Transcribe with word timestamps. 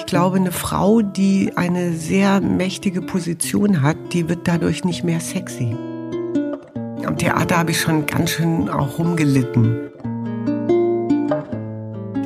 ich 0.00 0.06
glaube, 0.06 0.38
eine 0.38 0.50
Frau, 0.50 1.02
die 1.02 1.52
eine 1.56 1.92
sehr 1.92 2.40
mächtige 2.40 3.02
Position 3.02 3.82
hat, 3.82 3.98
die 4.12 4.30
wird 4.30 4.48
dadurch 4.48 4.82
nicht 4.82 5.04
mehr 5.04 5.20
sexy. 5.20 5.76
Am 7.04 7.18
Theater 7.18 7.58
habe 7.58 7.72
ich 7.72 7.80
schon 7.80 8.06
ganz 8.06 8.30
schön 8.30 8.70
auch 8.70 8.98
rumgelitten. 8.98 9.90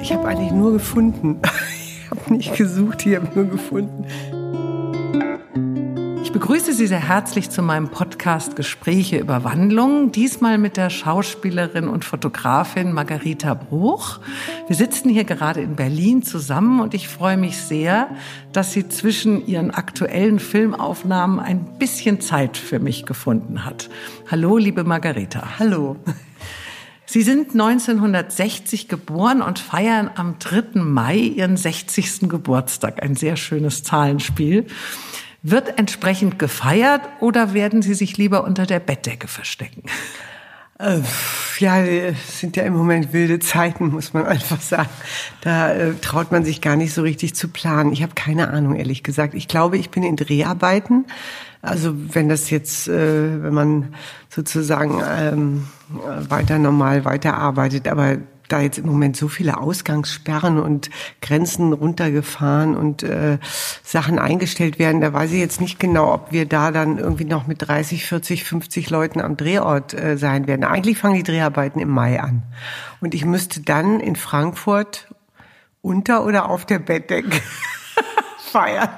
Ich 0.00 0.12
habe 0.12 0.28
eigentlich 0.28 0.52
nur 0.52 0.72
gefunden. 0.72 1.40
Ich 2.06 2.10
habe 2.10 2.34
nicht 2.34 2.54
gesucht, 2.54 3.06
ich 3.06 3.16
habe 3.16 3.28
nur 3.34 3.46
gefunden 3.46 4.04
begrüße 6.44 6.74
Sie 6.74 6.86
sehr 6.86 7.08
herzlich 7.08 7.48
zu 7.48 7.62
meinem 7.62 7.88
Podcast 7.88 8.54
Gespräche 8.54 9.16
über 9.16 9.44
Wandlung. 9.44 10.12
Diesmal 10.12 10.58
mit 10.58 10.76
der 10.76 10.90
Schauspielerin 10.90 11.88
und 11.88 12.04
Fotografin 12.04 12.92
Margarita 12.92 13.54
Bruch. 13.54 14.20
Wir 14.66 14.76
sitzen 14.76 15.08
hier 15.08 15.24
gerade 15.24 15.62
in 15.62 15.74
Berlin 15.74 16.22
zusammen 16.22 16.80
und 16.80 16.92
ich 16.92 17.08
freue 17.08 17.38
mich 17.38 17.56
sehr, 17.56 18.10
dass 18.52 18.74
sie 18.74 18.86
zwischen 18.90 19.46
ihren 19.46 19.70
aktuellen 19.70 20.38
Filmaufnahmen 20.38 21.40
ein 21.40 21.78
bisschen 21.78 22.20
Zeit 22.20 22.58
für 22.58 22.78
mich 22.78 23.06
gefunden 23.06 23.64
hat. 23.64 23.88
Hallo, 24.30 24.58
liebe 24.58 24.84
Margarita. 24.84 25.58
Hallo. 25.58 25.96
Sie 27.06 27.22
sind 27.22 27.52
1960 27.52 28.88
geboren 28.88 29.40
und 29.40 29.58
feiern 29.58 30.10
am 30.14 30.38
3. 30.40 30.80
Mai 30.80 31.16
Ihren 31.16 31.56
60. 31.56 32.28
Geburtstag. 32.28 33.02
Ein 33.02 33.14
sehr 33.14 33.36
schönes 33.36 33.82
Zahlenspiel. 33.82 34.66
Wird 35.46 35.78
entsprechend 35.78 36.38
gefeiert 36.38 37.02
oder 37.20 37.52
werden 37.52 37.82
Sie 37.82 37.92
sich 37.92 38.16
lieber 38.16 38.44
unter 38.44 38.64
der 38.64 38.80
Bettdecke 38.80 39.28
verstecken? 39.28 39.82
Äh, 40.78 41.00
ja, 41.58 41.82
es 41.82 42.40
sind 42.40 42.56
ja 42.56 42.62
im 42.62 42.72
Moment 42.72 43.12
wilde 43.12 43.40
Zeiten, 43.40 43.88
muss 43.88 44.14
man 44.14 44.24
einfach 44.26 44.62
sagen. 44.62 44.88
Da 45.42 45.70
äh, 45.70 45.94
traut 46.00 46.32
man 46.32 46.46
sich 46.46 46.62
gar 46.62 46.76
nicht 46.76 46.94
so 46.94 47.02
richtig 47.02 47.34
zu 47.34 47.48
planen. 47.48 47.92
Ich 47.92 48.02
habe 48.02 48.14
keine 48.14 48.48
Ahnung, 48.48 48.74
ehrlich 48.74 49.02
gesagt. 49.02 49.34
Ich 49.34 49.46
glaube, 49.46 49.76
ich 49.76 49.90
bin 49.90 50.02
in 50.02 50.16
Dreharbeiten. 50.16 51.04
Also 51.60 51.94
wenn 51.94 52.30
das 52.30 52.48
jetzt, 52.48 52.88
äh, 52.88 53.42
wenn 53.42 53.52
man 53.52 53.94
sozusagen 54.30 55.02
ähm, 55.06 55.68
weiter 55.90 56.58
normal 56.58 57.04
weiterarbeitet, 57.04 57.86
aber 57.86 58.16
da 58.54 58.60
jetzt 58.60 58.78
im 58.78 58.86
Moment 58.86 59.16
so 59.16 59.26
viele 59.26 59.58
Ausgangssperren 59.58 60.60
und 60.60 60.88
Grenzen 61.20 61.72
runtergefahren 61.72 62.76
und 62.76 63.02
äh, 63.02 63.38
Sachen 63.82 64.20
eingestellt 64.20 64.78
werden, 64.78 65.00
da 65.00 65.12
weiß 65.12 65.32
ich 65.32 65.40
jetzt 65.40 65.60
nicht 65.60 65.80
genau, 65.80 66.14
ob 66.14 66.30
wir 66.30 66.46
da 66.46 66.70
dann 66.70 66.98
irgendwie 66.98 67.24
noch 67.24 67.48
mit 67.48 67.66
30, 67.66 68.06
40, 68.06 68.44
50 68.44 68.90
Leuten 68.90 69.20
am 69.20 69.36
Drehort 69.36 69.92
äh, 69.92 70.16
sein 70.16 70.46
werden. 70.46 70.64
Eigentlich 70.64 70.98
fangen 70.98 71.16
die 71.16 71.24
Dreharbeiten 71.24 71.80
im 71.80 71.88
Mai 71.88 72.20
an. 72.20 72.44
Und 73.00 73.14
ich 73.14 73.24
müsste 73.24 73.60
dann 73.60 73.98
in 73.98 74.14
Frankfurt 74.14 75.08
unter 75.82 76.24
oder 76.24 76.48
auf 76.48 76.64
der 76.64 76.78
Bettdecke 76.78 77.40
feiern. 78.38 78.88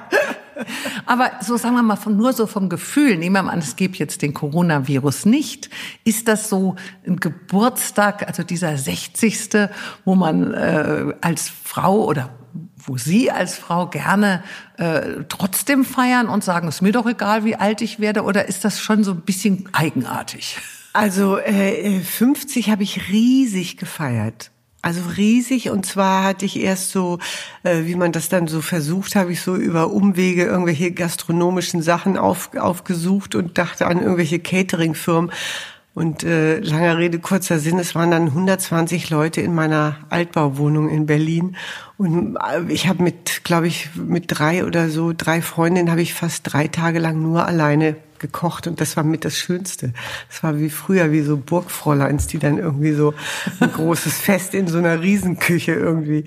Aber 1.05 1.31
so 1.41 1.57
sagen 1.57 1.75
wir 1.75 1.83
mal, 1.83 1.95
von, 1.95 2.17
nur 2.17 2.33
so 2.33 2.47
vom 2.47 2.69
Gefühl, 2.69 3.17
nehmen 3.17 3.35
wir 3.35 3.43
mal 3.43 3.51
an, 3.51 3.59
es 3.59 3.75
gibt 3.75 3.97
jetzt 3.97 4.21
den 4.21 4.33
Coronavirus 4.33 5.25
nicht. 5.25 5.69
Ist 6.03 6.27
das 6.27 6.49
so 6.49 6.75
ein 7.05 7.17
Geburtstag, 7.17 8.27
also 8.27 8.43
dieser 8.43 8.77
60., 8.77 9.69
wo 10.05 10.15
man 10.15 10.53
äh, 10.53 11.13
als 11.21 11.49
Frau 11.49 12.05
oder 12.05 12.29
wo 12.77 12.97
Sie 12.97 13.29
als 13.29 13.57
Frau 13.57 13.87
gerne 13.87 14.43
äh, 14.77 15.23
trotzdem 15.27 15.83
feiern 15.83 16.29
und 16.29 16.43
sagen, 16.43 16.67
es 16.67 16.75
ist 16.75 16.81
mir 16.81 16.93
doch 16.93 17.05
egal, 17.05 17.43
wie 17.43 17.55
alt 17.55 17.81
ich 17.81 17.99
werde, 17.99 18.23
oder 18.23 18.47
ist 18.47 18.63
das 18.63 18.79
schon 18.79 19.03
so 19.03 19.11
ein 19.11 19.21
bisschen 19.21 19.67
eigenartig? 19.73 20.57
Also 20.93 21.37
äh, 21.37 21.99
50 21.99 22.71
habe 22.71 22.83
ich 22.83 23.09
riesig 23.09 23.77
gefeiert. 23.77 24.51
Also 24.87 25.01
riesig 25.17 25.69
und 25.69 25.85
zwar 25.85 26.23
hatte 26.23 26.45
ich 26.45 26.61
erst 26.61 26.91
so, 26.91 27.19
äh, 27.63 27.83
wie 27.83 27.95
man 27.95 28.13
das 28.13 28.29
dann 28.29 28.47
so 28.47 28.61
versucht, 28.61 29.17
habe 29.17 29.33
ich 29.33 29.41
so 29.41 29.57
über 29.57 29.91
Umwege 29.91 30.45
irgendwelche 30.45 30.93
gastronomischen 30.93 31.81
Sachen 31.81 32.15
auf, 32.15 32.51
aufgesucht 32.55 33.35
und 33.35 33.57
dachte 33.57 33.85
an 33.85 33.99
irgendwelche 33.99 34.39
Catering-Firmen. 34.39 35.33
Und 35.93 36.23
äh, 36.23 36.59
langer 36.59 36.99
Rede, 36.99 37.19
kurzer 37.19 37.59
Sinn, 37.59 37.79
es 37.79 37.95
waren 37.95 38.11
dann 38.11 38.27
120 38.27 39.09
Leute 39.09 39.41
in 39.41 39.53
meiner 39.53 39.97
Altbauwohnung 40.09 40.87
in 40.87 41.05
Berlin. 41.05 41.57
Und 41.97 42.37
äh, 42.37 42.71
ich 42.71 42.87
habe 42.87 43.03
mit, 43.03 43.43
glaube 43.43 43.67
ich, 43.67 43.89
mit 43.95 44.25
drei 44.27 44.63
oder 44.63 44.89
so, 44.89 45.11
drei 45.11 45.41
Freundinnen 45.41 45.91
habe 45.91 46.01
ich 46.01 46.13
fast 46.13 46.53
drei 46.53 46.69
Tage 46.69 46.99
lang 46.99 47.21
nur 47.21 47.45
alleine 47.45 47.97
gekocht 48.19 48.67
und 48.67 48.81
das 48.81 48.97
war 48.97 49.03
mit 49.03 49.25
das 49.25 49.37
Schönste. 49.37 49.93
Das 50.29 50.43
war 50.43 50.59
wie 50.59 50.69
früher, 50.69 51.11
wie 51.11 51.21
so 51.21 51.37
Burgfräuleins, 51.37 52.27
die 52.27 52.39
dann 52.39 52.57
irgendwie 52.57 52.93
so 52.93 53.13
ein 53.59 53.71
großes 53.71 54.17
Fest 54.19 54.53
in 54.53 54.67
so 54.67 54.77
einer 54.77 55.01
Riesenküche 55.01 55.73
irgendwie 55.73 56.25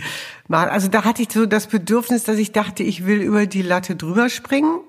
machen. 0.48 0.70
Also 0.70 0.88
da 0.88 1.04
hatte 1.04 1.22
ich 1.22 1.32
so 1.32 1.46
das 1.46 1.66
Bedürfnis, 1.66 2.24
dass 2.24 2.38
ich 2.38 2.52
dachte, 2.52 2.82
ich 2.82 3.06
will 3.06 3.20
über 3.20 3.46
die 3.46 3.62
Latte 3.62 3.96
drüber 3.96 4.28
springen 4.28 4.80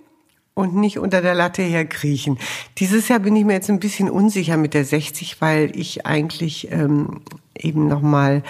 und 0.54 0.76
nicht 0.76 1.00
unter 1.00 1.22
der 1.22 1.36
Latte 1.36 1.62
herkriechen. 1.62 2.38
Dieses 2.78 3.08
Jahr 3.08 3.20
bin 3.20 3.36
ich 3.36 3.46
mir 3.46 3.54
jetzt 3.54 3.70
ein 3.70 3.80
bisschen 3.80 4.10
unsicher 4.10 4.58
mit 4.58 4.74
der 4.74 4.86
60, 4.86 5.42
weil 5.42 5.72
ich 5.76 6.06
eigentlich 6.06 6.72
ähm, 6.72 7.22
eben 7.58 7.88
noch 7.88 8.02
mal 8.02 8.44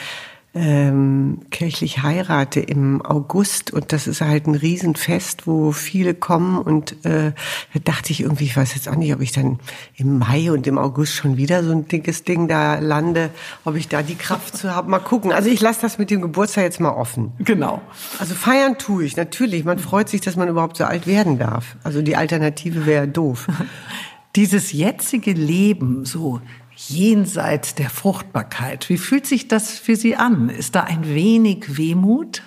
ähm, 0.53 1.39
kirchlich 1.50 2.03
heirate 2.03 2.59
im 2.59 3.01
August 3.06 3.72
und 3.72 3.94
das 3.94 4.06
ist 4.06 4.19
halt 4.19 4.47
ein 4.47 4.56
Riesenfest, 4.56 5.47
wo 5.47 5.72
viele 5.72 6.13
kommen 6.13 6.57
und 6.57 7.06
äh, 7.06 7.31
da 7.73 7.79
dachte 7.81 8.12
ich 8.12 8.22
irgendwie, 8.22 8.44
ich 8.44 8.57
weiß 8.57 8.75
jetzt 8.75 8.90
auch 8.90 8.95
nicht, 8.95 9.13
ob 9.13 9.22
ich 9.22 9.31
dann 9.31 9.59
im 9.95 10.19
Mai 10.19 10.51
und 10.51 10.67
im 10.67 10.78
August 10.78 11.13
schon 11.13 11.38
wieder 11.38 11.63
so 11.63 11.72
ein 11.72 11.88
dickes 11.88 12.25
Ding 12.25 12.50
da 12.50 12.79
lande, 12.79 13.29
ob 13.63 13.75
ich 13.75 13.88
da 13.88 14.03
die 14.03 14.16
Kraft 14.16 14.57
zu 14.57 14.75
habe. 14.75 14.90
Mal 14.90 15.00
gucken. 15.00 15.31
Also 15.31 15.50
ich 15.50 15.61
lasse 15.61 15.81
das 15.81 15.97
mit 15.97 16.09
dem 16.11 16.22
Geburtstag 16.22 16.66
jetzt 16.66 16.81
mal 16.81 16.90
offen. 16.90 17.31
Genau. 17.40 17.81
Also 18.19 18.35
feiern 18.35 18.78
tue 18.78 19.06
ich, 19.06 19.16
natürlich. 19.16 19.63
Man 19.63 19.79
freut 19.79 20.09
sich, 20.09 20.19
dass 20.19 20.35
man 20.35 20.50
überhaupt 20.50 20.75
so 20.75 20.84
alt 20.84 21.07
werden 21.07 21.40
darf. 21.40 21.78
Also 21.84 22.01
die 22.01 22.17
Alternative 22.17 22.85
wäre 22.85 23.07
doof. 23.07 23.47
Dieses 24.35 24.72
jetzige 24.72 25.31
Leben, 25.34 26.06
so 26.06 26.41
jenseits 26.90 27.75
der 27.75 27.90
Fruchtbarkeit. 27.90 28.90
Wie 28.90 28.97
fühlt 28.97 29.28
sich 29.28 29.47
das 29.47 29.78
für 29.78 29.96
Sie 29.96 30.16
an? 30.16 30.50
Ist 30.50 30.75
da 30.75 30.81
ein 30.81 31.08
wenig 31.08 31.78
Wehmut? 31.78 32.42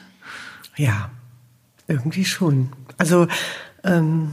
Ja, 0.77 1.11
irgendwie 1.87 2.25
schon. 2.25 2.71
Also, 2.99 3.29
ähm, 3.85 4.33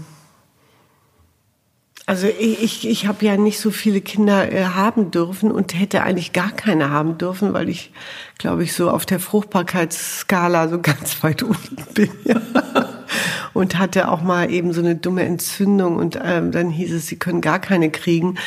also 2.08 2.28
ich, 2.28 2.88
ich 2.90 3.06
habe 3.06 3.26
ja 3.26 3.38
nicht 3.38 3.60
so 3.60 3.70
viele 3.70 4.02
Kinder 4.02 4.52
äh, 4.52 4.66
haben 4.66 5.12
dürfen 5.12 5.52
und 5.52 5.80
hätte 5.80 6.04
eigentlich 6.04 6.34
gar 6.34 6.52
keine 6.52 6.90
haben 6.90 7.18
dürfen, 7.18 7.54
weil 7.54 7.70
ich, 7.70 7.94
glaube 8.38 8.64
ich, 8.64 8.74
so 8.74 8.90
auf 8.90 9.06
der 9.06 9.20
Fruchtbarkeitsskala 9.20 10.68
so 10.68 10.80
ganz 10.82 11.24
weit 11.24 11.44
unten 11.44 11.78
bin. 11.94 12.10
und 13.54 13.78
hatte 13.78 14.10
auch 14.10 14.22
mal 14.22 14.50
eben 14.50 14.74
so 14.74 14.82
eine 14.82 14.96
dumme 14.96 15.24
Entzündung 15.24 15.98
und 15.98 16.20
ähm, 16.24 16.52
dann 16.52 16.70
hieß 16.70 16.94
es, 16.94 17.08
sie 17.08 17.18
können 17.18 17.42
gar 17.42 17.60
keine 17.60 17.92
kriegen 17.92 18.38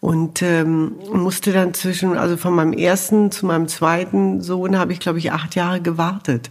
und 0.00 0.42
ähm, 0.42 0.92
musste 1.12 1.52
dann 1.52 1.74
zwischen, 1.74 2.16
also 2.16 2.36
von 2.36 2.54
meinem 2.54 2.72
ersten 2.72 3.30
zu 3.30 3.46
meinem 3.46 3.68
zweiten 3.68 4.40
Sohn 4.40 4.78
habe 4.78 4.92
ich, 4.92 5.00
glaube 5.00 5.18
ich, 5.18 5.32
acht 5.32 5.54
Jahre 5.54 5.80
gewartet. 5.80 6.50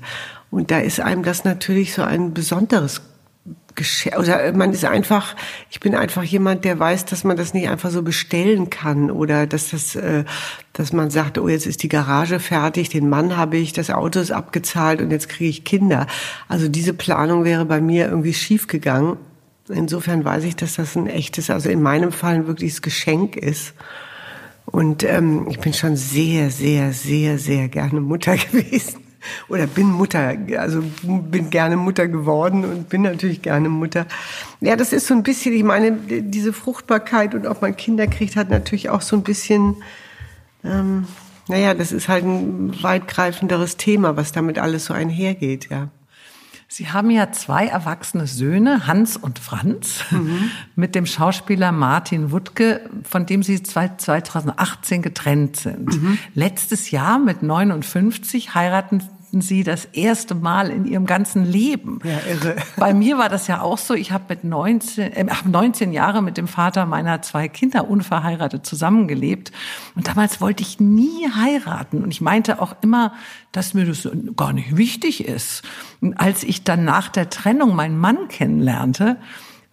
Und 0.52 0.72
da 0.72 0.80
ist 0.80 1.00
einem 1.00 1.24
das 1.24 1.44
natürlich 1.44 1.94
so 1.94 2.04
ein 2.04 2.34
besonderes 2.34 3.02
Geschäft. 3.76 4.18
Oder 4.18 4.52
man 4.54 4.74
ist 4.74 4.84
einfach, 4.84 5.36
ich 5.70 5.80
bin 5.80 5.96
einfach 5.96 6.24
jemand, 6.24 6.66
der 6.66 6.78
weiß, 6.78 7.06
dass 7.06 7.24
man 7.24 7.38
das 7.38 7.54
nicht 7.54 7.70
einfach 7.70 7.92
so 7.92 8.02
bestellen 8.02 8.70
kann 8.70 9.10
oder 9.10 9.48
dass 9.48 9.70
das, 9.70 9.96
äh, 9.96 10.26
dass 10.74 10.92
man 10.92 11.10
sagt, 11.10 11.38
oh, 11.38 11.48
jetzt 11.48 11.68
ist 11.68 11.84
die 11.84 11.88
Garage 11.88 12.40
fertig, 12.40 12.90
den 12.90 13.08
Mann 13.08 13.38
habe 13.38 13.58
ich, 13.58 13.72
das 13.72 13.92
Auto 13.92 14.20
ist 14.20 14.32
abgezahlt 14.32 15.02
und 15.02 15.12
jetzt 15.12 15.30
kriege 15.30 15.50
ich 15.50 15.64
Kinder. 15.64 16.08
Also 16.50 16.68
diese 16.68 16.94
Planung 16.94 17.46
wäre 17.46 17.66
bei 17.66 17.80
mir 17.80 18.08
irgendwie 18.08 18.34
schief 18.34 18.68
gegangen. 18.68 19.18
Insofern 19.70 20.24
weiß 20.24 20.44
ich, 20.44 20.56
dass 20.56 20.76
das 20.76 20.96
ein 20.96 21.08
echtes, 21.08 21.50
also 21.50 21.70
in 21.70 21.82
meinem 21.82 22.12
Fall 22.12 22.36
ein 22.36 22.48
wirkliches 22.48 22.82
Geschenk 22.82 23.36
ist. 23.36 23.74
Und 24.66 25.04
ähm, 25.04 25.48
ich 25.50 25.60
bin 25.60 25.74
schon 25.74 25.96
sehr, 25.96 26.52
sehr, 26.52 26.94
sehr, 26.94 27.38
sehr 27.40 27.68
gerne 27.70 28.02
Mutter 28.02 28.36
gewesen. 28.52 29.02
Oder 29.50 29.68
bin 29.68 29.88
Mutter, 29.88 30.38
also 30.58 30.84
bin 31.04 31.50
gerne 31.50 31.76
Mutter 31.76 32.08
geworden 32.08 32.64
und 32.64 32.90
bin 32.90 33.02
natürlich 33.02 33.42
gerne 33.42 33.68
Mutter. 33.68 34.06
Ja, 34.62 34.76
das 34.76 34.94
ist 34.94 35.08
so 35.08 35.14
ein 35.14 35.24
bisschen, 35.24 35.54
ich 35.54 35.64
meine, 35.64 35.92
diese 35.92 36.54
Fruchtbarkeit 36.54 37.36
und 37.36 37.46
ob 37.46 37.62
man 37.62 37.76
Kinder 37.76 38.08
kriegt, 38.08 38.36
hat 38.36 38.50
natürlich 38.50 38.90
auch 38.90 39.02
so 39.02 39.16
ein 39.16 39.24
bisschen, 39.24 39.78
ähm, 40.64 41.08
naja, 41.48 41.74
das 41.74 41.92
ist 41.92 42.08
halt 42.08 42.24
ein 42.24 42.82
weitgreifenderes 42.82 43.78
Thema, 43.78 44.16
was 44.16 44.32
damit 44.32 44.60
alles 44.60 44.86
so 44.86 44.94
einhergeht, 44.94 45.70
ja. 45.70 45.90
Sie 46.70 46.90
haben 46.90 47.10
ja 47.10 47.32
zwei 47.32 47.68
erwachsene 47.68 48.28
Söhne, 48.28 48.88
Hans 48.88 49.16
und 49.16 49.40
Franz, 49.40 50.04
mhm. 50.12 50.52
mit 50.76 50.96
dem 50.96 51.06
Schauspieler 51.06 51.72
Martin 51.72 52.32
Wuttke, 52.32 52.90
von 53.04 53.26
dem 53.26 53.42
Sie 53.42 53.64
2018 53.64 55.02
getrennt 55.02 55.56
sind. 55.56 56.02
Mhm. 56.02 56.20
Letztes 56.34 56.92
Jahr 56.92 57.20
mit 57.20 57.42
59 57.42 58.54
heiraten 58.54 59.02
Sie 59.32 59.64
das 59.64 59.86
erste 59.86 60.36
Mal 60.36 60.70
in 60.70 60.86
Ihrem 60.86 61.06
ganzen 61.06 61.46
Leben. 61.46 62.00
Ja, 62.04 62.20
irre. 62.30 62.56
Bei 62.78 62.94
mir 62.94 63.18
war 63.18 63.30
das 63.30 63.48
ja 63.48 63.62
auch 63.62 63.78
so. 63.78 63.94
Ich 63.94 64.12
habe 64.12 64.24
mit 64.30 64.44
19, 64.44 65.14
äh, 65.14 65.26
19 65.46 65.92
Jahre 65.92 66.22
mit 66.22 66.38
dem 66.38 66.48
Vater 66.48 66.86
meiner 66.86 67.22
zwei 67.22 67.48
Kinder 67.48 67.90
unverheiratet 67.90 68.66
zusammengelebt. 68.66 69.52
Und 69.96 70.08
damals 70.08 70.40
wollte 70.40 70.64
ich 70.64 70.80
nie 70.80 71.30
heiraten. 71.30 72.04
Und 72.04 72.12
ich 72.12 72.22
meinte 72.22 72.62
auch 72.62 72.76
immer, 72.82 73.14
dass 73.52 73.74
mir 73.74 73.86
das 73.86 74.08
gar 74.36 74.54
nicht 74.54 74.78
wichtig 74.78 75.26
ist. 75.26 75.64
Und 76.00 76.14
als 76.20 76.44
ich 76.44 76.64
dann 76.64 76.86
nach 76.86 77.10
der 77.10 77.30
Trennung 77.30 77.76
meinen 77.76 77.98
Mann 77.98 78.28
kennenlernte, 78.30 79.18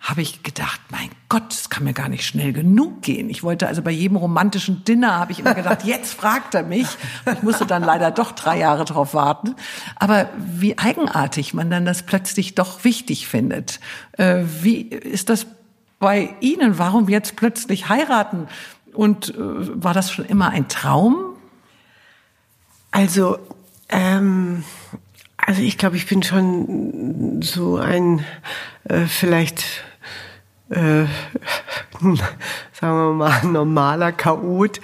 habe 0.04 0.20
ich 0.20 0.42
gedacht, 0.42 0.82
mein 0.90 1.08
Gott, 1.30 1.44
das 1.48 1.70
kann 1.70 1.84
mir 1.84 1.94
gar 1.94 2.10
nicht 2.10 2.26
schnell 2.26 2.52
genug 2.52 3.00
gehen. 3.00 3.30
Ich 3.30 3.42
wollte 3.42 3.66
also 3.66 3.80
bei 3.80 3.90
jedem 3.90 4.18
romantischen 4.18 4.84
Dinner, 4.84 5.18
habe 5.18 5.32
ich 5.32 5.38
immer 5.38 5.54
gedacht, 5.54 5.82
jetzt 5.84 6.12
fragt 6.12 6.54
er 6.54 6.62
mich. 6.62 6.86
Ich 7.32 7.42
musste 7.42 7.64
dann 7.64 7.82
leider 7.82 8.10
doch 8.10 8.32
drei 8.32 8.58
Jahre 8.58 8.84
drauf 8.84 9.14
warten. 9.14 9.56
Aber 9.96 10.28
wie 10.36 10.76
eigenartig 10.76 11.54
man 11.54 11.70
dann 11.70 11.86
das 11.86 12.02
plötzlich 12.02 12.54
doch 12.54 12.84
wichtig 12.84 13.28
findet. 13.28 13.80
Äh, 14.12 14.42
wie 14.60 14.82
ist 14.82 15.30
das 15.30 15.46
bei 15.98 16.34
Ihnen? 16.40 16.78
Warum 16.78 17.08
jetzt 17.08 17.34
plötzlich 17.36 17.88
heiraten? 17.88 18.48
Und 18.92 19.30
äh, 19.30 19.38
war 19.38 19.94
das 19.94 20.12
schon 20.12 20.26
immer 20.26 20.50
ein 20.50 20.68
Traum? 20.68 21.34
Also, 22.90 23.38
ähm, 23.88 24.64
also 25.38 25.62
ich 25.62 25.78
glaube, 25.78 25.96
ich 25.96 26.06
bin 26.06 26.22
schon 26.22 27.40
so 27.40 27.78
ein 27.78 28.22
äh, 28.84 29.06
vielleicht 29.06 29.64
äh, 30.70 31.04
sagen 32.72 32.96
wir 32.96 33.12
mal, 33.12 33.44
normaler 33.44 34.12
Chaot. 34.12 34.80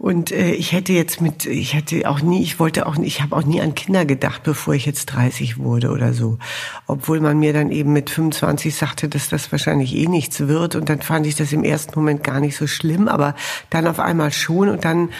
Und 0.00 0.32
äh, 0.32 0.52
ich 0.52 0.72
hätte 0.72 0.94
jetzt 0.94 1.20
mit, 1.20 1.44
ich 1.44 1.74
hätte 1.74 2.08
auch 2.08 2.22
nie, 2.22 2.42
ich 2.42 2.58
wollte 2.58 2.86
auch, 2.86 2.96
ich 2.96 3.20
habe 3.20 3.36
auch 3.36 3.44
nie 3.44 3.60
an 3.60 3.74
Kinder 3.74 4.06
gedacht, 4.06 4.42
bevor 4.44 4.72
ich 4.72 4.86
jetzt 4.86 5.04
30 5.12 5.58
wurde 5.58 5.90
oder 5.90 6.14
so. 6.14 6.38
Obwohl 6.86 7.20
man 7.20 7.38
mir 7.38 7.52
dann 7.52 7.70
eben 7.70 7.92
mit 7.92 8.08
25 8.08 8.74
sagte, 8.74 9.10
dass 9.10 9.28
das 9.28 9.52
wahrscheinlich 9.52 9.94
eh 9.94 10.06
nichts 10.06 10.40
wird. 10.48 10.74
Und 10.74 10.88
dann 10.88 11.02
fand 11.02 11.26
ich 11.26 11.34
das 11.34 11.52
im 11.52 11.64
ersten 11.64 11.98
Moment 11.98 12.24
gar 12.24 12.40
nicht 12.40 12.56
so 12.56 12.66
schlimm, 12.66 13.08
aber 13.08 13.34
dann 13.68 13.86
auf 13.86 14.00
einmal 14.00 14.32
schon. 14.32 14.70
Und 14.70 14.86
dann 14.86 15.10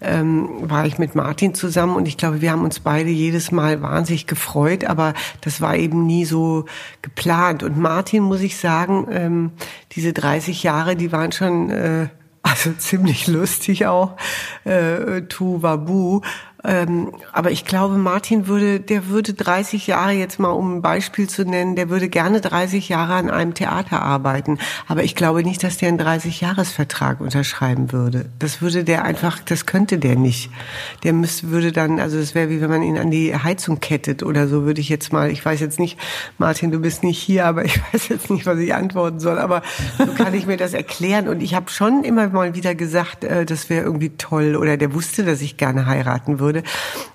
ähm, 0.00 0.48
war 0.62 0.84
ich 0.84 0.98
mit 0.98 1.14
Martin 1.14 1.54
zusammen 1.54 1.94
und 1.94 2.08
ich 2.08 2.16
glaube, 2.16 2.40
wir 2.40 2.50
haben 2.50 2.64
uns 2.64 2.80
beide 2.80 3.10
jedes 3.10 3.52
Mal 3.52 3.82
wahnsinnig 3.82 4.26
gefreut, 4.26 4.84
aber 4.84 5.14
das 5.42 5.60
war 5.60 5.76
eben 5.76 6.06
nie 6.06 6.24
so 6.24 6.64
geplant. 7.02 7.62
Und 7.62 7.78
Martin, 7.78 8.24
muss 8.24 8.40
ich 8.40 8.56
sagen, 8.56 9.06
ähm, 9.12 9.52
diese 9.92 10.12
30 10.12 10.64
Jahre, 10.64 10.96
die 10.96 11.12
waren 11.12 11.30
schon 11.30 11.70
äh, 11.70 12.08
also 12.44 12.72
ziemlich 12.74 13.26
lustig 13.26 13.86
auch, 13.86 14.16
äh, 14.64 15.22
Tu 15.22 15.62
Wabu. 15.62 16.20
Ähm, 16.64 17.12
aber 17.32 17.50
ich 17.50 17.66
glaube, 17.66 17.98
Martin 17.98 18.46
würde, 18.46 18.80
der 18.80 19.08
würde 19.08 19.34
30 19.34 19.86
Jahre 19.86 20.12
jetzt 20.12 20.38
mal, 20.38 20.48
um 20.48 20.76
ein 20.76 20.82
Beispiel 20.82 21.28
zu 21.28 21.44
nennen, 21.44 21.76
der 21.76 21.90
würde 21.90 22.08
gerne 22.08 22.40
30 22.40 22.88
Jahre 22.88 23.14
an 23.14 23.30
einem 23.30 23.52
Theater 23.52 24.00
arbeiten. 24.00 24.58
Aber 24.88 25.04
ich 25.04 25.14
glaube 25.14 25.42
nicht, 25.42 25.62
dass 25.62 25.76
der 25.76 25.88
einen 25.88 26.00
30-Jahres-Vertrag 26.00 27.20
unterschreiben 27.20 27.92
würde. 27.92 28.26
Das 28.38 28.62
würde 28.62 28.82
der 28.82 29.04
einfach, 29.04 29.40
das 29.40 29.66
könnte 29.66 29.98
der 29.98 30.16
nicht. 30.16 30.50
Der 31.02 31.12
müsste, 31.12 31.50
würde 31.50 31.70
dann, 31.70 32.00
also 32.00 32.18
das 32.18 32.34
wäre 32.34 32.48
wie 32.48 32.62
wenn 32.62 32.70
man 32.70 32.82
ihn 32.82 32.96
an 32.96 33.10
die 33.10 33.34
Heizung 33.36 33.80
kettet 33.80 34.22
oder 34.22 34.48
so, 34.48 34.64
würde 34.64 34.80
ich 34.80 34.88
jetzt 34.88 35.12
mal, 35.12 35.30
ich 35.30 35.44
weiß 35.44 35.60
jetzt 35.60 35.78
nicht, 35.78 35.98
Martin, 36.38 36.70
du 36.70 36.78
bist 36.78 37.04
nicht 37.04 37.18
hier, 37.18 37.44
aber 37.44 37.64
ich 37.64 37.78
weiß 37.92 38.08
jetzt 38.08 38.30
nicht, 38.30 38.46
was 38.46 38.58
ich 38.58 38.74
antworten 38.74 39.20
soll. 39.20 39.38
Aber 39.38 39.62
so 39.98 40.06
kann 40.06 40.32
ich 40.32 40.46
mir 40.46 40.56
das 40.56 40.72
erklären. 40.72 41.28
Und 41.28 41.42
ich 41.42 41.54
habe 41.54 41.70
schon 41.70 42.04
immer 42.04 42.28
mal 42.28 42.54
wieder 42.54 42.74
gesagt, 42.74 43.24
äh, 43.24 43.44
das 43.44 43.68
wäre 43.68 43.84
irgendwie 43.84 44.10
toll. 44.16 44.56
Oder 44.56 44.78
der 44.78 44.94
wusste, 44.94 45.24
dass 45.24 45.42
ich 45.42 45.58
gerne 45.58 45.84
heiraten 45.84 46.38
würde 46.38 46.53
würde. 46.54 46.68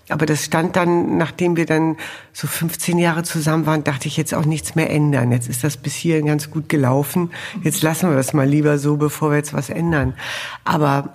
Aber 0.10 0.26
das 0.26 0.46
stand 0.46 0.76
dann, 0.76 1.18
nachdem 1.18 1.56
wir 1.56 1.66
dann 1.66 1.98
so 2.34 2.48
15 2.48 2.98
Jahre 2.98 3.24
zusammen 3.24 3.66
waren, 3.66 3.84
dachte 3.84 4.08
ich 4.08 4.18
jetzt 4.18 4.34
auch 4.34 4.46
nichts 4.46 4.76
mehr 4.76 4.90
ändern. 4.90 5.32
Jetzt 5.32 5.50
ist 5.50 5.64
das 5.64 5.78
bis 5.78 5.96
hierhin 5.96 6.26
ganz 6.26 6.52
gut 6.52 6.70
gelaufen. 6.70 7.32
Jetzt 7.64 7.82
lassen 7.82 8.10
wir 8.10 8.16
das 8.16 8.34
mal 8.34 8.48
lieber 8.48 8.78
so, 8.78 8.98
bevor 8.98 9.32
wir 9.32 9.38
jetzt 9.38 9.54
was 9.54 9.70
ändern. 9.70 10.14
Aber 10.64 11.14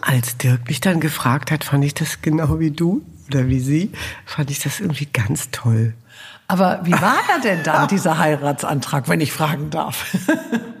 als 0.00 0.36
Dirk 0.36 0.66
mich 0.68 0.80
dann 0.80 1.00
gefragt 1.00 1.50
hat, 1.50 1.64
fand 1.64 1.84
ich 1.84 1.94
das 1.94 2.22
genau 2.22 2.58
wie 2.58 2.70
du 2.70 3.02
oder 3.28 3.48
wie 3.48 3.60
sie, 3.60 3.92
fand 4.24 4.50
ich 4.50 4.60
das 4.60 4.80
irgendwie 4.80 5.06
ganz 5.06 5.50
toll. 5.50 5.94
Aber 6.48 6.80
wie 6.84 6.92
war 6.92 7.18
da 7.28 7.40
denn 7.42 7.62
dann 7.64 7.88
dieser 7.88 8.18
Heiratsantrag, 8.18 9.08
wenn 9.08 9.20
ich 9.20 9.32
fragen 9.32 9.70
darf? 9.70 10.16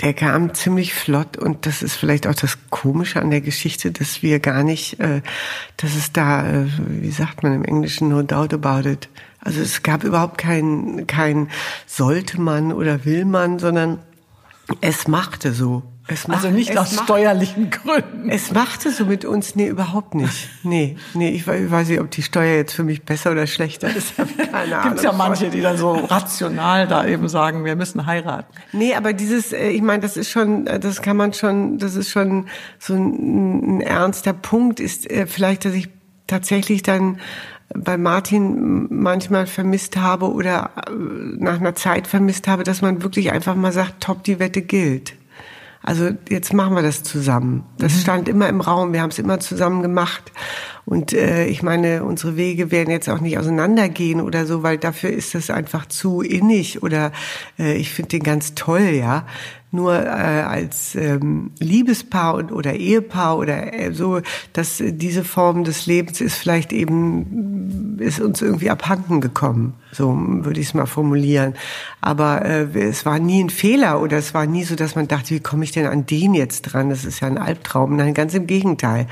der 0.00 0.14
kam 0.14 0.54
ziemlich 0.54 0.94
flott 0.94 1.36
und 1.36 1.66
das 1.66 1.82
ist 1.82 1.94
vielleicht 1.94 2.26
auch 2.26 2.34
das 2.34 2.58
Komische 2.70 3.20
an 3.20 3.30
der 3.30 3.40
Geschichte, 3.40 3.90
dass 3.90 4.22
wir 4.22 4.38
gar 4.40 4.62
nicht, 4.62 5.00
äh, 5.00 5.22
dass 5.76 5.96
es 5.96 6.12
da, 6.12 6.48
äh, 6.48 6.66
wie 6.88 7.10
sagt 7.10 7.42
man 7.42 7.54
im 7.54 7.64
Englischen, 7.64 8.08
no 8.08 8.22
doubt 8.22 8.54
about 8.54 8.88
it. 8.88 9.08
Also 9.40 9.60
es 9.60 9.82
gab 9.82 10.04
überhaupt 10.04 10.38
kein, 10.38 11.06
kein 11.06 11.48
sollte 11.86 12.40
man 12.40 12.72
oder 12.72 13.04
will 13.04 13.24
man, 13.24 13.58
sondern 13.58 13.98
es 14.80 15.08
machte 15.08 15.52
so. 15.52 15.82
Es 16.08 16.26
macht, 16.26 16.44
also 16.44 16.54
nicht 16.54 16.76
aus 16.76 16.92
macht, 16.92 17.04
steuerlichen 17.04 17.70
Gründen. 17.70 18.28
Es 18.28 18.50
machte 18.50 18.90
so 18.90 19.06
mit 19.06 19.24
uns, 19.24 19.54
nee, 19.54 19.68
überhaupt 19.68 20.14
nicht. 20.14 20.48
Nee, 20.64 20.96
nee, 21.14 21.30
ich, 21.30 21.46
weiß 21.46 21.88
nicht, 21.88 22.00
ob 22.00 22.10
die 22.10 22.22
Steuer 22.22 22.56
jetzt 22.56 22.74
für 22.74 22.82
mich 22.82 23.02
besser 23.02 23.30
oder 23.30 23.46
schlechter 23.46 23.88
ist. 23.94 24.14
Keine 24.50 24.78
Ahnung. 24.78 24.90
Gibt's 24.90 25.04
ja 25.04 25.12
manche, 25.12 25.48
die 25.48 25.60
dann 25.60 25.76
so 25.76 25.92
rational 25.92 26.88
da 26.88 27.06
eben 27.06 27.28
sagen, 27.28 27.64
wir 27.64 27.76
müssen 27.76 28.04
heiraten. 28.06 28.52
Nee, 28.72 28.94
aber 28.94 29.12
dieses, 29.12 29.52
äh, 29.52 29.68
ich 29.68 29.82
meine, 29.82 30.00
das 30.00 30.16
ist 30.16 30.30
schon, 30.30 30.66
äh, 30.66 30.80
das 30.80 31.02
kann 31.02 31.16
man 31.16 31.34
schon, 31.34 31.78
das 31.78 31.94
ist 31.94 32.10
schon 32.10 32.46
so 32.80 32.94
ein, 32.94 33.78
ein 33.78 33.80
ernster 33.80 34.32
Punkt, 34.32 34.80
ist 34.80 35.08
äh, 35.08 35.28
vielleicht, 35.28 35.64
dass 35.64 35.74
ich 35.74 35.88
tatsächlich 36.26 36.82
dann 36.82 37.20
bei 37.74 37.96
Martin 37.96 38.88
manchmal 38.90 39.46
vermisst 39.46 39.96
habe 39.96 40.30
oder 40.30 40.70
nach 41.38 41.58
einer 41.58 41.74
Zeit 41.74 42.06
vermisst 42.06 42.48
habe, 42.48 42.64
dass 42.64 42.82
man 42.82 43.02
wirklich 43.02 43.32
einfach 43.32 43.54
mal 43.54 43.72
sagt, 43.72 44.02
top, 44.02 44.24
die 44.24 44.38
Wette 44.38 44.62
gilt. 44.62 45.14
Also 45.82 46.10
jetzt 46.28 46.52
machen 46.52 46.74
wir 46.74 46.82
das 46.82 47.02
zusammen. 47.02 47.64
Das 47.78 47.94
mhm. 47.94 47.98
stand 47.98 48.28
immer 48.28 48.48
im 48.48 48.60
Raum, 48.60 48.92
wir 48.92 49.02
haben 49.02 49.10
es 49.10 49.18
immer 49.18 49.40
zusammen 49.40 49.82
gemacht. 49.82 50.32
Und 50.84 51.12
äh, 51.12 51.46
ich 51.46 51.62
meine, 51.62 52.04
unsere 52.04 52.36
Wege 52.36 52.70
werden 52.70 52.90
jetzt 52.90 53.08
auch 53.08 53.20
nicht 53.20 53.38
auseinandergehen 53.38 54.20
oder 54.20 54.46
so, 54.46 54.62
weil 54.62 54.78
dafür 54.78 55.10
ist 55.10 55.34
das 55.34 55.50
einfach 55.50 55.86
zu 55.86 56.22
innig 56.22 56.82
oder 56.82 57.12
äh, 57.58 57.74
ich 57.74 57.90
finde 57.90 58.10
den 58.10 58.22
ganz 58.22 58.54
toll, 58.54 58.90
ja 58.92 59.26
nur 59.72 59.94
äh, 59.94 60.08
als 60.08 60.94
ähm, 60.94 61.50
Liebespaar 61.58 62.34
und, 62.34 62.52
oder 62.52 62.74
Ehepaar 62.74 63.38
oder 63.38 63.72
äh, 63.72 63.92
so, 63.92 64.20
dass 64.52 64.80
äh, 64.80 64.92
diese 64.92 65.24
Form 65.24 65.64
des 65.64 65.86
Lebens 65.86 66.20
ist 66.20 66.36
vielleicht 66.36 66.72
eben, 66.72 67.98
ist 67.98 68.20
uns 68.20 68.42
irgendwie 68.42 68.70
abhanden 68.70 69.22
gekommen. 69.22 69.74
So 69.90 70.14
würde 70.14 70.60
ich 70.60 70.68
es 70.68 70.74
mal 70.74 70.86
formulieren. 70.86 71.54
Aber 72.02 72.44
äh, 72.44 72.66
es 72.78 73.06
war 73.06 73.18
nie 73.18 73.42
ein 73.42 73.50
Fehler 73.50 74.02
oder 74.02 74.18
es 74.18 74.34
war 74.34 74.46
nie 74.46 74.64
so, 74.64 74.76
dass 74.76 74.94
man 74.94 75.08
dachte, 75.08 75.30
wie 75.30 75.40
komme 75.40 75.64
ich 75.64 75.72
denn 75.72 75.86
an 75.86 76.04
den 76.04 76.34
jetzt 76.34 76.62
dran? 76.62 76.90
Das 76.90 77.04
ist 77.06 77.20
ja 77.20 77.28
ein 77.28 77.38
Albtraum. 77.38 77.96
Nein, 77.96 78.12
ganz 78.12 78.34
im 78.34 78.46
Gegenteil. 78.46 79.06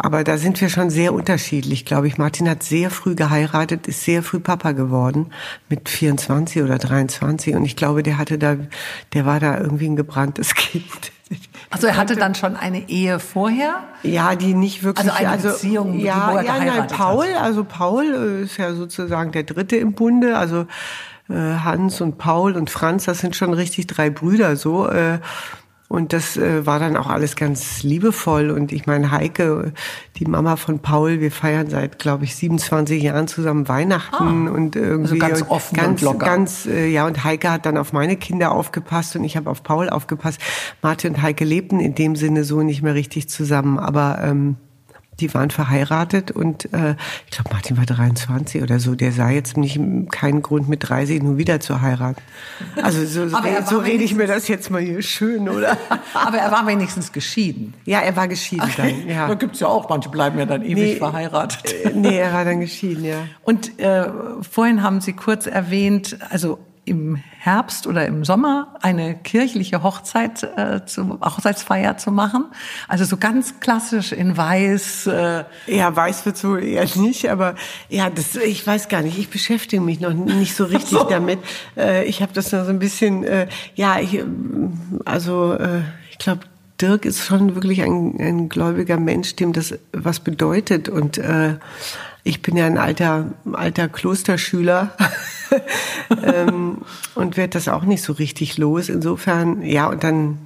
Aber 0.00 0.22
da 0.22 0.38
sind 0.38 0.60
wir 0.60 0.68
schon 0.68 0.90
sehr 0.90 1.12
unterschiedlich, 1.12 1.84
glaube 1.84 2.06
ich. 2.06 2.18
Martin 2.18 2.48
hat 2.48 2.62
sehr 2.62 2.88
früh 2.88 3.16
geheiratet, 3.16 3.88
ist 3.88 4.04
sehr 4.04 4.22
früh 4.22 4.38
Papa 4.38 4.70
geworden, 4.70 5.32
mit 5.68 5.88
24 5.88 6.62
oder 6.62 6.78
23. 6.78 7.56
Und 7.56 7.64
ich 7.64 7.74
glaube, 7.74 8.04
der 8.04 8.16
hatte 8.16 8.38
da, 8.38 8.56
der 9.12 9.26
war 9.26 9.40
da 9.40 9.58
irgendwie 9.58 9.88
ein 9.88 9.96
gebranntes 9.96 10.54
Kind. 10.54 10.84
Also 11.70 11.88
er 11.88 11.96
hatte 11.96 12.14
dann 12.14 12.36
schon 12.36 12.56
eine 12.56 12.88
Ehe 12.88 13.18
vorher? 13.18 13.82
Ja, 14.04 14.36
die 14.36 14.54
nicht 14.54 14.84
wirklich. 14.84 15.10
Also 15.10 15.18
eine 15.18 15.30
also, 15.30 15.48
Beziehung, 15.48 15.98
ja, 15.98 16.30
wo 16.32 16.36
er 16.36 16.44
ja, 16.44 16.64
nein, 16.64 16.86
Paul, 16.86 17.26
hat. 17.34 17.42
also 17.42 17.64
Paul 17.64 18.04
äh, 18.04 18.42
ist 18.44 18.56
ja 18.56 18.72
sozusagen 18.74 19.32
der 19.32 19.42
Dritte 19.42 19.76
im 19.76 19.94
Bunde. 19.94 20.38
Also 20.38 20.66
äh, 21.28 21.34
Hans 21.34 22.00
und 22.00 22.18
Paul 22.18 22.54
und 22.54 22.70
Franz, 22.70 23.04
das 23.04 23.18
sind 23.18 23.34
schon 23.34 23.52
richtig 23.52 23.88
drei 23.88 24.10
Brüder 24.10 24.54
so. 24.54 24.88
Und 25.88 26.12
das 26.12 26.36
äh, 26.36 26.66
war 26.66 26.78
dann 26.78 26.98
auch 26.98 27.06
alles 27.06 27.34
ganz 27.34 27.82
liebevoll. 27.82 28.50
Und 28.50 28.72
ich 28.72 28.86
meine, 28.86 29.10
Heike, 29.10 29.72
die 30.16 30.26
Mama 30.26 30.56
von 30.56 30.80
Paul, 30.80 31.20
wir 31.20 31.32
feiern 31.32 31.70
seit, 31.70 31.98
glaube 31.98 32.24
ich, 32.24 32.36
27 32.36 33.02
Jahren 33.02 33.26
zusammen 33.26 33.68
Weihnachten 33.68 34.48
ah, 34.48 34.50
und 34.50 34.76
irgendwie 34.76 35.20
also 35.22 35.42
ganz 35.42 35.50
offen 35.50 35.76
ganz, 35.76 36.02
und 36.02 36.12
locker. 36.12 36.26
ganz, 36.26 36.66
äh, 36.66 36.88
ja. 36.88 37.06
Und 37.06 37.24
Heike 37.24 37.50
hat 37.50 37.64
dann 37.64 37.78
auf 37.78 37.94
meine 37.94 38.16
Kinder 38.16 38.52
aufgepasst 38.52 39.16
und 39.16 39.24
ich 39.24 39.38
habe 39.38 39.48
auf 39.48 39.62
Paul 39.62 39.88
aufgepasst. 39.88 40.40
Martin 40.82 41.14
und 41.14 41.22
Heike 41.22 41.46
lebten 41.46 41.80
in 41.80 41.94
dem 41.94 42.16
Sinne 42.16 42.44
so 42.44 42.62
nicht 42.62 42.82
mehr 42.82 42.94
richtig 42.94 43.30
zusammen, 43.30 43.78
aber 43.78 44.18
ähm, 44.22 44.56
die 45.20 45.34
waren 45.34 45.50
verheiratet 45.50 46.30
und 46.30 46.72
äh, 46.72 46.94
ich 47.26 47.32
glaube, 47.32 47.50
Martin 47.52 47.76
war 47.76 47.86
23 47.86 48.62
oder 48.62 48.78
so. 48.78 48.94
Der 48.94 49.12
sah 49.12 49.30
jetzt 49.30 49.56
nicht 49.56 49.80
keinen 50.10 50.42
Grund 50.42 50.68
mit 50.68 50.88
30 50.88 51.22
nun 51.22 51.38
wieder 51.38 51.60
zu 51.60 51.80
heiraten. 51.80 52.22
Also 52.82 53.04
so, 53.04 53.28
so, 53.28 53.36
so 53.68 53.78
rede 53.78 54.04
ich 54.04 54.14
mir 54.14 54.26
das 54.26 54.48
jetzt 54.48 54.70
mal 54.70 54.80
hier 54.80 55.02
schön, 55.02 55.48
oder? 55.48 55.76
Aber 56.14 56.38
er 56.38 56.52
war 56.52 56.66
wenigstens 56.66 57.12
geschieden. 57.12 57.74
Ja, 57.84 58.00
er 58.00 58.14
war 58.16 58.28
geschieden 58.28 58.64
okay. 58.64 58.94
dann. 59.00 59.08
Ja. 59.08 59.28
Da 59.28 59.34
gibt's 59.34 59.60
ja 59.60 59.66
auch, 59.66 59.88
manche 59.88 60.08
bleiben 60.08 60.38
ja 60.38 60.46
dann 60.46 60.62
ewig 60.62 60.76
nee, 60.76 60.96
verheiratet. 60.96 61.74
Äh, 61.84 61.92
nee, 61.94 62.18
er 62.18 62.32
war 62.32 62.44
dann 62.44 62.60
geschieden, 62.60 63.04
ja. 63.04 63.16
Und 63.42 63.78
äh, 63.78 64.06
vorhin 64.48 64.82
haben 64.82 65.00
Sie 65.00 65.14
kurz 65.14 65.46
erwähnt, 65.46 66.18
also 66.30 66.58
im 66.88 67.22
Herbst 67.38 67.86
oder 67.86 68.06
im 68.06 68.24
Sommer 68.24 68.74
eine 68.82 69.14
kirchliche 69.14 69.82
Hochzeit, 69.82 70.42
äh, 70.56 70.84
zu, 70.86 71.20
Hochzeitsfeier 71.20 71.96
zu 71.96 72.10
machen. 72.10 72.46
Also 72.88 73.04
so 73.04 73.16
ganz 73.16 73.60
klassisch 73.60 74.12
in 74.12 74.36
Weiß. 74.36 75.06
Äh 75.06 75.44
ja, 75.66 75.94
Weiß 75.94 76.26
wird 76.26 76.36
so 76.36 76.56
eher 76.56 76.86
nicht, 76.96 77.30
aber 77.30 77.54
ja, 77.88 78.10
das, 78.10 78.36
ich 78.36 78.66
weiß 78.66 78.88
gar 78.88 79.02
nicht. 79.02 79.18
Ich 79.18 79.28
beschäftige 79.30 79.82
mich 79.82 80.00
noch 80.00 80.12
nicht 80.12 80.56
so 80.56 80.64
richtig 80.64 80.98
so. 80.98 81.04
damit. 81.04 81.38
Äh, 81.76 82.04
ich 82.04 82.22
habe 82.22 82.32
das 82.32 82.50
noch 82.52 82.64
so 82.64 82.70
ein 82.70 82.78
bisschen, 82.78 83.24
äh, 83.24 83.46
ja, 83.74 84.00
ich, 84.00 84.22
also 85.04 85.52
äh, 85.52 85.82
ich 86.10 86.18
glaube, 86.18 86.40
Dirk 86.80 87.04
ist 87.04 87.24
schon 87.24 87.54
wirklich 87.54 87.82
ein, 87.82 88.16
ein 88.20 88.48
gläubiger 88.48 88.98
Mensch, 88.98 89.34
dem 89.34 89.52
das 89.52 89.74
was 89.92 90.20
bedeutet 90.20 90.88
und 90.88 91.18
äh, 91.18 91.56
ich 92.28 92.42
bin 92.42 92.56
ja 92.58 92.66
ein 92.66 92.76
alter, 92.76 93.32
alter 93.54 93.88
Klosterschüler 93.88 94.92
ähm, 96.22 96.82
und 97.14 97.38
werde 97.38 97.50
das 97.50 97.68
auch 97.68 97.84
nicht 97.84 98.02
so 98.02 98.12
richtig 98.12 98.58
los. 98.58 98.90
Insofern, 98.90 99.62
ja, 99.62 99.88
und 99.88 100.04
dann 100.04 100.36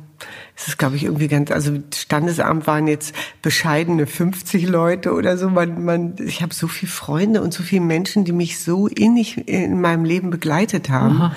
ist 0.56 0.68
es, 0.68 0.78
glaube 0.78 0.94
ich, 0.94 1.04
irgendwie 1.04 1.26
ganz, 1.26 1.50
also 1.50 1.76
Standesamt 1.92 2.68
waren 2.68 2.86
jetzt 2.86 3.16
bescheidene 3.42 4.06
50 4.06 4.68
Leute 4.68 5.12
oder 5.12 5.36
so. 5.36 5.50
Man, 5.50 5.84
man, 5.84 6.14
ich 6.24 6.40
habe 6.40 6.54
so 6.54 6.68
viele 6.68 6.92
Freunde 6.92 7.42
und 7.42 7.52
so 7.52 7.64
viele 7.64 7.80
Menschen, 7.80 8.24
die 8.24 8.32
mich 8.32 8.60
so 8.60 8.86
innig 8.86 9.48
in 9.48 9.80
meinem 9.80 10.04
Leben 10.04 10.30
begleitet 10.30 10.88
haben, 10.88 11.16
Aha. 11.16 11.36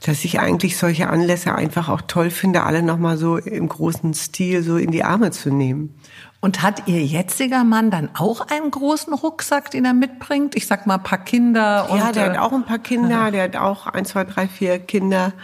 dass 0.00 0.24
ich 0.24 0.40
eigentlich 0.40 0.78
solche 0.78 1.10
Anlässe 1.10 1.54
einfach 1.54 1.90
auch 1.90 2.00
toll 2.00 2.30
finde, 2.30 2.62
alle 2.62 2.82
nochmal 2.82 3.18
so 3.18 3.36
im 3.36 3.68
großen 3.68 4.14
Stil 4.14 4.62
so 4.62 4.78
in 4.78 4.90
die 4.90 5.04
Arme 5.04 5.32
zu 5.32 5.50
nehmen. 5.50 5.94
Und 6.42 6.60
hat 6.60 6.88
Ihr 6.88 7.04
jetziger 7.04 7.62
Mann 7.62 7.92
dann 7.92 8.10
auch 8.14 8.48
einen 8.48 8.72
großen 8.72 9.14
Rucksack, 9.14 9.70
den 9.70 9.84
er 9.84 9.92
mitbringt? 9.92 10.56
Ich 10.56 10.66
sag 10.66 10.88
mal, 10.88 10.96
ein 10.96 11.02
paar 11.04 11.22
Kinder. 11.22 11.88
Und, 11.88 12.00
ja, 12.00 12.10
der 12.10 12.24
hat 12.24 12.34
äh, 12.34 12.38
auch 12.40 12.50
ein 12.50 12.64
paar 12.64 12.80
Kinder. 12.80 13.30
Der 13.30 13.44
hat 13.44 13.54
auch 13.54 13.86
ein, 13.86 14.04
zwei, 14.04 14.24
drei, 14.24 14.48
vier 14.48 14.80
Kinder. 14.80 15.34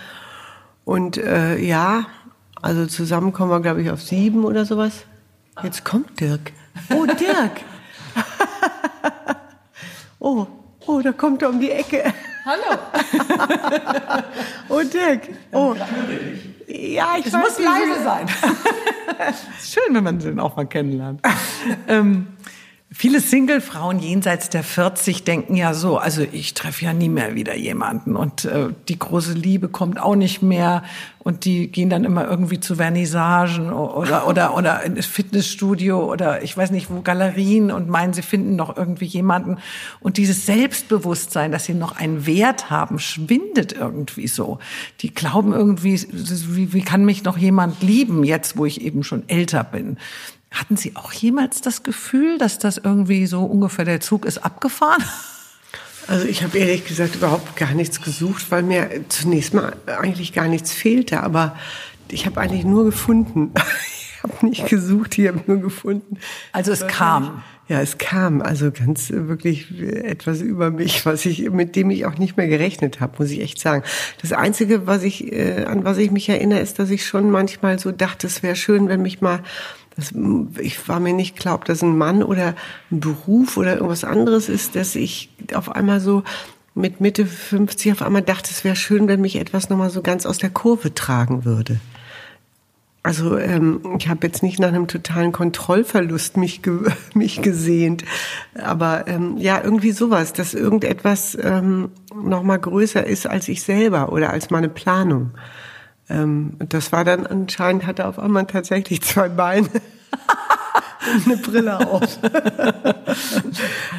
Und 0.85 1.17
äh, 1.17 1.57
ja, 1.57 2.07
also 2.61 2.85
zusammen 2.87 3.33
kommen 3.33 3.53
wir, 3.53 3.61
glaube 3.61 3.81
ich, 3.81 3.93
auf 3.93 4.03
sieben 4.03 4.45
oder 4.45 4.65
sowas. 4.65 5.05
Jetzt 5.63 5.85
kommt 5.85 6.19
Dirk. 6.19 6.53
Oh, 6.93 7.07
Dirk. 7.07 7.61
oh, 10.19 10.49
oh, 10.85 11.01
da 11.01 11.13
kommt 11.13 11.43
er 11.43 11.51
um 11.51 11.61
die 11.61 11.71
Ecke. 11.71 12.13
Hallo. 12.45 12.77
oh, 14.69 14.83
Dirk. 14.83 15.29
Oh. 15.53 15.77
Ja, 16.69 17.15
ich 17.19 17.27
es 17.27 17.33
weiß 17.33 17.41
muss 17.41 17.59
leise 17.59 18.03
sein. 18.05 18.27
Schön, 19.63 19.95
wenn 19.95 20.05
man 20.05 20.19
den 20.19 20.39
auch 20.39 20.55
mal 20.57 20.67
kennenlernt. 20.67 21.23
ähm, 21.89 22.27
Viele 23.01 23.21
Single-Frauen 23.21 24.01
jenseits 24.01 24.51
der 24.51 24.65
40 24.65 25.23
denken 25.23 25.55
ja 25.55 25.73
so, 25.73 25.99
also 25.99 26.27
ich 26.33 26.55
treffe 26.55 26.85
ja 26.85 26.93
nie 26.93 27.09
mehr 27.09 27.37
wieder 27.37 27.55
jemanden 27.55 28.17
und 28.17 28.45
äh, 28.45 28.71
die 28.89 28.99
große 28.99 29.35
Liebe 29.35 29.69
kommt 29.69 30.01
auch 30.03 30.17
nicht 30.17 30.43
mehr 30.43 30.83
und 31.21 31.45
die 31.45 31.71
gehen 31.71 31.91
dann 31.91 32.03
immer 32.03 32.29
irgendwie 32.29 32.59
zu 32.59 32.75
Vernissagen 32.75 33.73
oder 33.73 34.27
oder 34.27 34.57
oder 34.57 34.83
ins 34.83 35.07
Fitnessstudio 35.07 36.11
oder 36.11 36.43
ich 36.43 36.57
weiß 36.57 36.73
nicht 36.73 36.91
wo 36.91 37.01
Galerien 37.01 37.71
und 37.71 37.89
meinen, 37.89 38.15
sie 38.15 38.23
finden 38.23 38.57
noch 38.57 38.77
irgendwie 38.77 39.05
jemanden 39.05 39.59
und 40.01 40.17
dieses 40.17 40.45
Selbstbewusstsein, 40.45 41.53
dass 41.53 41.67
sie 41.67 41.75
noch 41.75 41.97
einen 41.97 42.27
Wert 42.27 42.69
haben, 42.69 42.99
schwindet 42.99 43.75
irgendwie 43.75 44.27
so. 44.27 44.59
Die 45.03 45.15
glauben 45.15 45.53
irgendwie, 45.53 46.05
wie, 46.11 46.73
wie 46.73 46.83
kann 46.83 47.05
mich 47.05 47.23
noch 47.23 47.39
jemand 47.39 47.81
lieben 47.81 48.25
jetzt, 48.25 48.57
wo 48.57 48.67
ich 48.67 48.81
eben 48.81 49.05
schon 49.05 49.23
älter 49.29 49.63
bin? 49.63 49.99
Hatten 50.51 50.77
Sie 50.77 50.97
auch 50.97 51.13
jemals 51.13 51.61
das 51.61 51.83
Gefühl, 51.83 52.39
dass 52.39 52.59
das 52.59 52.79
irgendwie 52.79 53.27
so 53.27 53.43
ungefähr 53.43 53.85
der 53.85 54.01
Zug 54.01 54.25
ist 54.25 54.39
abgefahren? 54.39 55.05
Also 56.07 56.27
ich 56.27 56.43
habe 56.43 56.57
ehrlich 56.57 56.87
gesagt 56.87 57.17
überhaupt 57.17 57.55
gar 57.57 57.75
nichts 57.75 58.01
gesucht, 58.01 58.51
weil 58.51 58.63
mir 58.63 58.89
zunächst 59.11 59.53
mal 59.53 59.77
eigentlich 59.87 60.33
gar 60.33 60.49
nichts 60.49 60.73
fehlte. 60.73 61.23
Aber 61.23 61.55
ich 62.11 62.25
habe 62.25 62.41
eigentlich 62.41 62.65
nur 62.65 62.85
gefunden. 62.85 63.53
Ich 64.19 64.25
habe 64.25 64.47
nicht 64.47 64.67
gesucht, 64.67 65.17
ich 65.17 65.29
habe 65.29 65.41
nur 65.47 65.59
gefunden. 65.59 66.19
Also 66.51 66.73
es 66.73 66.85
kam. 66.89 67.45
Ja, 67.69 67.81
es 67.81 67.99
kam 67.99 68.43
also 68.43 68.73
ganz 68.73 69.11
wirklich 69.11 69.71
etwas 69.81 70.41
über 70.41 70.73
mich, 70.73 71.07
was 71.07 71.25
ich 71.25 71.49
mit 71.51 71.77
dem 71.77 71.89
ich 71.91 72.05
auch 72.05 72.19
nicht 72.19 72.37
mehr 72.37 72.49
gerechnet 72.49 72.99
habe, 72.99 73.15
muss 73.21 73.31
ich 73.31 73.41
echt 73.41 73.61
sagen. 73.61 73.85
Das 74.21 74.33
einzige, 74.33 74.89
was 74.89 75.05
ich 75.05 75.33
äh, 75.33 75.67
an 75.67 75.85
was 75.85 75.99
ich 75.99 76.11
mich 76.11 76.29
erinnere, 76.29 76.59
ist, 76.59 76.81
dass 76.81 76.91
ich 76.91 77.07
schon 77.07 77.31
manchmal 77.31 77.79
so 77.79 77.93
dachte, 77.93 78.27
es 78.27 78.43
wäre 78.43 78.57
schön, 78.57 78.89
wenn 78.89 79.03
mich 79.03 79.21
mal 79.21 79.45
das, 79.99 80.15
ich 80.61 80.89
war 80.89 81.01
mir 81.01 81.13
nicht 81.13 81.37
klar, 81.37 81.57
ob 81.57 81.65
das 81.65 81.83
ein 81.83 81.99
Mann 81.99 82.23
oder 82.23 82.55
ein 82.93 83.01
Beruf 83.01 83.57
oder 83.57 83.75
irgendwas 83.75 84.05
anderes 84.05 84.49
ist, 84.49 84.77
dass 84.77 84.95
ich 84.95 85.29
auf 85.53 85.75
einmal 85.75 85.99
so 85.99 86.23
mit 86.75 87.01
Mitte 87.01 87.27
50 87.27 87.91
auf 87.91 88.03
einmal 88.03 88.23
dachte, 88.23 88.51
es 88.53 88.63
wäre 88.63 88.77
schön, 88.77 89.09
wenn 89.09 89.21
mich 89.21 89.35
etwas 89.35 89.69
nochmal 89.71 89.91
so 89.91 90.01
ganz 90.01 90.25
aus 90.25 90.39
der 90.39 90.51
Kurve 90.51 90.95
tragen 90.95 91.45
würde. 91.45 91.81
Also 93.03 93.37
ähm, 93.39 93.81
ich 93.99 94.09
habe 94.09 94.25
jetzt 94.25 94.45
nicht 94.45 94.61
nach 94.61 94.69
einem 94.69 94.87
totalen 94.87 95.33
Kontrollverlust 95.33 96.37
mich, 96.37 96.63
ge 96.63 96.93
mich 97.15 97.43
gesehnt, 97.43 98.05
aber 98.55 99.09
ähm, 99.09 99.37
ja, 99.37 99.61
irgendwie 99.61 99.91
sowas, 99.91 100.33
dass 100.33 100.55
irgendetwas 100.55 101.37
ähm, 101.43 101.91
nochmal 102.15 102.61
größer 102.61 103.05
ist 103.05 103.27
als 103.27 103.49
ich 103.49 103.63
selber 103.63 104.13
oder 104.13 104.31
als 104.31 104.51
meine 104.51 104.69
Planung. 104.69 105.33
Ähm, 106.11 106.55
das 106.59 106.93
war 106.93 107.05
dann 107.05 107.27
anscheinend, 107.27 107.87
hatte 107.87 108.07
auf 108.07 108.19
einmal 108.19 108.47
tatsächlich 108.47 109.03
zwei 109.03 109.29
Beine. 109.29 109.69
und 111.15 111.27
eine 111.27 111.37
Brille 111.37 111.87
auf. 111.87 112.19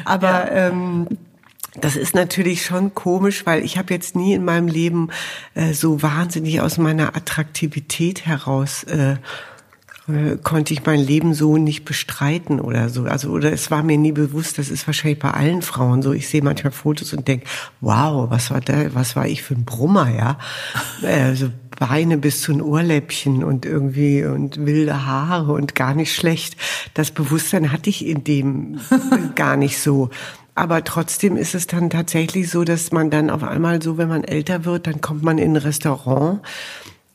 Aber 0.04 0.28
ja. 0.28 0.68
ähm, 0.68 1.06
das 1.80 1.96
ist 1.96 2.14
natürlich 2.14 2.64
schon 2.64 2.94
komisch, 2.94 3.46
weil 3.46 3.64
ich 3.64 3.78
habe 3.78 3.94
jetzt 3.94 4.16
nie 4.16 4.34
in 4.34 4.44
meinem 4.44 4.66
Leben 4.66 5.08
äh, 5.54 5.72
so 5.72 6.02
wahnsinnig 6.02 6.60
aus 6.60 6.78
meiner 6.78 7.16
Attraktivität 7.16 8.26
heraus 8.26 8.84
äh, 8.84 9.16
äh, 10.14 10.38
konnte 10.42 10.72
ich 10.72 10.84
mein 10.84 11.00
Leben 11.00 11.34
so 11.34 11.56
nicht 11.56 11.84
bestreiten 11.84 12.60
oder 12.60 12.88
so. 12.88 13.04
Also 13.04 13.30
oder 13.30 13.52
es 13.52 13.70
war 13.70 13.82
mir 13.82 13.98
nie 13.98 14.12
bewusst, 14.12 14.58
das 14.58 14.70
ist 14.70 14.86
wahrscheinlich 14.86 15.18
bei 15.18 15.30
allen 15.30 15.62
Frauen 15.62 16.02
so. 16.02 16.12
Ich 16.12 16.28
sehe 16.28 16.42
manchmal 16.42 16.72
Fotos 16.72 17.12
und 17.12 17.26
denke, 17.28 17.46
wow, 17.80 18.30
was 18.30 18.50
war 18.50 18.60
da, 18.60 18.94
was 18.94 19.16
war 19.16 19.26
ich 19.26 19.42
für 19.42 19.54
ein 19.54 19.64
Brummer, 19.64 20.10
ja? 20.10 20.38
Also 21.02 21.50
Beine 21.78 22.18
bis 22.18 22.42
zu 22.42 22.52
den 22.52 22.60
Ohrläppchen 22.60 23.42
und 23.42 23.64
irgendwie 23.64 24.24
und 24.24 24.64
wilde 24.66 25.06
Haare 25.06 25.52
und 25.52 25.74
gar 25.74 25.94
nicht 25.94 26.14
schlecht. 26.14 26.56
Das 26.94 27.10
Bewusstsein 27.10 27.72
hatte 27.72 27.88
ich 27.88 28.06
in 28.06 28.24
dem 28.24 28.80
gar 29.34 29.56
nicht 29.56 29.78
so. 29.78 30.10
Aber 30.54 30.84
trotzdem 30.84 31.36
ist 31.36 31.54
es 31.54 31.66
dann 31.66 31.88
tatsächlich 31.88 32.50
so, 32.50 32.64
dass 32.64 32.92
man 32.92 33.08
dann 33.08 33.30
auf 33.30 33.42
einmal 33.42 33.80
so, 33.80 33.96
wenn 33.96 34.08
man 34.08 34.24
älter 34.24 34.66
wird, 34.66 34.86
dann 34.86 35.00
kommt 35.00 35.22
man 35.22 35.38
in 35.38 35.52
ein 35.52 35.56
Restaurant. 35.56 36.40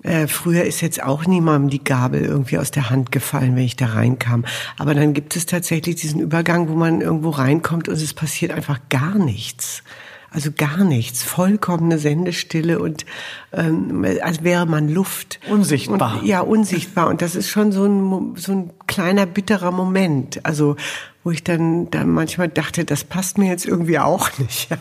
Äh, 0.05 0.27
früher 0.27 0.63
ist 0.65 0.81
jetzt 0.81 1.01
auch 1.01 1.25
niemandem 1.25 1.71
die 1.71 1.83
Gabel 1.83 2.23
irgendwie 2.23 2.59
aus 2.59 2.69
der 2.69 2.91
Hand 2.91 3.11
gefallen, 3.11 3.55
wenn 3.55 3.63
ich 3.63 3.75
da 3.75 3.87
reinkam. 3.87 4.45
Aber 4.77 4.93
dann 4.93 5.13
gibt 5.13 5.35
es 5.35 5.47
tatsächlich 5.47 5.95
diesen 5.95 6.19
Übergang, 6.19 6.69
wo 6.69 6.75
man 6.75 7.01
irgendwo 7.01 7.31
reinkommt 7.31 7.89
und 7.89 7.95
es 7.95 8.13
passiert 8.13 8.51
einfach 8.51 8.79
gar 8.89 9.15
nichts. 9.15 9.81
Also 10.29 10.51
gar 10.55 10.83
nichts, 10.83 11.23
vollkommene 11.23 11.97
Sendestille 11.97 12.79
und 12.79 13.05
ähm, 13.53 14.05
als 14.21 14.43
wäre 14.43 14.65
man 14.65 14.89
Luft. 14.89 15.39
Unsichtbar. 15.49 16.19
Und, 16.19 16.27
ja, 16.27 16.41
unsichtbar. 16.41 17.07
Und 17.07 17.21
das 17.21 17.35
ist 17.35 17.49
schon 17.49 17.71
so 17.71 17.85
ein, 17.85 18.35
so 18.35 18.51
ein 18.51 18.71
kleiner 18.85 19.25
bitterer 19.25 19.71
Moment. 19.71 20.45
Also 20.45 20.75
wo 21.23 21.31
ich 21.31 21.43
dann, 21.43 21.89
dann 21.89 22.09
manchmal 22.09 22.49
dachte, 22.49 22.85
das 22.85 23.03
passt 23.03 23.39
mir 23.39 23.49
jetzt 23.49 23.65
irgendwie 23.65 23.97
auch 23.97 24.29
nicht. 24.37 24.67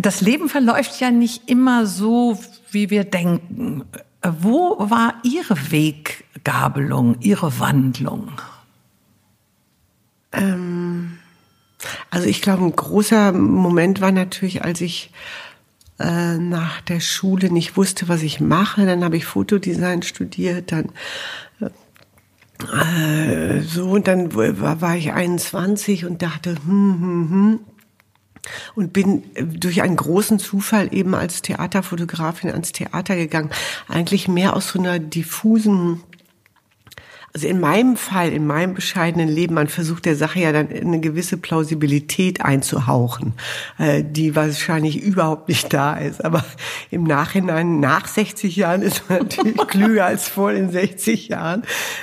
das 0.00 0.20
Leben 0.20 0.48
verläuft 0.48 1.00
ja 1.00 1.10
nicht 1.10 1.48
immer 1.50 1.86
so, 1.86 2.38
wie 2.70 2.90
wir 2.90 3.04
denken. 3.04 3.84
Wo 4.22 4.76
war 4.78 5.14
Ihre 5.24 5.70
Weggabelung, 5.70 7.16
Ihre 7.20 7.58
Wandlung? 7.58 8.30
Ähm 10.32 11.18
also 12.10 12.28
ich 12.28 12.42
glaube, 12.42 12.64
ein 12.64 12.76
großer 12.76 13.32
Moment 13.32 14.00
war 14.00 14.12
natürlich, 14.12 14.62
als 14.62 14.80
ich 14.80 15.10
äh, 15.98 16.38
nach 16.38 16.80
der 16.82 17.00
Schule 17.00 17.50
nicht 17.50 17.76
wusste, 17.76 18.08
was 18.08 18.22
ich 18.22 18.40
mache. 18.40 18.86
Dann 18.86 19.04
habe 19.04 19.16
ich 19.16 19.24
Fotodesign 19.24 20.02
studiert, 20.02 20.72
dann 20.72 20.90
äh, 22.72 23.60
so 23.62 23.90
und 23.90 24.06
dann 24.06 24.34
war, 24.34 24.80
war 24.80 24.96
ich 24.96 25.12
21 25.12 26.04
und 26.04 26.22
dachte, 26.22 26.54
hm, 26.64 27.00
hm, 27.00 27.30
hm. 27.30 27.60
Und 28.74 28.92
bin 28.92 29.22
durch 29.36 29.82
einen 29.82 29.96
großen 29.96 30.38
Zufall 30.38 30.92
eben 30.92 31.14
als 31.14 31.42
Theaterfotografin 31.42 32.50
ans 32.50 32.72
Theater 32.72 33.16
gegangen. 33.16 33.50
Eigentlich 33.88 34.28
mehr 34.28 34.56
aus 34.56 34.68
so 34.68 34.78
einer 34.78 34.98
diffusen 34.98 36.02
also 37.34 37.48
in 37.48 37.60
meinem 37.60 37.96
Fall, 37.96 38.30
in 38.30 38.46
meinem 38.46 38.74
bescheidenen 38.74 39.28
Leben, 39.28 39.54
man 39.54 39.68
versucht 39.68 40.04
der 40.04 40.16
Sache 40.16 40.40
ja 40.40 40.52
dann 40.52 40.68
eine 40.68 41.00
gewisse 41.00 41.38
Plausibilität 41.38 42.44
einzuhauchen, 42.44 43.32
äh, 43.78 44.04
die 44.04 44.36
wahrscheinlich 44.36 45.02
überhaupt 45.02 45.48
nicht 45.48 45.72
da 45.72 45.96
ist. 45.96 46.24
Aber 46.24 46.44
im 46.90 47.04
Nachhinein, 47.04 47.80
nach 47.80 48.06
60 48.06 48.54
Jahren, 48.56 48.82
ist 48.82 49.08
man 49.08 49.20
natürlich 49.20 49.56
klüger 49.68 50.04
als 50.04 50.28
vor 50.28 50.52
den 50.52 50.70
60 50.70 51.28
Jahren. 51.28 51.62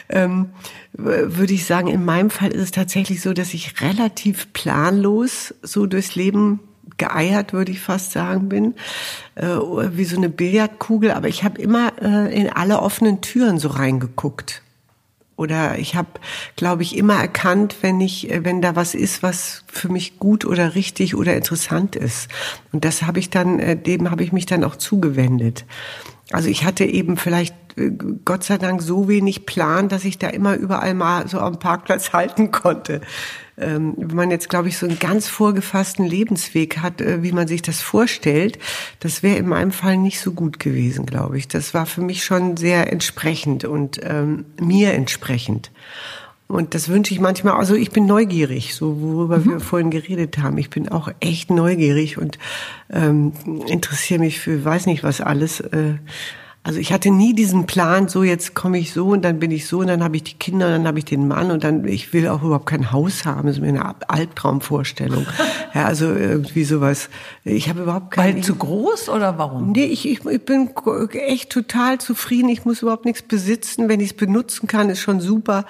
Ähm, 0.09 0.49
würde 0.93 1.53
ich 1.53 1.65
sagen, 1.65 1.87
in 1.87 2.03
meinem 2.03 2.31
Fall 2.31 2.51
ist 2.51 2.61
es 2.63 2.71
tatsächlich 2.71 3.21
so, 3.21 3.33
dass 3.33 3.53
ich 3.53 3.81
relativ 3.81 4.51
planlos 4.53 5.53
so 5.61 5.85
durchs 5.85 6.15
Leben 6.15 6.59
geeiert, 6.97 7.53
würde 7.53 7.71
ich 7.71 7.79
fast 7.79 8.11
sagen, 8.11 8.49
bin, 8.49 8.73
äh, 9.35 9.45
wie 9.45 10.05
so 10.05 10.17
eine 10.17 10.29
Billardkugel. 10.29 11.11
Aber 11.11 11.27
ich 11.27 11.43
habe 11.43 11.61
immer 11.61 11.93
äh, 12.01 12.35
in 12.35 12.49
alle 12.49 12.79
offenen 12.81 13.21
Türen 13.21 13.59
so 13.59 13.69
reingeguckt. 13.69 14.63
Oder 15.39 15.79
ich 15.79 15.95
habe, 15.95 16.09
glaube 16.57 16.83
ich, 16.83 16.97
immer 16.97 17.15
erkannt, 17.15 17.77
wenn 17.79 18.01
ich, 18.01 18.29
äh, 18.29 18.43
wenn 18.43 18.61
da 18.61 18.75
was 18.75 18.93
ist, 18.93 19.23
was 19.23 19.63
für 19.67 19.87
mich 19.87 20.19
gut 20.19 20.43
oder 20.43 20.75
richtig 20.75 21.15
oder 21.15 21.33
interessant 21.33 21.95
ist. 21.95 22.27
Und 22.73 22.83
das 22.83 23.03
habe 23.03 23.19
ich 23.19 23.29
dann, 23.29 23.57
äh, 23.59 23.77
dem 23.77 24.11
habe 24.11 24.21
ich 24.21 24.33
mich 24.33 24.45
dann 24.45 24.65
auch 24.65 24.75
zugewendet. 24.75 25.65
Also 26.33 26.49
ich 26.49 26.65
hatte 26.65 26.83
eben 26.83 27.15
vielleicht 27.15 27.55
äh, 27.77 27.89
Gott 28.25 28.43
sei 28.43 28.57
Dank 28.57 28.81
so 28.81 29.07
wenig 29.07 29.45
Plan, 29.45 29.87
dass 29.87 30.03
ich 30.03 30.17
da 30.17 30.27
immer 30.27 30.55
überall 30.55 30.93
mal 30.93 31.29
so 31.29 31.39
am 31.39 31.57
Parkplatz 31.57 32.11
halten 32.13 32.51
konnte 32.51 32.99
ähm, 33.59 33.93
wenn 33.97 34.15
man 34.15 34.31
jetzt, 34.31 34.49
glaube 34.49 34.69
ich, 34.69 34.77
so 34.77 34.85
einen 34.85 34.99
ganz 34.99 35.27
vorgefassten 35.27 36.05
Lebensweg 36.05 36.77
hat, 36.77 37.01
äh, 37.01 37.23
wie 37.23 37.31
man 37.31 37.47
sich 37.47 37.61
das 37.61 37.81
vorstellt, 37.81 38.59
das 38.99 39.23
wäre 39.23 39.37
in 39.37 39.47
meinem 39.47 39.71
Fall 39.71 39.97
nicht 39.97 40.19
so 40.19 40.31
gut 40.31 40.59
gewesen, 40.59 41.05
glaube 41.05 41.37
ich. 41.37 41.47
Das 41.47 41.73
war 41.73 41.85
für 41.85 42.01
mich 42.01 42.23
schon 42.23 42.57
sehr 42.57 42.91
entsprechend 42.91 43.65
und 43.65 43.99
ähm, 44.03 44.45
mir 44.59 44.93
entsprechend. 44.93 45.71
Und 46.47 46.73
das 46.73 46.89
wünsche 46.89 47.13
ich 47.13 47.19
manchmal, 47.19 47.53
also 47.53 47.75
ich 47.75 47.91
bin 47.91 48.07
neugierig, 48.07 48.73
so 48.73 48.99
worüber 48.99 49.37
mhm. 49.37 49.45
wir 49.45 49.59
vorhin 49.59 49.91
geredet 49.91 50.39
haben. 50.39 50.57
Ich 50.57 50.71
bin 50.71 50.89
auch 50.89 51.09
echt 51.19 51.51
neugierig 51.51 52.17
und 52.17 52.39
ähm, 52.91 53.33
interessiere 53.67 54.19
mich 54.19 54.39
für 54.39 54.65
weiß 54.65 54.87
nicht 54.87 55.03
was 55.03 55.21
alles. 55.21 55.59
Äh, 55.59 55.95
also 56.61 56.79
ich 56.79 56.91
hatte 56.91 57.09
nie 57.09 57.33
diesen 57.33 57.65
Plan, 57.65 58.09
so 58.09 58.23
jetzt 58.23 58.53
komme 58.53 58.77
ich 58.77 58.91
so 58.93 59.07
und 59.07 59.23
dann 59.23 59.39
bin 59.39 59.49
ich 59.49 59.65
so 59.65 59.79
und 59.79 59.87
dann 59.87 60.03
habe 60.03 60.17
ich 60.17 60.23
die 60.23 60.33
Kinder 60.33 60.67
und 60.67 60.73
dann 60.73 60.87
habe 60.87 60.99
ich 60.99 61.05
den 61.05 61.27
Mann 61.27 61.51
und 61.51 61.63
dann 61.63 61.87
ich 61.87 62.11
will 62.11 62.27
auch 62.27 62.43
überhaupt 62.43 62.65
kein 62.65 62.91
Haus 62.91 63.25
haben, 63.25 63.47
das 63.47 63.55
ist 63.55 63.61
mir 63.61 63.69
eine 63.69 63.95
Albtraumvorstellung. 64.07 65.25
ja, 65.73 65.85
also 65.85 66.13
irgendwie 66.13 66.65
sowas. 66.65 67.09
Ich 67.45 67.69
habe 67.69 67.83
überhaupt 67.83 68.11
keine 68.11 68.35
Weil 68.35 68.43
zu 68.43 68.55
groß 68.55 69.07
oder 69.09 69.37
warum? 69.37 69.71
Nee, 69.71 69.85
ich, 69.85 70.07
ich, 70.07 70.25
ich 70.25 70.45
bin 70.45 70.71
echt 71.13 71.49
total 71.49 71.97
zufrieden. 71.99 72.49
Ich 72.49 72.65
muss 72.65 72.81
überhaupt 72.81 73.05
nichts 73.05 73.21
besitzen, 73.21 73.87
wenn 73.87 74.01
ich 74.01 74.11
es 74.11 74.17
benutzen 74.17 74.67
kann, 74.67 74.89
ist 74.89 74.99
schon 74.99 75.21
super. 75.21 75.65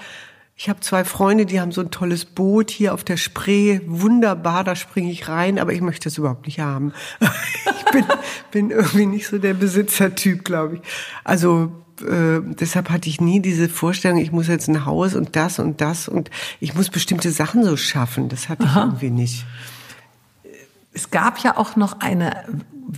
Ich 0.62 0.68
habe 0.68 0.82
zwei 0.82 1.06
Freunde, 1.06 1.46
die 1.46 1.62
haben 1.62 1.72
so 1.72 1.80
ein 1.80 1.90
tolles 1.90 2.26
Boot 2.26 2.70
hier 2.70 2.94
auf 2.94 3.06
der 3.06 3.16
Spree. 3.16 3.80
Wunderbar, 3.86 4.66
da 4.66 4.76
springe 4.76 5.10
ich 5.10 5.30
rein, 5.30 5.58
aber 5.58 5.72
ich 5.72 5.80
möchte 5.80 6.10
das 6.10 6.18
überhaupt 6.18 6.48
nicht 6.48 6.60
haben. 6.60 6.92
ich 7.22 7.92
bin, 7.94 8.06
bin 8.52 8.70
irgendwie 8.70 9.06
nicht 9.06 9.28
so 9.28 9.38
der 9.38 9.54
Besitzertyp, 9.54 10.44
glaube 10.44 10.76
ich. 10.76 10.82
Also 11.24 11.72
äh, 12.02 12.42
deshalb 12.42 12.90
hatte 12.90 13.08
ich 13.08 13.22
nie 13.22 13.40
diese 13.40 13.70
Vorstellung, 13.70 14.18
ich 14.18 14.34
muss 14.34 14.50
jetzt 14.50 14.68
ein 14.68 14.86
Haus 14.86 15.16
und 15.16 15.38
das 15.38 15.60
und 15.60 15.80
das 15.80 16.10
und 16.10 16.30
ich 16.60 16.76
muss 16.76 16.90
bestimmte 16.90 17.32
Sachen 17.32 17.64
so 17.64 17.78
schaffen. 17.78 18.28
Das 18.28 18.50
hatte 18.50 18.66
Aha. 18.66 18.80
ich 18.80 18.86
irgendwie 18.86 19.12
nicht. 19.12 19.46
Es 20.92 21.10
gab 21.10 21.40
ja 21.40 21.56
auch 21.56 21.78
noch 21.78 22.02
eine 22.02 22.34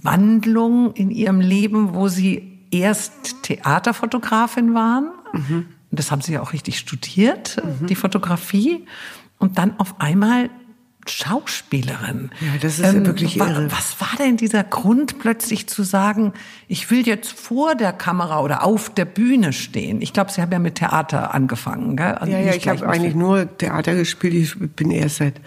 Wandlung 0.01 0.93
in 0.93 1.11
Ihrem 1.11 1.41
Leben, 1.41 1.93
wo 1.93 2.07
Sie 2.07 2.57
erst 2.71 3.43
Theaterfotografin 3.43 4.73
waren. 4.73 5.11
Mhm 5.33 5.65
das 5.91 6.11
haben 6.11 6.21
Sie 6.21 6.33
ja 6.33 6.41
auch 6.41 6.53
richtig 6.53 6.79
studiert, 6.79 7.61
mhm. 7.63 7.87
die 7.87 7.95
Fotografie, 7.95 8.85
und 9.39 9.57
dann 9.57 9.79
auf 9.79 9.99
einmal 9.99 10.49
Schauspielerin. 11.07 12.29
Ja, 12.41 12.59
das 12.61 12.79
ist 12.79 12.93
ähm, 12.93 13.05
wirklich 13.05 13.37
irre. 13.37 13.71
Was 13.71 13.99
war 13.99 14.15
denn 14.19 14.37
dieser 14.37 14.63
Grund, 14.63 15.19
plötzlich 15.19 15.67
zu 15.67 15.83
sagen, 15.83 16.33
ich 16.67 16.91
will 16.91 17.07
jetzt 17.07 17.31
vor 17.31 17.73
der 17.75 17.91
Kamera 17.91 18.41
oder 18.41 18.63
auf 18.63 18.93
der 18.93 19.05
Bühne 19.05 19.51
stehen? 19.51 20.01
Ich 20.01 20.13
glaube, 20.13 20.31
Sie 20.31 20.41
haben 20.41 20.51
ja 20.51 20.59
mit 20.59 20.75
Theater 20.75 21.33
angefangen, 21.33 21.97
gell? 21.97 22.13
Also 22.13 22.31
ja, 22.31 22.39
ja, 22.39 22.53
ich 22.53 22.67
habe 22.67 22.87
eigentlich 22.87 23.15
nur 23.15 23.57
Theater 23.57 23.95
gespielt. 23.95 24.35
Ich 24.35 24.59
bin 24.59 24.91
erst 24.91 25.17
seit 25.17 25.41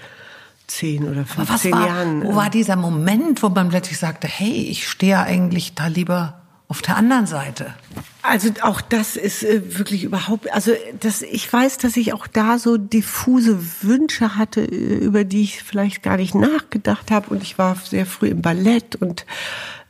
zehn 0.67 1.09
oder 1.09 1.25
15 1.25 1.71
Jahren. 1.71 2.25
Wo 2.25 2.31
ähm, 2.31 2.37
war 2.37 2.51
dieser 2.51 2.77
Moment, 2.77 3.43
wo 3.43 3.49
man 3.49 3.69
plötzlich 3.69 3.99
sagte, 3.99 4.27
hey, 4.27 4.67
ich 4.69 4.89
stehe 4.89 5.21
eigentlich 5.21 5.75
da 5.75 5.87
lieber 5.87 6.43
auf 6.69 6.83
der 6.83 6.97
anderen 6.97 7.27
Seite? 7.27 7.75
Also 8.23 8.49
auch 8.63 8.81
das 8.81 9.17
ist 9.17 9.43
äh, 9.45 9.79
wirklich 9.79 10.05
überhaupt, 10.05 10.51
also 10.53 10.73
das, 10.99 11.21
ich 11.23 11.53
weiß, 11.53 11.77
dass 11.79 11.97
ich 11.97 12.15
auch 12.15 12.27
da 12.27 12.59
so 12.59 12.79
diffuse 12.79 13.59
Wünsche 13.83 14.37
hatte, 14.37 14.63
äh, 14.63 14.97
über 14.97 15.25
die 15.25 15.43
ich 15.43 15.63
vielleicht 15.63 16.03
gar 16.03 16.17
nicht 16.17 16.35
nachgedacht 16.35 17.11
habe. 17.11 17.31
Und 17.31 17.43
ich 17.43 17.59
war 17.59 17.77
sehr 17.77 18.07
früh 18.07 18.29
im 18.29 18.41
Ballett 18.41 18.97
und 18.97 19.27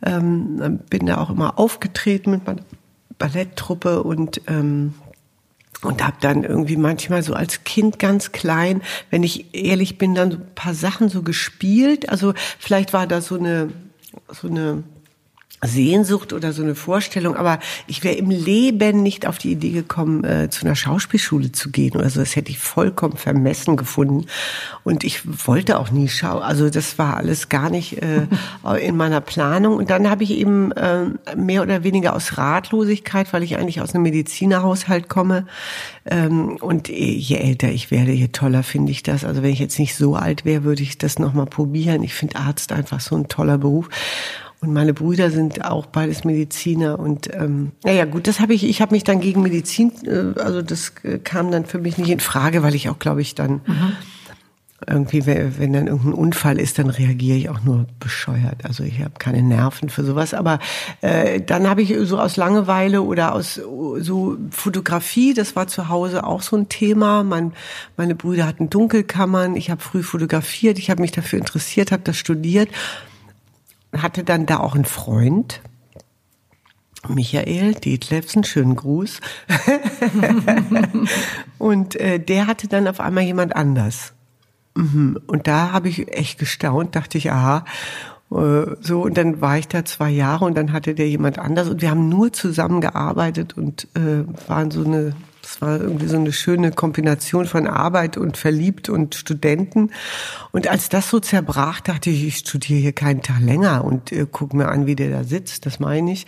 ähm, 0.02 0.80
bin 0.90 1.06
da 1.06 1.18
auch 1.18 1.30
immer 1.30 1.58
aufgetreten 1.58 2.32
mit 2.32 2.46
meiner 2.46 2.62
Balletttruppe 3.18 4.02
und 4.02 4.40
ähm, 4.48 4.94
und 5.82 6.02
habe 6.02 6.16
dann 6.20 6.44
irgendwie 6.44 6.78
manchmal 6.78 7.22
so 7.22 7.34
als 7.34 7.62
Kind 7.64 7.98
ganz 7.98 8.32
klein, 8.32 8.80
wenn 9.10 9.22
ich 9.22 9.54
ehrlich 9.54 9.98
bin, 9.98 10.14
dann 10.14 10.30
so 10.30 10.38
ein 10.38 10.54
paar 10.54 10.72
Sachen 10.74 11.10
so 11.10 11.22
gespielt. 11.22 12.08
Also 12.08 12.32
vielleicht 12.58 12.94
war 12.94 13.06
da 13.06 13.20
so 13.20 13.36
eine 13.36 13.70
so 14.32 14.48
eine 14.48 14.82
Sehnsucht 15.62 16.32
oder 16.32 16.52
so 16.52 16.62
eine 16.62 16.74
Vorstellung, 16.74 17.36
aber 17.36 17.58
ich 17.86 18.04
wäre 18.04 18.16
im 18.16 18.30
Leben 18.30 19.02
nicht 19.02 19.26
auf 19.26 19.38
die 19.38 19.52
Idee 19.52 19.70
gekommen, 19.70 20.24
äh, 20.24 20.50
zu 20.50 20.66
einer 20.66 20.76
Schauspielschule 20.76 21.52
zu 21.52 21.70
gehen 21.70 21.96
oder 21.96 22.10
so. 22.10 22.20
Das 22.20 22.36
hätte 22.36 22.50
ich 22.50 22.58
vollkommen 22.58 23.16
vermessen 23.16 23.76
gefunden. 23.76 24.26
Und 24.82 25.04
ich 25.04 25.22
wollte 25.46 25.78
auch 25.78 25.90
nie 25.90 26.08
schauen. 26.08 26.42
Also 26.42 26.70
das 26.70 26.98
war 26.98 27.16
alles 27.16 27.48
gar 27.48 27.70
nicht 27.70 28.02
äh, 28.02 28.26
in 28.80 28.96
meiner 28.96 29.20
Planung. 29.20 29.76
Und 29.76 29.90
dann 29.90 30.08
habe 30.10 30.24
ich 30.24 30.32
eben 30.32 30.72
äh, 30.72 31.06
mehr 31.36 31.62
oder 31.62 31.84
weniger 31.84 32.14
aus 32.14 32.36
Ratlosigkeit, 32.36 33.32
weil 33.32 33.42
ich 33.42 33.56
eigentlich 33.56 33.80
aus 33.80 33.94
einem 33.94 34.02
Medizinerhaushalt 34.02 35.08
komme. 35.08 35.46
Ähm, 36.04 36.56
und 36.56 36.88
je 36.88 37.36
älter 37.36 37.70
ich 37.70 37.90
werde, 37.90 38.12
je 38.12 38.28
toller 38.28 38.62
finde 38.62 38.92
ich 38.92 39.02
das. 39.02 39.24
Also 39.24 39.42
wenn 39.42 39.50
ich 39.50 39.60
jetzt 39.60 39.78
nicht 39.78 39.94
so 39.94 40.16
alt 40.16 40.44
wäre, 40.44 40.64
würde 40.64 40.82
ich 40.82 40.98
das 40.98 41.18
nochmal 41.18 41.46
probieren. 41.46 42.02
Ich 42.02 42.14
finde 42.14 42.36
Arzt 42.36 42.72
einfach 42.72 43.00
so 43.00 43.16
ein 43.16 43.28
toller 43.28 43.58
Beruf. 43.58 43.88
Und 44.64 44.72
meine 44.72 44.94
Brüder 44.94 45.30
sind 45.30 45.64
auch 45.64 45.86
beides 45.86 46.24
Mediziner 46.24 46.98
und 46.98 47.28
ähm, 47.34 47.72
naja 47.84 48.06
gut, 48.06 48.26
das 48.26 48.40
habe 48.40 48.54
ich. 48.54 48.64
Ich 48.64 48.80
habe 48.80 48.94
mich 48.94 49.04
dann 49.04 49.20
gegen 49.20 49.42
Medizin, 49.42 49.92
äh, 50.06 50.40
also 50.40 50.62
das 50.62 50.92
äh, 51.02 51.18
kam 51.18 51.50
dann 51.50 51.66
für 51.66 51.78
mich 51.78 51.98
nicht 51.98 52.08
in 52.08 52.20
Frage, 52.20 52.62
weil 52.62 52.74
ich 52.74 52.88
auch, 52.88 52.98
glaube 52.98 53.20
ich, 53.20 53.34
dann 53.34 53.60
mhm. 53.66 53.92
irgendwie, 54.86 55.26
wenn, 55.26 55.58
wenn 55.58 55.72
dann 55.74 55.86
irgendein 55.86 56.14
Unfall 56.14 56.58
ist, 56.58 56.78
dann 56.78 56.88
reagiere 56.88 57.36
ich 57.36 57.50
auch 57.50 57.62
nur 57.62 57.86
bescheuert. 58.00 58.64
Also 58.64 58.84
ich 58.84 59.00
habe 59.00 59.12
keine 59.18 59.42
Nerven 59.42 59.90
für 59.90 60.02
sowas. 60.02 60.32
Aber 60.32 60.60
äh, 61.02 61.42
dann 61.42 61.68
habe 61.68 61.82
ich 61.82 61.94
so 62.04 62.18
aus 62.18 62.38
Langeweile 62.38 63.02
oder 63.02 63.34
aus 63.34 63.56
so 63.56 64.38
Fotografie, 64.50 65.34
das 65.34 65.56
war 65.56 65.66
zu 65.66 65.90
Hause 65.90 66.24
auch 66.24 66.40
so 66.40 66.56
ein 66.56 66.70
Thema. 66.70 67.22
Mein, 67.22 67.52
meine 67.98 68.14
Brüder 68.14 68.46
hatten 68.46 68.70
Dunkelkammern. 68.70 69.56
Ich 69.56 69.68
habe 69.70 69.82
früh 69.82 70.02
fotografiert. 70.02 70.78
Ich 70.78 70.88
habe 70.88 71.02
mich 71.02 71.12
dafür 71.12 71.38
interessiert, 71.38 71.92
habe 71.92 72.02
das 72.02 72.16
studiert 72.16 72.70
hatte 74.02 74.24
dann 74.24 74.46
da 74.46 74.58
auch 74.58 74.74
einen 74.74 74.84
Freund, 74.84 75.60
Michael 77.08 77.74
Detlefsen, 77.74 78.44
schönen 78.44 78.76
Gruß. 78.76 79.20
und 81.58 81.96
äh, 81.96 82.18
der 82.18 82.46
hatte 82.46 82.68
dann 82.68 82.88
auf 82.88 83.00
einmal 83.00 83.24
jemand 83.24 83.54
anders. 83.54 84.14
Mhm. 84.74 85.18
Und 85.26 85.46
da 85.46 85.72
habe 85.72 85.88
ich 85.88 86.16
echt 86.16 86.38
gestaunt, 86.38 86.96
dachte 86.96 87.18
ich, 87.18 87.30
aha. 87.30 87.64
Äh, 88.30 88.76
so, 88.80 89.02
und 89.02 89.16
dann 89.16 89.40
war 89.40 89.58
ich 89.58 89.68
da 89.68 89.84
zwei 89.84 90.10
Jahre 90.10 90.44
und 90.44 90.56
dann 90.56 90.72
hatte 90.72 90.94
der 90.94 91.08
jemand 91.08 91.38
anders 91.38 91.68
und 91.68 91.82
wir 91.82 91.90
haben 91.90 92.08
nur 92.08 92.32
zusammengearbeitet 92.32 93.56
und 93.56 93.88
äh, 93.94 94.24
waren 94.48 94.70
so 94.70 94.84
eine 94.84 95.14
das 95.44 95.60
war 95.60 95.78
irgendwie 95.78 96.06
so 96.06 96.16
eine 96.16 96.32
schöne 96.32 96.70
Kombination 96.72 97.44
von 97.44 97.66
Arbeit 97.66 98.16
und 98.16 98.38
verliebt 98.38 98.88
und 98.88 99.14
Studenten. 99.14 99.90
Und 100.52 100.68
als 100.68 100.88
das 100.88 101.10
so 101.10 101.20
zerbrach, 101.20 101.80
dachte 101.80 102.08
ich, 102.08 102.26
ich 102.26 102.36
studiere 102.38 102.80
hier 102.80 102.92
keinen 102.92 103.20
Tag 103.20 103.40
länger 103.40 103.84
und 103.84 104.10
äh, 104.10 104.26
guck 104.30 104.54
mir 104.54 104.68
an, 104.68 104.86
wie 104.86 104.96
der 104.96 105.10
da 105.10 105.22
sitzt. 105.22 105.66
Das 105.66 105.80
meine 105.80 106.12
ich. 106.12 106.26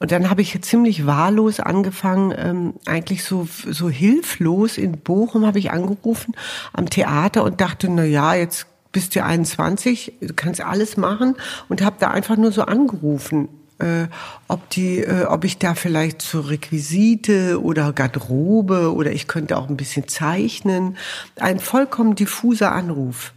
Und 0.00 0.10
dann 0.10 0.28
habe 0.28 0.42
ich 0.42 0.60
ziemlich 0.62 1.06
wahllos 1.06 1.60
angefangen, 1.60 2.34
ähm, 2.36 2.74
eigentlich 2.86 3.22
so 3.22 3.48
so 3.70 3.88
hilflos 3.88 4.78
in 4.78 4.98
Bochum 4.98 5.46
habe 5.46 5.58
ich 5.58 5.70
angerufen 5.70 6.34
am 6.72 6.90
Theater 6.90 7.44
und 7.44 7.60
dachte, 7.60 7.88
na 7.88 8.04
ja, 8.04 8.34
jetzt 8.34 8.66
bist 8.90 9.14
du 9.14 9.22
21, 9.22 10.12
du 10.20 10.34
kannst 10.34 10.60
alles 10.60 10.96
machen 10.96 11.36
und 11.68 11.82
habe 11.82 11.96
da 12.00 12.10
einfach 12.10 12.36
nur 12.36 12.50
so 12.50 12.62
angerufen 12.62 13.48
äh, 13.78 14.06
ob 14.48 14.68
die, 14.70 15.00
äh, 15.00 15.24
ob 15.24 15.44
ich 15.44 15.58
da 15.58 15.74
vielleicht 15.74 16.22
zur 16.22 16.48
Requisite 16.48 17.62
oder 17.62 17.92
Garderobe 17.92 18.94
oder 18.94 19.12
ich 19.12 19.28
könnte 19.28 19.56
auch 19.56 19.68
ein 19.68 19.76
bisschen 19.76 20.08
zeichnen. 20.08 20.96
Ein 21.36 21.60
vollkommen 21.60 22.14
diffuser 22.14 22.72
Anruf. 22.72 23.32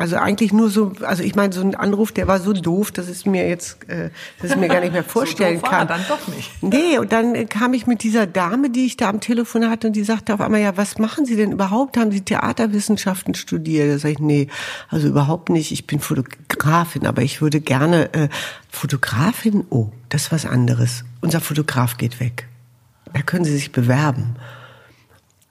Also 0.00 0.16
eigentlich 0.16 0.50
nur 0.50 0.70
so, 0.70 0.92
also 1.02 1.22
ich 1.22 1.34
meine, 1.34 1.52
so 1.52 1.60
ein 1.60 1.74
Anruf, 1.74 2.10
der 2.10 2.26
war 2.26 2.40
so 2.40 2.54
doof, 2.54 2.90
dass 2.90 3.06
es 3.06 3.26
mir 3.26 3.46
jetzt, 3.46 3.86
äh, 3.90 4.08
dass 4.40 4.52
ich 4.52 4.56
mir 4.56 4.68
gar 4.68 4.80
nicht 4.80 4.94
mehr 4.94 5.04
vorstellen 5.04 5.56
so 5.60 5.60
doof 5.60 5.70
kann. 5.70 5.88
War 5.90 5.98
dann 5.98 6.06
doch 6.08 6.26
nicht. 6.34 6.50
Nee, 6.62 6.96
und 6.96 7.12
dann 7.12 7.50
kam 7.50 7.74
ich 7.74 7.86
mit 7.86 8.02
dieser 8.02 8.26
Dame, 8.26 8.70
die 8.70 8.86
ich 8.86 8.96
da 8.96 9.10
am 9.10 9.20
Telefon 9.20 9.68
hatte, 9.68 9.88
und 9.88 9.92
die 9.96 10.02
sagte 10.02 10.32
auf 10.32 10.40
einmal, 10.40 10.62
ja, 10.62 10.78
was 10.78 10.96
machen 10.96 11.26
Sie 11.26 11.36
denn 11.36 11.52
überhaupt? 11.52 11.98
Haben 11.98 12.12
Sie 12.12 12.22
Theaterwissenschaften 12.22 13.34
studiert? 13.34 13.92
Da 13.92 13.98
sag 13.98 14.12
ich, 14.12 14.20
nee, 14.20 14.48
also 14.88 15.06
überhaupt 15.06 15.50
nicht. 15.50 15.70
Ich 15.70 15.86
bin 15.86 16.00
Fotografin, 16.00 17.06
aber 17.06 17.20
ich 17.20 17.42
würde 17.42 17.60
gerne 17.60 18.14
äh, 18.14 18.28
Fotografin. 18.70 19.66
Oh, 19.68 19.90
das 20.08 20.22
ist 20.22 20.32
was 20.32 20.46
anderes. 20.46 21.04
Unser 21.20 21.42
Fotograf 21.42 21.98
geht 21.98 22.20
weg. 22.20 22.46
Da 23.12 23.20
können 23.20 23.44
Sie 23.44 23.52
sich 23.52 23.70
bewerben. 23.70 24.36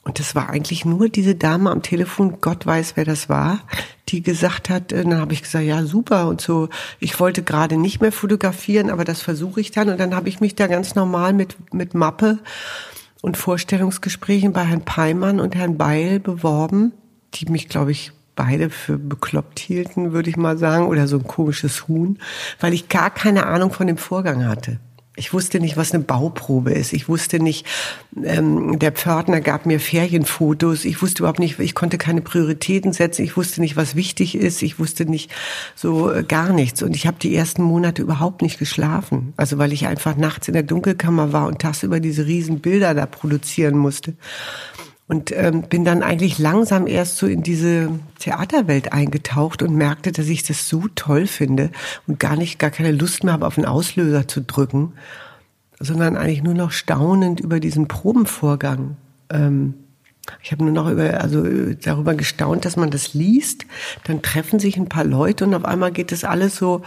Und 0.03 0.19
das 0.19 0.33
war 0.33 0.49
eigentlich 0.49 0.85
nur 0.85 1.09
diese 1.09 1.35
Dame 1.35 1.69
am 1.69 1.81
Telefon, 1.81 2.39
Gott 2.41 2.65
weiß, 2.65 2.93
wer 2.95 3.05
das 3.05 3.29
war, 3.29 3.59
die 4.07 4.23
gesagt 4.23 4.69
hat, 4.69 4.91
äh, 4.91 5.03
dann 5.03 5.19
habe 5.19 5.33
ich 5.33 5.43
gesagt, 5.43 5.65
ja, 5.65 5.83
super 5.83 6.27
und 6.27 6.41
so. 6.41 6.69
Ich 6.99 7.19
wollte 7.19 7.43
gerade 7.43 7.77
nicht 7.77 8.01
mehr 8.01 8.11
fotografieren, 8.11 8.89
aber 8.89 9.03
das 9.03 9.21
versuche 9.21 9.61
ich 9.61 9.71
dann. 9.71 9.89
Und 9.89 9.99
dann 9.99 10.15
habe 10.15 10.29
ich 10.29 10.39
mich 10.39 10.55
da 10.55 10.67
ganz 10.67 10.95
normal 10.95 11.33
mit, 11.33 11.73
mit 11.73 11.93
Mappe 11.93 12.39
und 13.21 13.37
Vorstellungsgesprächen 13.37 14.53
bei 14.53 14.63
Herrn 14.63 14.85
Peimann 14.85 15.39
und 15.39 15.55
Herrn 15.55 15.77
Beil 15.77 16.19
beworben, 16.19 16.93
die 17.35 17.45
mich, 17.45 17.69
glaube 17.69 17.91
ich, 17.91 18.11
beide 18.35 18.69
für 18.69 18.97
bekloppt 18.97 19.59
hielten, 19.59 20.13
würde 20.13 20.29
ich 20.29 20.37
mal 20.37 20.57
sagen, 20.57 20.87
oder 20.87 21.07
so 21.09 21.17
ein 21.17 21.25
komisches 21.25 21.89
Huhn, 21.89 22.17
weil 22.61 22.73
ich 22.73 22.87
gar 22.87 23.09
keine 23.09 23.45
Ahnung 23.47 23.71
von 23.71 23.85
dem 23.85 23.97
Vorgang 23.97 24.47
hatte. 24.47 24.79
Ich 25.19 25.33
wusste 25.33 25.59
nicht, 25.59 25.75
was 25.75 25.93
eine 25.93 26.01
Bauprobe 26.01 26.71
ist. 26.71 26.93
Ich 26.93 27.09
wusste 27.09 27.41
nicht, 27.41 27.65
ähm, 28.23 28.79
der 28.79 28.93
Pförtner 28.93 29.41
gab 29.41 29.65
mir 29.65 29.81
Ferienfotos. 29.81 30.85
Ich 30.85 31.01
wusste 31.01 31.23
überhaupt 31.23 31.39
nicht, 31.39 31.59
ich 31.59 31.75
konnte 31.75 31.97
keine 31.97 32.21
Prioritäten 32.21 32.93
setzen. 32.93 33.25
Ich 33.25 33.35
wusste 33.35 33.59
nicht, 33.59 33.75
was 33.75 33.95
wichtig 33.95 34.35
ist. 34.35 34.61
Ich 34.61 34.79
wusste 34.79 35.05
nicht 35.05 35.29
so 35.75 36.09
äh, 36.09 36.23
gar 36.23 36.53
nichts. 36.53 36.81
Und 36.81 36.95
ich 36.95 37.05
habe 37.05 37.17
die 37.19 37.35
ersten 37.35 37.63
Monate 37.63 38.01
überhaupt 38.01 38.41
nicht 38.41 38.59
geschlafen. 38.59 39.33
Also 39.35 39.57
weil 39.57 39.73
ich 39.73 39.87
einfach 39.87 40.15
nachts 40.15 40.47
in 40.47 40.53
der 40.53 40.63
Dunkelkammer 40.63 41.33
war 41.33 41.47
und 41.47 41.59
tagsüber 41.59 41.99
diese 41.99 42.25
riesen 42.25 42.61
Bilder 42.61 42.93
da 42.93 43.05
produzieren 43.05 43.77
musste. 43.77 44.13
Und 45.09 45.31
ähm, 45.31 45.63
bin 45.63 45.83
dann 45.83 46.03
eigentlich 46.03 46.37
langsam 46.37 46.85
erst 46.85 47.17
so 47.17 47.25
in 47.25 47.41
diese 47.41 47.89
Theaterwelt 48.19 48.93
eingetaucht 48.93 49.63
und 49.63 49.73
merkte, 49.73 50.11
dass 50.11 50.27
ich 50.27 50.43
das 50.43 50.69
so 50.69 50.83
toll 50.93 51.25
finde 51.25 51.71
und 52.05 52.19
gar 52.19 52.35
nicht, 52.35 52.59
gar 52.59 52.69
keine 52.69 52.91
Lust 52.91 53.23
mehr 53.23 53.33
habe, 53.33 53.47
auf 53.47 53.55
den 53.55 53.65
Auslöser 53.65 54.27
zu 54.27 54.41
drücken, 54.41 54.93
sondern 55.79 56.15
eigentlich 56.15 56.43
nur 56.43 56.53
noch 56.53 56.71
staunend 56.71 57.39
über 57.39 57.59
diesen 57.59 57.87
Probenvorgang. 57.87 58.97
Ähm, 59.31 59.73
ich 60.43 60.51
habe 60.51 60.63
nur 60.63 60.73
noch 60.73 60.87
über, 60.87 61.21
also 61.21 61.43
darüber 61.73 62.13
gestaunt, 62.13 62.65
dass 62.65 62.75
man 62.75 62.91
das 62.91 63.15
liest. 63.15 63.65
Dann 64.03 64.21
treffen 64.21 64.59
sich 64.59 64.77
ein 64.77 64.89
paar 64.89 65.05
Leute 65.05 65.43
und 65.43 65.55
auf 65.55 65.65
einmal 65.65 65.91
geht 65.91 66.11
das 66.11 66.23
alles 66.23 66.55
so 66.55 66.83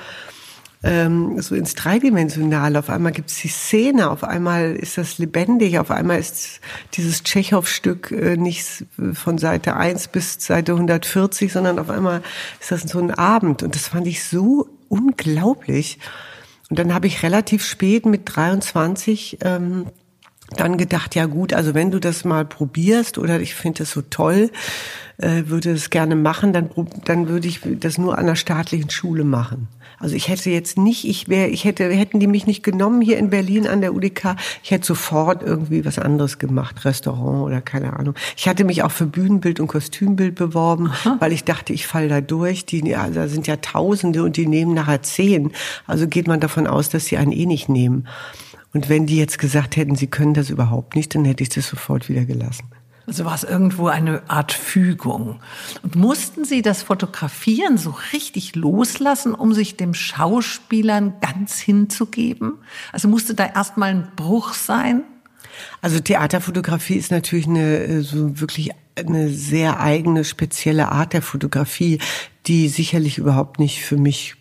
ähm, 0.83 1.41
so 1.41 1.55
ins 1.55 1.75
Dreidimensionale. 1.75 2.79
Auf 2.79 2.91
einmal 2.91 3.13
gibt 3.13 3.31
es 3.31 3.39
die 3.39 3.49
Szene, 3.49 4.11
auf 4.11 4.25
einmal 4.25 4.75
ist 4.75 4.99
das 4.99 5.19
lebendig, 5.19 5.79
auf 5.79 5.91
einmal 5.91 6.19
ist 6.19 6.61
dieses 6.95 7.23
Tschechow-Stück 7.23 8.11
äh, 8.11 8.37
nicht 8.37 8.85
von 9.13 9.39
Seite 9.39 9.77
1 9.77 10.09
bis 10.09 10.37
Seite 10.41 10.73
140, 10.73 11.53
sondern 11.53 11.79
auf 11.79 11.91
einmal 11.91 12.23
ist 12.61 12.71
das 12.71 12.83
so 12.83 12.99
ein 12.99 13.13
Abend. 13.13 13.63
Und 13.63 13.75
das 13.75 13.89
fand 13.89 14.07
ich 14.07 14.25
so 14.25 14.69
unglaublich. 14.89 15.99
Und 16.69 16.79
dann 16.79 16.95
habe 16.95 17.07
ich 17.07 17.23
relativ 17.23 17.65
spät 17.65 18.07
mit 18.07 18.23
23 18.25 19.39
ähm, 19.43 19.87
dann 20.57 20.77
gedacht, 20.77 21.15
ja 21.15 21.27
gut, 21.27 21.53
also 21.55 21.75
wenn 21.75 21.91
du 21.91 21.99
das 21.99 22.25
mal 22.25 22.45
probierst 22.45 23.19
oder 23.19 23.41
ich 23.41 23.55
finde 23.55 23.81
das 23.81 23.93
so 23.93 24.03
toll, 24.03 24.51
äh, 25.19 25.45
würde 25.47 25.73
es 25.73 25.91
gerne 25.91 26.17
machen, 26.17 26.53
dann, 26.53 26.71
dann 27.05 27.29
würde 27.29 27.49
ich 27.49 27.61
das 27.63 27.99
nur 27.99 28.19
an 28.19 28.27
der 28.27 28.37
staatlichen 28.37 28.91
Schule 28.91 29.25
machen. 29.25 29.69
Also 30.03 30.17
ich 30.17 30.29
hätte 30.29 30.51
jetzt 30.51 30.77
nicht, 30.77 31.05
ich 31.05 31.29
wäre, 31.29 31.49
ich 31.49 31.65
hätte, 31.65 31.89
hätten 31.89 32.19
die 32.19 32.27
mich 32.27 32.45
nicht 32.49 32.65
genommen 32.65 33.01
hier 33.01 33.19
in 33.19 33.31
Berlin 33.31 33.69
an 33.69 33.81
der 33.81 33.95
UDK, 33.95 34.35
ich 34.65 34.73
hätte 34.73 34.85
sofort 34.85 35.45
irgendwie 35.45 35.85
was 35.85 36.01
anderes 36.01 36.41
gemacht, 36.41 36.85
Restaurant 36.85 37.45
oder 37.45 37.61
keine 37.61 37.97
Ahnung. 37.97 38.17
Ich 38.37 38.49
hatte 38.49 38.65
mich 38.65 38.83
auch 38.83 38.91
für 38.91 39.07
Bühnenbild 39.07 39.61
und 39.61 39.69
Kostümbild 39.69 40.35
beworben, 40.35 40.89
Aha. 40.89 41.19
weil 41.21 41.33
ich 41.33 41.45
dachte, 41.45 41.73
ich 41.73 41.87
falle 41.87 42.09
da 42.09 42.21
durch. 42.21 42.67
Die, 42.67 42.97
also 42.97 43.15
da 43.15 43.29
sind 43.29 43.47
ja 43.47 43.57
Tausende 43.57 44.25
und 44.25 44.37
die 44.37 44.49
nehmen 44.49 44.75
nachher 44.75 45.03
zehn. 45.03 45.53
Also 45.87 46.09
geht 46.09 46.27
man 46.27 46.41
davon 46.41 46.67
aus, 46.67 46.89
dass 46.89 47.07
sie 47.07 47.17
einen 47.17 47.31
eh 47.31 47.47
nicht 47.47 47.69
nehmen. 47.69 48.09
Und 48.75 48.89
wenn 48.89 49.07
die 49.07 49.19
jetzt 49.19 49.39
gesagt 49.39 49.77
hätten, 49.77 49.95
sie 49.95 50.09
können 50.09 50.35
das 50.35 50.51
überhaupt 50.51 50.97
nicht, 50.97 51.15
dann 51.15 51.25
hätte 51.25 51.45
ich 51.45 51.51
das 51.51 51.69
sofort 51.69 52.09
wieder 52.09 52.25
gelassen. 52.25 52.65
Also 53.13 53.27
war 53.27 53.35
es 53.35 53.45
irgendwo 53.45 53.89
eine 53.89 54.23
Art 54.29 54.53
Fügung. 54.53 55.39
Und 55.83 55.97
mussten 55.97 56.47
Sie 56.47 56.63
das 56.63 56.83
Fotografieren 56.83 57.77
so 57.77 57.95
richtig 58.15 58.57
loslassen, 58.57 59.35
um 59.35 59.53
sich 59.53 59.77
dem 59.77 59.93
Schauspielern 59.93 61.13
ganz 61.21 61.59
hinzugeben? 61.59 62.55
Also 62.91 63.09
musste 63.09 63.35
da 63.35 63.45
erstmal 63.45 63.91
ein 63.91 64.09
Bruch 64.17 64.55
sein? 64.55 65.03
Also 65.83 66.01
Theaterfotografie 66.01 66.95
ist 66.95 67.11
natürlich 67.11 67.47
eine 67.47 67.81
äh, 67.81 68.01
so 68.01 68.41
wirklich 68.41 68.71
eine 68.97 69.29
sehr 69.29 69.79
eigene, 69.79 70.25
spezielle 70.25 70.91
Art 70.91 71.13
der 71.13 71.21
Fotografie, 71.21 71.99
die 72.47 72.71
sicherlich 72.71 73.19
überhaupt 73.19 73.59
nicht 73.59 73.85
für 73.85 73.99
mich 73.99 74.37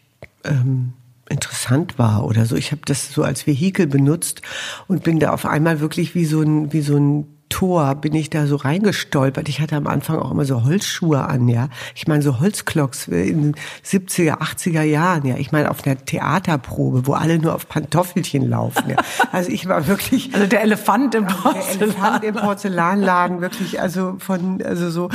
ähm, 0.46 0.94
interessant 1.28 2.00
war 2.00 2.24
oder 2.24 2.46
so. 2.46 2.56
Ich 2.56 2.72
habe 2.72 2.84
das 2.86 3.12
so 3.12 3.24
als 3.24 3.46
Vehikel 3.46 3.86
benutzt 3.86 4.42
und 4.88 5.04
bin 5.04 5.20
da 5.20 5.34
auf 5.34 5.46
einmal 5.46 5.82
wirklich 5.82 6.16
wie 6.16 6.26
so 6.26 6.42
ein 6.42 6.72
wie 6.72 6.82
so 6.82 6.96
ein 6.96 7.26
Tor 7.52 7.94
bin 7.96 8.16
ich 8.16 8.32
da 8.32 8.48
so 8.48 8.56
reingestolpert. 8.56 9.48
Ich 9.50 9.62
hatte 9.62 9.76
am 9.76 9.86
Anfang 9.86 10.18
auch 10.18 10.32
immer 10.32 10.46
so 10.46 10.64
Holzschuhe 10.64 11.24
an, 11.24 11.48
ja. 11.48 11.70
Ich 11.94 12.08
meine 12.08 12.24
so 12.24 12.40
Holzklocks 12.40 13.08
in 13.08 13.54
den 13.54 13.56
70er, 13.86 14.40
80er 14.40 14.82
Jahren, 14.82 15.28
ja. 15.28 15.36
Ich 15.38 15.52
meine 15.52 15.70
auf 15.70 15.86
einer 15.86 16.04
Theaterprobe, 16.04 17.06
wo 17.06 17.14
alle 17.14 17.38
nur 17.38 17.54
auf 17.54 17.70
Pantoffelchen 17.70 18.50
laufen. 18.50 18.90
Ja. 18.90 18.98
Also 19.32 19.50
ich 19.50 19.68
war 19.68 19.88
wirklich 19.88 20.34
also 20.34 20.48
der 20.48 20.62
Elefant 20.62 21.16
im 21.16 21.26
Porzellan. 21.28 21.80
Der 21.80 21.88
Elefant 21.88 22.24
im 22.24 22.36
Porzellanladen 22.36 23.42
wirklich, 23.42 23.80
also 23.80 24.16
von 24.20 24.62
also 24.62 24.90
so 24.90 25.10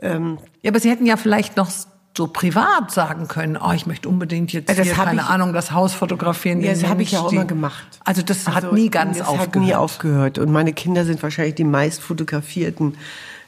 ähm, 0.00 0.38
ja, 0.62 0.70
aber 0.70 0.80
Sie 0.80 0.90
hätten 0.90 1.06
ja 1.06 1.16
vielleicht 1.16 1.56
noch 1.56 1.70
so 2.16 2.28
privat 2.28 2.92
sagen 2.92 3.26
können, 3.26 3.56
oh, 3.56 3.72
ich 3.72 3.86
möchte 3.86 4.08
unbedingt 4.08 4.52
jetzt 4.52 4.68
das 4.68 4.78
hier, 4.80 4.92
keine 4.92 5.22
ich, 5.22 5.26
Ahnung, 5.26 5.52
das 5.52 5.72
Haus 5.72 5.94
fotografieren. 5.94 6.60
Ja, 6.60 6.72
das 6.72 6.84
habe 6.84 7.02
ich 7.02 7.12
ja 7.12 7.20
auch 7.20 7.32
immer 7.32 7.44
gemacht. 7.44 8.00
Also 8.04 8.22
das 8.22 8.46
also, 8.46 8.68
hat 8.68 8.72
nie 8.72 8.88
ganz 8.88 9.18
das 9.18 9.26
aufgehört. 9.26 9.56
hat 9.56 9.62
nie 9.62 9.74
aufgehört. 9.74 10.38
Und 10.38 10.52
meine 10.52 10.72
Kinder 10.72 11.04
sind 11.04 11.22
wahrscheinlich 11.22 11.56
die 11.56 11.64
meist 11.64 12.00
fotografierten 12.00 12.96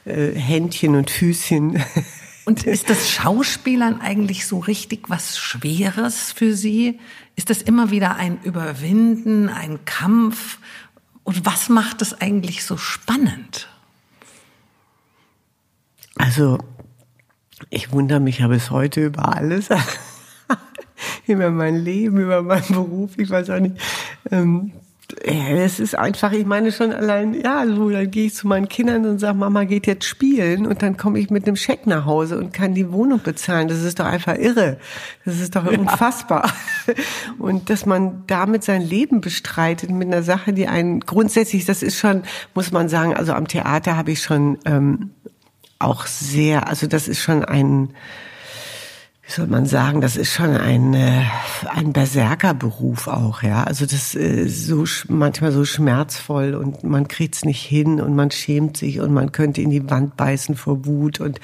äh, 0.05 0.31
Händchen 0.33 0.95
und 0.95 1.09
Füßchen. 1.09 1.83
Und 2.45 2.65
ist 2.65 2.89
das 2.89 3.09
Schauspielern 3.09 3.99
eigentlich 3.99 4.47
so 4.47 4.59
richtig 4.59 5.09
was 5.09 5.37
Schweres 5.37 6.31
für 6.31 6.55
Sie? 6.55 6.97
Ist 7.35 7.49
das 7.49 7.61
immer 7.61 7.91
wieder 7.91 8.15
ein 8.15 8.39
Überwinden, 8.41 9.49
ein 9.49 9.83
Kampf? 9.83 10.59
Und 11.25 11.45
was 11.45 11.67
macht 11.67 12.01
es 12.01 12.21
eigentlich 12.21 12.63
so 12.63 12.77
spannend? 12.77 13.67
Also 16.15 16.59
ich 17.69 17.91
wundere 17.91 18.19
mich 18.19 18.39
ja 18.39 18.47
bis 18.47 18.71
heute 18.71 19.05
über 19.05 19.35
alles. 19.35 19.69
über 21.27 21.49
mein 21.49 21.75
Leben, 21.75 22.17
über 22.17 22.41
meinen 22.41 22.67
Beruf, 22.67 23.17
ich 23.17 23.29
weiß 23.29 23.49
auch 23.49 23.59
nicht. 23.59 23.75
Ähm, 24.31 24.71
ja, 25.25 25.49
es 25.49 25.79
ist 25.79 25.97
einfach, 25.97 26.33
ich 26.33 26.45
meine 26.45 26.71
schon 26.71 26.91
allein, 26.91 27.33
ja, 27.33 27.65
so, 27.65 27.89
dann 27.89 28.11
gehe 28.11 28.25
ich 28.25 28.35
zu 28.35 28.47
meinen 28.47 28.67
Kindern 28.67 29.05
und 29.05 29.19
sage, 29.19 29.37
Mama 29.37 29.63
geht 29.63 29.87
jetzt 29.87 30.05
spielen 30.05 30.65
und 30.65 30.81
dann 30.81 30.97
komme 30.97 31.19
ich 31.19 31.29
mit 31.29 31.47
einem 31.47 31.55
Scheck 31.55 31.87
nach 31.87 32.05
Hause 32.05 32.37
und 32.37 32.53
kann 32.53 32.73
die 32.73 32.91
Wohnung 32.91 33.21
bezahlen. 33.23 33.69
Das 33.69 33.83
ist 33.83 33.99
doch 33.99 34.05
einfach 34.05 34.35
irre. 34.35 34.77
Das 35.23 35.39
ist 35.39 35.55
doch 35.55 35.69
ja. 35.71 35.77
unfassbar. 35.77 36.51
Und 37.39 37.69
dass 37.69 37.85
man 37.85 38.23
damit 38.27 38.63
sein 38.63 38.81
Leben 38.81 39.21
bestreitet 39.21 39.89
mit 39.89 40.07
einer 40.07 40.23
Sache, 40.23 40.53
die 40.53 40.67
einen 40.67 41.01
grundsätzlich, 41.01 41.65
das 41.65 41.83
ist 41.83 41.97
schon, 41.97 42.23
muss 42.53 42.71
man 42.71 42.89
sagen, 42.89 43.13
also 43.13 43.33
am 43.33 43.47
Theater 43.47 43.97
habe 43.97 44.11
ich 44.11 44.21
schon 44.21 44.57
ähm, 44.65 45.11
auch 45.79 46.05
sehr, 46.05 46.67
also 46.67 46.87
das 46.87 47.07
ist 47.07 47.19
schon 47.19 47.45
ein, 47.45 47.89
wie 49.27 49.33
soll 49.33 49.47
man 49.47 49.65
sagen, 49.65 49.99
das 49.99 50.15
ist 50.15 50.31
schon 50.31 50.55
ein, 50.55 50.93
äh, 50.93 51.23
ein 51.73 51.91
Berserkerberuf 51.91 53.07
auch, 53.07 53.43
ja. 53.43 53.65
Also 53.65 53.85
das 53.85 54.15
ist 54.15 54.65
so 54.65 54.85
manchmal 55.09 55.51
so 55.51 55.65
schmerzvoll 55.65 56.55
und 56.55 56.85
man 56.85 57.09
kriegt's 57.09 57.43
nicht 57.43 57.61
hin 57.61 57.99
und 57.99 58.15
man 58.15 58.31
schämt 58.31 58.77
sich 58.77 59.01
und 59.01 59.13
man 59.13 59.33
könnte 59.33 59.61
in 59.61 59.69
die 59.69 59.89
Wand 59.89 60.15
beißen 60.15 60.55
vor 60.55 60.85
Wut 60.85 61.19
und, 61.19 61.41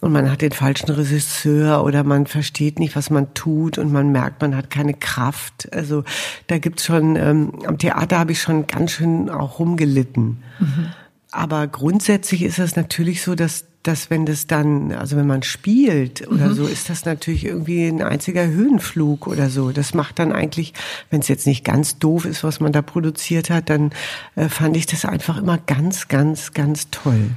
und 0.00 0.12
man 0.12 0.28
hat 0.28 0.42
den 0.42 0.50
falschen 0.50 0.90
Regisseur 0.90 1.84
oder 1.84 2.02
man 2.02 2.26
versteht 2.26 2.80
nicht, 2.80 2.96
was 2.96 3.10
man 3.10 3.32
tut 3.32 3.78
und 3.78 3.92
man 3.92 4.10
merkt, 4.10 4.42
man 4.42 4.56
hat 4.56 4.68
keine 4.68 4.94
Kraft. 4.94 5.72
Also 5.72 6.02
da 6.48 6.58
gibt's 6.58 6.84
schon, 6.84 7.14
ähm, 7.14 7.52
am 7.64 7.78
Theater 7.78 8.18
habe 8.18 8.32
ich 8.32 8.42
schon 8.42 8.66
ganz 8.66 8.90
schön 8.90 9.30
auch 9.30 9.60
rumgelitten. 9.60 10.42
Mhm. 10.58 10.86
Aber 11.30 11.66
grundsätzlich 11.66 12.42
ist 12.42 12.58
es 12.58 12.76
natürlich 12.76 13.22
so, 13.22 13.34
dass 13.34 13.64
dass 13.82 14.10
wenn 14.10 14.26
das 14.26 14.46
dann, 14.46 14.92
also 14.92 15.16
wenn 15.16 15.26
man 15.26 15.42
spielt 15.42 16.28
oder 16.28 16.48
mhm. 16.48 16.54
so, 16.54 16.66
ist 16.66 16.90
das 16.90 17.06
natürlich 17.06 17.46
irgendwie 17.46 17.86
ein 17.86 18.02
einziger 18.02 18.46
Höhenflug 18.46 19.26
oder 19.26 19.48
so. 19.48 19.72
Das 19.72 19.94
macht 19.94 20.18
dann 20.18 20.32
eigentlich, 20.32 20.74
wenn 21.08 21.20
es 21.20 21.28
jetzt 21.28 21.46
nicht 21.46 21.64
ganz 21.64 21.98
doof 21.98 22.26
ist, 22.26 22.44
was 22.44 22.60
man 22.60 22.72
da 22.72 22.82
produziert 22.82 23.48
hat, 23.48 23.70
dann 23.70 23.90
äh, 24.36 24.48
fand 24.48 24.76
ich 24.76 24.84
das 24.84 25.06
einfach 25.06 25.38
immer 25.38 25.56
ganz, 25.56 26.08
ganz, 26.08 26.52
ganz 26.52 26.90
toll. 26.90 27.30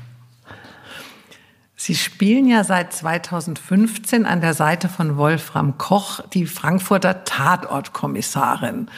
Sie 1.75 1.95
spielen 1.95 2.47
ja 2.47 2.63
seit 2.63 2.93
2015 2.93 4.25
an 4.25 4.41
der 4.41 4.53
Seite 4.53 4.89
von 4.89 5.17
Wolfram 5.17 5.77
Koch 5.77 6.21
die 6.33 6.45
Frankfurter 6.45 7.23
Tatortkommissarin. 7.23 8.89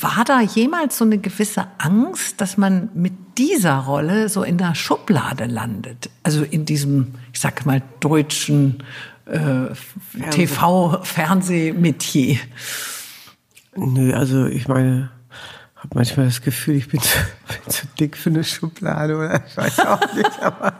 War 0.00 0.24
da 0.24 0.40
jemals 0.40 0.98
so 0.98 1.04
eine 1.04 1.18
gewisse 1.18 1.66
Angst, 1.78 2.40
dass 2.40 2.56
man 2.56 2.88
mit 2.94 3.12
dieser 3.36 3.78
Rolle 3.78 4.28
so 4.28 4.42
in 4.42 4.58
der 4.58 4.74
Schublade 4.74 5.46
landet? 5.46 6.10
Also 6.22 6.44
in 6.44 6.64
diesem, 6.64 7.14
ich 7.32 7.40
sag 7.40 7.66
mal, 7.66 7.82
deutschen 8.00 8.82
äh, 9.26 9.66
TV-Fernsehmetier? 10.30 12.38
Nö, 13.76 14.14
also 14.14 14.46
ich 14.46 14.68
meine, 14.68 15.10
habe 15.76 15.88
manchmal 15.94 16.26
das 16.26 16.42
Gefühl, 16.42 16.76
ich 16.76 16.88
bin 16.88 17.00
zu, 17.00 17.18
bin 17.48 17.72
zu, 17.72 17.86
dick 17.98 18.16
für 18.16 18.30
eine 18.30 18.44
Schublade 18.44 19.16
oder 19.16 19.42
ich 19.46 19.56
weiß 19.56 19.80
auch 19.80 20.14
nicht. 20.14 20.30
Aber 20.42 20.74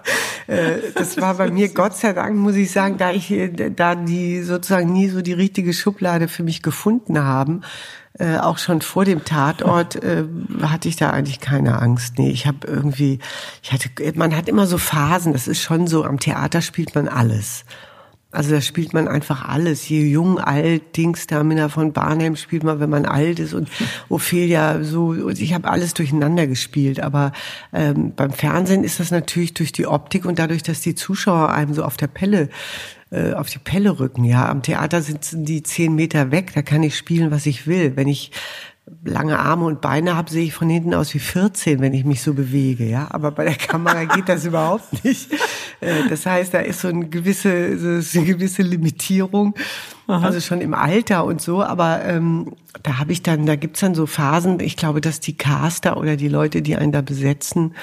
äh, 0.46 0.78
das 0.94 1.20
war 1.20 1.34
bei 1.34 1.50
mir 1.50 1.70
Gott 1.70 1.96
sei 1.96 2.12
Dank, 2.12 2.36
muss 2.36 2.54
ich 2.54 2.70
sagen, 2.70 2.98
da 2.98 3.10
ich 3.10 3.32
da 3.76 3.94
die 3.94 4.42
sozusagen 4.42 4.92
nie 4.92 5.08
so 5.08 5.20
die 5.20 5.32
richtige 5.32 5.72
Schublade 5.72 6.28
für 6.28 6.44
mich 6.44 6.62
gefunden 6.62 7.18
haben. 7.18 7.62
Äh, 8.22 8.38
auch 8.38 8.58
schon 8.58 8.82
vor 8.82 9.04
dem 9.04 9.24
Tatort 9.24 9.96
äh, 9.96 10.22
hatte 10.62 10.88
ich 10.88 10.94
da 10.94 11.10
eigentlich 11.10 11.40
keine 11.40 11.82
Angst. 11.82 12.20
Nee, 12.20 12.30
ich 12.30 12.46
habe 12.46 12.64
irgendwie, 12.68 13.18
ich 13.64 13.72
hatte, 13.72 13.88
man 14.14 14.36
hat 14.36 14.48
immer 14.48 14.68
so 14.68 14.78
Phasen. 14.78 15.32
Das 15.32 15.48
ist 15.48 15.60
schon 15.60 15.88
so. 15.88 16.04
Am 16.04 16.20
Theater 16.20 16.62
spielt 16.62 16.94
man 16.94 17.08
alles. 17.08 17.64
Also 18.30 18.52
da 18.52 18.60
spielt 18.60 18.94
man 18.94 19.08
einfach 19.08 19.48
alles. 19.48 19.88
Je 19.88 20.06
jung, 20.06 20.38
alt, 20.38 20.96
Dings, 20.96 21.26
Damina 21.26 21.68
von 21.68 21.92
Barnheim 21.92 22.36
spielt 22.36 22.62
man, 22.62 22.78
wenn 22.78 22.90
man 22.90 23.06
alt 23.06 23.40
ist 23.40 23.54
und 23.54 23.68
Ophelia 24.08 24.84
so. 24.84 25.06
Und 25.06 25.40
ich 25.40 25.52
habe 25.52 25.68
alles 25.68 25.92
durcheinander 25.92 26.46
gespielt. 26.46 27.00
Aber 27.00 27.32
ähm, 27.72 28.12
beim 28.14 28.30
Fernsehen 28.30 28.84
ist 28.84 29.00
das 29.00 29.10
natürlich 29.10 29.52
durch 29.52 29.72
die 29.72 29.88
Optik 29.88 30.26
und 30.26 30.38
dadurch, 30.38 30.62
dass 30.62 30.80
die 30.80 30.94
Zuschauer 30.94 31.50
einem 31.50 31.74
so 31.74 31.82
auf 31.82 31.96
der 31.96 32.06
Pelle 32.06 32.50
äh, 33.12 33.34
auf 33.34 33.50
die 33.50 33.58
Pelle 33.58 34.00
rücken. 34.00 34.24
Ja, 34.24 34.48
am 34.48 34.62
Theater 34.62 35.02
sitzen 35.02 35.44
die 35.44 35.62
zehn 35.62 35.94
Meter 35.94 36.30
weg. 36.30 36.52
Da 36.54 36.62
kann 36.62 36.82
ich 36.82 36.96
spielen, 36.96 37.30
was 37.30 37.44
ich 37.46 37.66
will. 37.66 37.94
Wenn 37.94 38.08
ich 38.08 38.32
lange 39.04 39.38
Arme 39.38 39.66
und 39.66 39.80
Beine 39.80 40.16
habe, 40.16 40.30
sehe 40.30 40.44
ich 40.44 40.54
von 40.54 40.68
hinten 40.68 40.94
aus 40.94 41.14
wie 41.14 41.18
14, 41.18 41.80
wenn 41.80 41.94
ich 41.94 42.04
mich 42.04 42.22
so 42.22 42.34
bewege, 42.34 42.84
ja. 42.84 43.06
Aber 43.10 43.30
bei 43.30 43.44
der 43.44 43.54
Kamera 43.54 44.04
geht 44.04 44.28
das 44.28 44.44
überhaupt 44.46 45.04
nicht. 45.04 45.30
Äh, 45.80 46.08
das 46.08 46.26
heißt, 46.26 46.54
da 46.54 46.60
ist 46.60 46.80
so 46.80 46.88
eine 46.88 47.08
gewisse, 47.08 48.00
so 48.02 48.18
eine 48.18 48.26
gewisse 48.26 48.62
Limitierung, 48.62 49.54
Aha. 50.06 50.26
also 50.26 50.40
schon 50.40 50.60
im 50.60 50.74
Alter 50.74 51.24
und 51.24 51.40
so. 51.40 51.62
Aber 51.62 52.04
ähm, 52.04 52.54
da 52.82 52.98
habe 52.98 53.12
ich 53.12 53.22
dann, 53.22 53.46
da 53.46 53.56
gibt's 53.56 53.80
dann 53.80 53.94
so 53.94 54.06
Phasen. 54.06 54.58
Ich 54.60 54.76
glaube, 54.76 55.00
dass 55.00 55.20
die 55.20 55.36
Caster 55.36 55.96
oder 55.96 56.16
die 56.16 56.28
Leute, 56.28 56.62
die 56.62 56.76
einen 56.76 56.92
da 56.92 57.02
besetzen, 57.02 57.74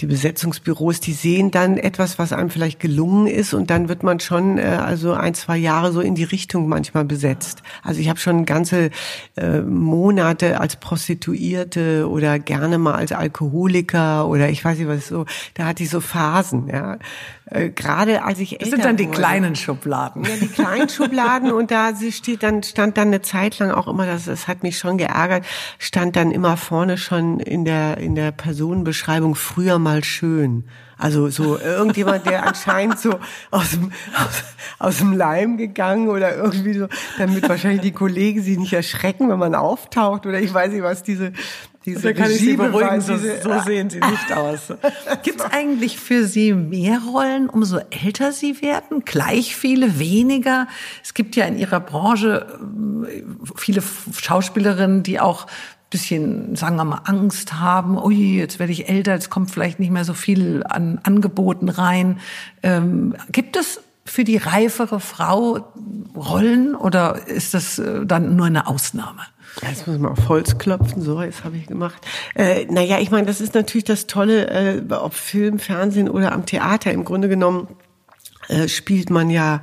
die 0.00 0.06
Besetzungsbüros, 0.06 1.00
die 1.00 1.12
sehen 1.12 1.50
dann 1.50 1.76
etwas, 1.76 2.18
was 2.18 2.32
einem 2.32 2.50
vielleicht 2.50 2.80
gelungen 2.80 3.26
ist 3.26 3.54
und 3.54 3.70
dann 3.70 3.88
wird 3.88 4.02
man 4.02 4.20
schon 4.20 4.58
äh, 4.58 4.62
also 4.62 5.12
ein, 5.12 5.34
zwei 5.34 5.56
Jahre 5.56 5.92
so 5.92 6.00
in 6.00 6.14
die 6.14 6.24
Richtung 6.24 6.68
manchmal 6.68 7.04
besetzt. 7.04 7.62
Also 7.82 8.00
ich 8.00 8.08
habe 8.08 8.18
schon 8.18 8.44
ganze 8.44 8.90
äh, 9.36 9.60
Monate 9.60 10.60
als 10.60 10.76
Prostituierte 10.76 12.08
oder 12.08 12.38
gerne 12.38 12.78
mal 12.78 12.94
als 12.94 13.12
Alkoholiker 13.12 14.26
oder 14.26 14.48
ich 14.48 14.64
weiß 14.64 14.78
nicht 14.78 14.88
was 14.88 15.06
so, 15.06 15.26
da 15.54 15.66
hatte 15.66 15.82
ich 15.82 15.90
so 15.90 16.00
Phasen, 16.00 16.68
ja. 16.68 16.98
Äh, 17.52 17.70
Gerade 17.70 18.24
als 18.24 18.38
ich 18.38 18.56
Das 18.58 18.70
sind 18.70 18.84
dann 18.84 18.96
die 18.96 19.06
wurde, 19.06 19.18
kleinen 19.18 19.56
Schubladen. 19.56 20.24
Ja, 20.24 20.30
die 20.40 20.48
kleinen 20.48 20.88
Schubladen 20.88 21.52
und 21.52 21.70
da 21.70 21.92
steht 22.10 22.42
dann 22.42 22.62
stand 22.62 22.96
dann 22.96 23.08
eine 23.08 23.22
Zeit 23.22 23.58
lang 23.58 23.70
auch 23.70 23.88
immer, 23.88 24.06
das, 24.06 24.24
das 24.24 24.48
hat 24.48 24.62
mich 24.62 24.78
schon 24.78 24.96
geärgert, 24.96 25.44
stand 25.78 26.16
dann 26.16 26.30
immer 26.30 26.56
vorne 26.56 26.96
schon 26.96 27.40
in 27.40 27.64
der 27.64 27.98
in 27.98 28.14
der 28.14 28.32
Personenbeschreibung 28.32 29.34
früher 29.34 29.78
mal 29.78 30.02
schön. 30.02 30.64
Also 30.96 31.30
so 31.30 31.58
irgendjemand, 31.58 32.26
der 32.26 32.46
anscheinend 32.46 32.98
so 32.98 33.18
aus 33.50 33.72
dem, 33.72 33.90
aus, 34.14 34.44
aus 34.78 34.98
dem 34.98 35.12
Leim 35.16 35.56
gegangen 35.56 36.08
oder 36.08 36.36
irgendwie 36.36 36.74
so, 36.74 36.86
damit 37.18 37.48
wahrscheinlich 37.48 37.80
die 37.80 37.90
Kollegen 37.90 38.40
sich 38.40 38.56
nicht 38.56 38.72
erschrecken, 38.72 39.28
wenn 39.28 39.38
man 39.38 39.56
auftaucht 39.56 40.26
oder 40.26 40.40
ich 40.40 40.54
weiß 40.54 40.70
nicht, 40.70 40.84
was 40.84 41.02
diese 41.02 41.32
diese 41.84 42.00
da 42.00 42.12
kann 42.12 42.30
ich 42.30 42.38
Sie 42.38 42.56
beruhigen, 42.56 43.00
so, 43.00 43.16
so 43.16 43.60
sehen 43.66 43.90
Sie 43.90 43.98
nicht 43.98 44.32
aus. 44.36 44.72
Gibt 45.22 45.40
es 45.40 45.46
eigentlich 45.46 45.98
für 45.98 46.26
Sie 46.26 46.52
mehr 46.52 47.00
Rollen, 47.00 47.48
umso 47.48 47.78
älter 47.90 48.32
Sie 48.32 48.62
werden? 48.62 49.04
Gleich 49.04 49.56
viele, 49.56 49.98
weniger? 49.98 50.68
Es 51.02 51.14
gibt 51.14 51.34
ja 51.36 51.44
in 51.46 51.58
Ihrer 51.58 51.80
Branche 51.80 52.46
äh, 53.08 53.22
viele 53.56 53.82
Schauspielerinnen, 54.12 55.02
die 55.02 55.20
auch 55.20 55.46
bisschen, 55.92 56.56
sagen 56.56 56.76
wir 56.76 56.84
mal, 56.84 57.02
Angst 57.04 57.52
haben, 57.60 58.02
ui, 58.02 58.38
jetzt 58.38 58.58
werde 58.58 58.72
ich 58.72 58.88
älter, 58.88 59.12
jetzt 59.12 59.28
kommt 59.30 59.50
vielleicht 59.50 59.78
nicht 59.78 59.90
mehr 59.90 60.04
so 60.04 60.14
viel 60.14 60.64
an 60.66 60.98
Angeboten 61.02 61.68
rein. 61.68 62.18
Ähm, 62.62 63.14
gibt 63.30 63.56
es 63.56 63.80
für 64.04 64.24
die 64.24 64.38
reifere 64.38 65.00
Frau 65.00 65.72
Rollen 66.16 66.74
oder 66.74 67.28
ist 67.28 67.54
das 67.54 67.78
äh, 67.78 68.04
dann 68.04 68.36
nur 68.36 68.46
eine 68.46 68.66
Ausnahme? 68.66 69.22
Jetzt 69.60 69.86
muss 69.86 69.98
man 69.98 70.12
auf 70.12 70.28
Holz 70.28 70.56
klopfen, 70.58 71.02
so, 71.02 71.20
jetzt 71.22 71.44
habe 71.44 71.56
ich 71.56 71.66
gemacht. 71.66 72.04
Äh, 72.34 72.64
naja, 72.66 72.98
ich 73.00 73.10
meine, 73.10 73.26
das 73.26 73.40
ist 73.40 73.54
natürlich 73.54 73.84
das 73.84 74.06
Tolle, 74.06 74.48
äh, 74.48 74.82
ob 74.94 75.14
Film, 75.14 75.58
Fernsehen 75.58 76.08
oder 76.08 76.32
am 76.32 76.46
Theater. 76.46 76.90
Im 76.92 77.04
Grunde 77.04 77.28
genommen 77.28 77.68
äh, 78.48 78.68
spielt 78.68 79.10
man 79.10 79.30
ja 79.30 79.62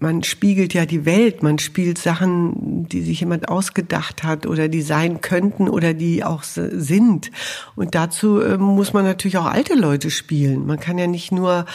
man 0.00 0.22
spiegelt 0.22 0.74
ja 0.74 0.86
die 0.86 1.04
Welt, 1.04 1.42
man 1.42 1.58
spielt 1.58 1.98
Sachen, 1.98 2.86
die 2.88 3.02
sich 3.02 3.20
jemand 3.20 3.48
ausgedacht 3.48 4.22
hat 4.22 4.46
oder 4.46 4.68
die 4.68 4.82
sein 4.82 5.20
könnten 5.20 5.68
oder 5.68 5.94
die 5.94 6.24
auch 6.24 6.42
sind. 6.42 7.30
Und 7.74 7.94
dazu 7.94 8.40
äh, 8.40 8.58
muss 8.58 8.92
man 8.92 9.04
natürlich 9.04 9.38
auch 9.38 9.46
alte 9.46 9.74
Leute 9.74 10.10
spielen. 10.10 10.66
Man 10.66 10.78
kann 10.78 10.98
ja 10.98 11.06
nicht 11.06 11.32
nur 11.32 11.66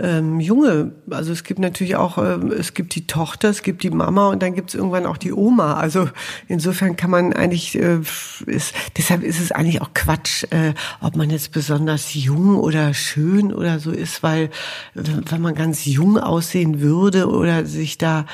ähm, 0.00 0.40
junge, 0.40 0.92
also 1.10 1.32
es 1.32 1.44
gibt 1.44 1.60
natürlich 1.60 1.96
auch, 1.96 2.18
äh, 2.18 2.38
es 2.58 2.74
gibt 2.74 2.94
die 2.94 3.06
Tochter, 3.06 3.48
es 3.48 3.62
gibt 3.62 3.82
die 3.82 3.90
Mama 3.90 4.28
und 4.28 4.42
dann 4.42 4.54
gibt 4.54 4.70
es 4.70 4.74
irgendwann 4.74 5.06
auch 5.06 5.16
die 5.16 5.32
Oma. 5.32 5.74
Also 5.74 6.08
insofern 6.48 6.96
kann 6.96 7.10
man 7.10 7.32
eigentlich, 7.32 7.78
äh, 7.78 8.00
ist, 8.46 8.74
deshalb 8.98 9.22
ist 9.22 9.40
es 9.40 9.52
eigentlich 9.52 9.80
auch 9.80 9.94
Quatsch, 9.94 10.44
äh, 10.50 10.74
ob 11.00 11.16
man 11.16 11.30
jetzt 11.30 11.52
besonders 11.52 12.14
jung 12.14 12.56
oder 12.56 12.94
schön 12.94 13.52
oder 13.52 13.78
so 13.78 13.90
ist, 13.90 14.22
weil 14.22 14.50
wenn 14.94 15.40
man 15.40 15.54
ganz 15.54 15.86
jung 15.86 16.18
aussehen 16.18 16.80
würde 16.80 17.28
oder 17.28 17.64
sich 17.70 17.98
da 17.98 18.26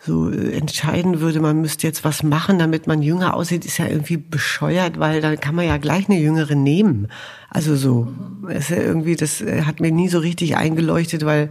so 0.00 0.30
entscheiden 0.30 1.20
würde, 1.20 1.40
man 1.40 1.60
müsste 1.60 1.86
jetzt 1.86 2.04
was 2.04 2.22
machen, 2.22 2.58
damit 2.58 2.86
man 2.86 3.02
jünger 3.02 3.34
aussieht, 3.34 3.64
ist 3.64 3.78
ja 3.78 3.86
irgendwie 3.86 4.16
bescheuert, 4.16 4.98
weil 4.98 5.20
dann 5.20 5.38
kann 5.40 5.54
man 5.54 5.66
ja 5.66 5.76
gleich 5.76 6.08
eine 6.08 6.18
jüngere 6.18 6.54
nehmen. 6.54 7.08
Also 7.50 7.76
so, 7.76 8.08
ist 8.48 8.70
ja 8.70 8.78
irgendwie, 8.78 9.16
das 9.16 9.42
hat 9.64 9.80
mir 9.80 9.92
nie 9.92 10.08
so 10.08 10.18
richtig 10.18 10.56
eingeleuchtet, 10.56 11.24
weil 11.24 11.50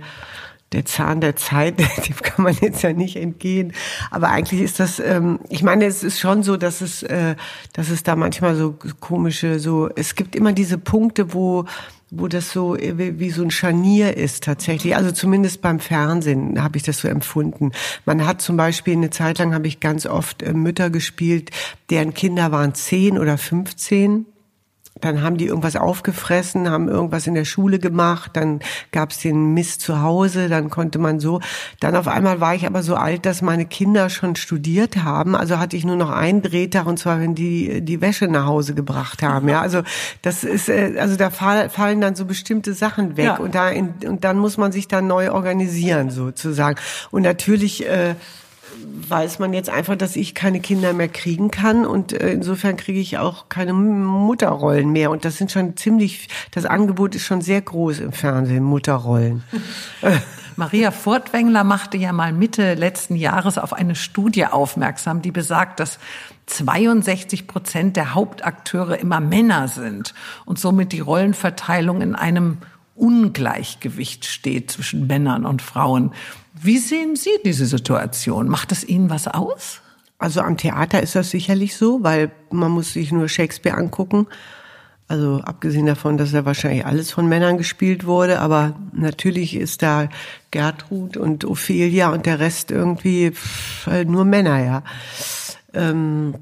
der 0.74 0.86
Zahn 0.86 1.22
der 1.22 1.36
Zeit, 1.36 1.80
dem 2.08 2.16
kann 2.22 2.44
man 2.44 2.56
jetzt 2.60 2.82
ja 2.84 2.94
nicht 2.94 3.16
entgehen. 3.16 3.74
Aber 4.12 4.30
eigentlich 4.30 4.62
ist 4.62 4.80
das, 4.80 5.00
ähm, 5.00 5.40
ich 5.50 5.64
meine, 5.64 5.86
es 5.86 6.04
ist 6.04 6.20
schon 6.20 6.44
so, 6.44 6.58
dass 6.58 6.82
es, 6.82 7.04
äh, 7.04 7.36
dass 7.74 7.90
es 7.90 8.04
da 8.04 8.16
manchmal 8.16 8.56
so 8.56 8.76
komische, 9.00 9.60
so, 9.60 9.90
es 9.96 10.16
gibt 10.16 10.36
immer 10.36 10.52
diese 10.52 10.78
Punkte, 10.78 11.34
wo 11.34 11.66
wo 12.16 12.28
das 12.28 12.52
so 12.52 12.78
wie, 12.78 13.20
wie 13.20 13.30
so 13.32 13.44
ein 13.44 13.52
Scharnier 13.52 14.16
ist 14.16 14.44
tatsächlich. 14.44 14.96
Also 14.96 15.12
zumindest 15.12 15.62
beim 15.62 15.80
Fernsehen 15.80 16.62
habe 16.62 16.78
ich 16.78 16.84
das 16.84 17.00
so 17.00 17.08
empfunden. 17.08 17.72
Man 18.06 18.26
hat 18.26 18.42
zum 18.42 18.58
Beispiel 18.58 18.94
eine 18.94 19.10
Zeit 19.10 19.40
lang 19.40 19.54
habe 19.54 19.68
ich 19.68 19.80
ganz 19.80 20.06
oft 20.06 20.44
äh, 20.44 20.54
Mütter 20.54 20.90
gespielt, 20.90 21.52
deren 21.90 22.14
Kinder 22.14 22.52
waren 22.52 22.76
zehn 22.76 23.18
oder 23.18 23.38
fünfzehn 23.38 24.26
dann 25.02 25.22
haben 25.22 25.38
die 25.38 25.48
irgendwas 25.48 25.76
aufgefressen, 25.76 26.70
haben 26.70 26.88
irgendwas 26.88 27.28
in 27.28 27.34
der 27.34 27.46
Schule 27.46 27.80
gemacht, 27.80 28.32
dann 28.36 28.60
gab's 28.92 29.20
den 29.20 29.54
Mist 29.54 29.82
zu 29.82 30.02
Hause, 30.02 30.50
dann 30.50 30.70
konnte 30.70 31.00
man 31.00 31.20
so. 31.20 31.42
Dann 31.80 31.96
auf 31.96 32.08
einmal 32.08 32.40
war 32.40 32.54
ich 32.56 32.66
aber 32.66 32.84
so 32.84 32.96
alt, 32.96 33.26
dass 33.26 33.42
meine 33.42 33.66
Kinder 33.66 34.10
schon 34.10 34.36
studiert 34.36 34.98
haben. 34.98 35.36
Also 35.36 35.58
hatte 35.60 35.76
ich 35.76 35.84
nur 35.84 35.96
noch 35.96 36.12
einen 36.12 36.42
Drehtag 36.42 36.86
und 36.86 37.00
zwar, 37.00 37.20
wenn 37.20 37.36
die 37.36 37.82
die 37.82 38.02
Wäsche 38.02 38.28
nach 38.28 38.46
Hause 38.46 38.76
gebracht 38.76 39.24
haben. 39.24 39.50
Ja, 39.50 39.62
also 39.62 39.82
das 40.22 40.44
ist, 40.44 40.70
äh, 40.70 40.96
also 41.00 41.16
da 41.16 41.30
fallen 41.32 42.00
dann 42.00 42.16
so 42.16 42.26
bestimmte 42.26 42.74
Sachen 42.74 43.18
weg 43.18 43.26
ja. 43.26 43.38
und 43.38 43.56
da 43.56 43.70
in, 43.70 43.96
und 44.08 44.24
dann 44.24 44.38
muss 44.38 44.58
man 44.58 44.72
sich 44.72 44.88
dann 44.88 45.08
neu 45.08 45.32
organisieren 45.32 46.12
sozusagen. 46.12 46.80
Und 47.12 47.24
natürlich 47.24 47.88
äh, 47.88 48.16
weiß 48.96 49.40
man 49.40 49.54
jetzt 49.54 49.70
einfach, 49.70 49.96
dass 49.96 50.16
ich 50.16 50.36
keine 50.36 50.60
Kinder 50.60 50.94
mehr 50.94 51.08
kriegen 51.08 51.50
kann 51.52 51.86
und 51.86 52.14
äh, 52.14 52.32
insofern 52.32 52.78
kriege 52.78 53.00
ich 53.00 53.18
auch 53.18 53.50
keine 53.50 53.74
Mutterrollen 53.74 54.92
mehr 54.92 55.10
und 55.10 55.26
das 55.26 55.38
sind 55.38 55.52
schon 55.52 55.76
ziemlich, 55.76 56.30
das 56.52 56.66
Angebot 56.66 57.16
ist 57.16 57.26
schon 57.26 57.42
sehr 57.42 57.62
groß 57.62 58.00
im 58.00 58.12
Fernsehen, 58.12 58.64
Mutterrollen. 58.64 59.44
Maria 60.56 60.92
Furtwängler 60.92 61.64
machte 61.64 61.98
ja 61.98 62.14
mal 62.14 62.32
Mitte 62.32 62.76
letzten 62.76 63.16
Jahres 63.16 63.58
auf 63.58 63.74
eine 63.74 63.96
Studie 63.96 64.46
aufmerksam, 64.46 65.24
die 65.24 65.32
besagt, 65.32 65.80
dass 65.80 65.98
62 66.46 67.48
Prozent 67.48 67.96
der 67.96 68.14
Hauptakteure 68.14 69.00
immer 69.00 69.20
Männer 69.20 69.68
sind 69.68 70.14
und 70.46 70.60
somit 70.60 70.92
die 70.92 71.00
Rollenverteilung 71.00 72.02
in 72.02 72.14
einem 72.14 72.60
Ungleichgewicht 72.96 74.26
steht 74.26 74.70
zwischen 74.70 75.08
Männern 75.08 75.46
und 75.46 75.62
Frauen. 75.64 76.12
Wie 76.54 76.78
sehen 76.78 77.16
Sie 77.16 77.32
diese 77.44 77.66
Situation? 77.66 78.48
Macht 78.48 78.72
es 78.72 78.84
Ihnen 78.84 79.10
was 79.10 79.28
aus? 79.28 79.82
Also 80.20 80.42
am 80.42 80.56
Theater 80.56 81.02
ist 81.02 81.16
das 81.16 81.32
sicherlich 81.32 81.76
so, 81.76 82.04
weil 82.04 82.32
man 82.52 82.72
muss 82.72 82.94
sich 82.94 83.12
nur 83.12 83.28
Shakespeare 83.28 83.76
angucken. 83.76 84.28
Also 85.08 85.42
abgesehen 85.42 85.86
davon, 85.86 86.18
dass 86.18 86.34
er 86.34 86.46
wahrscheinlich 86.46 86.86
alles 86.86 87.12
von 87.12 87.28
Männern 87.28 87.58
gespielt 87.58 88.06
wurde, 88.06 88.40
aber 88.40 88.76
natürlich 88.94 89.56
ist 89.56 89.82
da 89.82 90.08
Gertrud 90.52 91.18
und 91.18 91.44
Ophelia 91.44 92.12
und 92.12 92.26
der 92.26 92.40
Rest 92.40 92.72
irgendwie 92.72 93.34
nur 94.06 94.24
Männer, 94.24 94.64
ja. 94.64 94.84
Ähm, 95.74 96.36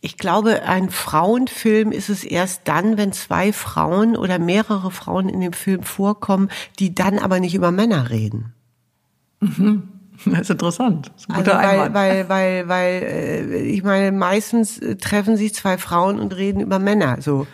ich 0.00 0.18
glaube, 0.18 0.64
ein 0.64 0.90
Frauenfilm 0.90 1.92
ist 1.92 2.08
es 2.08 2.24
erst 2.24 2.62
dann, 2.64 2.96
wenn 2.96 3.12
zwei 3.12 3.52
Frauen 3.52 4.16
oder 4.16 4.38
mehrere 4.38 4.90
Frauen 4.90 5.28
in 5.28 5.40
dem 5.40 5.52
Film 5.52 5.82
vorkommen, 5.84 6.50
die 6.78 6.94
dann 6.94 7.18
aber 7.18 7.38
nicht 7.38 7.54
über 7.54 7.70
Männer 7.70 8.10
reden. 8.10 8.55
Mhm. 9.40 9.88
Das 10.24 10.40
ist 10.40 10.50
interessant. 10.50 11.10
Das 11.14 11.22
ist 11.22 11.30
ein 11.30 11.36
Also 11.36 11.50
guter 11.50 11.62
weil, 11.62 11.68
Einwand. 11.68 11.94
weil, 11.94 12.28
weil, 12.28 12.68
weil, 12.68 13.02
äh, 13.02 13.58
ich 13.62 13.82
meine, 13.82 14.12
meistens 14.12 14.78
äh, 14.78 14.96
treffen 14.96 15.36
sich 15.36 15.54
zwei 15.54 15.76
Frauen 15.78 16.18
und 16.18 16.34
reden 16.34 16.60
über 16.60 16.78
Männer. 16.78 17.18
So, 17.20 17.46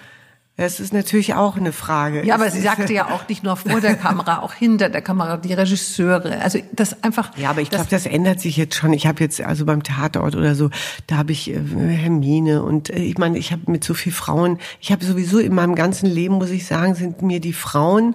das 0.57 0.79
ist 0.81 0.92
natürlich 0.92 1.35
auch 1.35 1.57
eine 1.57 1.73
Frage. 1.73 2.25
ja, 2.25 2.35
aber 2.37 2.51
sie 2.51 2.61
sagte 2.61 2.92
ja 2.92 3.07
auch 3.11 3.27
nicht 3.29 3.42
nur 3.42 3.57
vor 3.57 3.81
der 3.81 3.97
Kamera, 3.97 4.40
auch 4.40 4.53
hinter 4.53 4.90
der 4.90 5.03
Kamera, 5.03 5.38
die 5.38 5.55
Regisseure. 5.55 6.40
Also 6.40 6.61
das 6.73 7.03
einfach. 7.03 7.37
Ja, 7.37 7.51
aber 7.51 7.62
ich 7.62 7.71
glaube, 7.71 7.87
das 7.90 8.07
ändert 8.07 8.38
sich 8.38 8.59
jetzt 8.59 8.77
schon. 8.77 8.92
Ich 8.92 9.07
habe 9.07 9.21
jetzt 9.25 9.40
also 9.40 9.64
beim 9.64 9.83
Tatort 9.83 10.37
oder 10.37 10.55
so, 10.55 10.71
da 11.09 11.16
habe 11.16 11.33
ich 11.33 11.51
äh, 11.51 11.59
Hermine 11.59 12.62
und 12.62 12.90
äh, 12.90 12.99
ich 12.99 13.18
meine, 13.18 13.38
ich 13.38 13.51
habe 13.51 13.62
mit 13.66 13.83
so 13.83 13.95
viel 13.95 14.12
Frauen, 14.12 14.59
ich 14.79 14.92
habe 14.92 15.05
sowieso 15.05 15.40
in 15.40 15.55
meinem 15.55 15.75
ganzen 15.75 16.07
Leben, 16.07 16.35
muss 16.35 16.51
ich 16.51 16.64
sagen, 16.66 16.95
sind 16.95 17.23
mir 17.23 17.40
die 17.40 17.55
Frauen, 17.55 18.14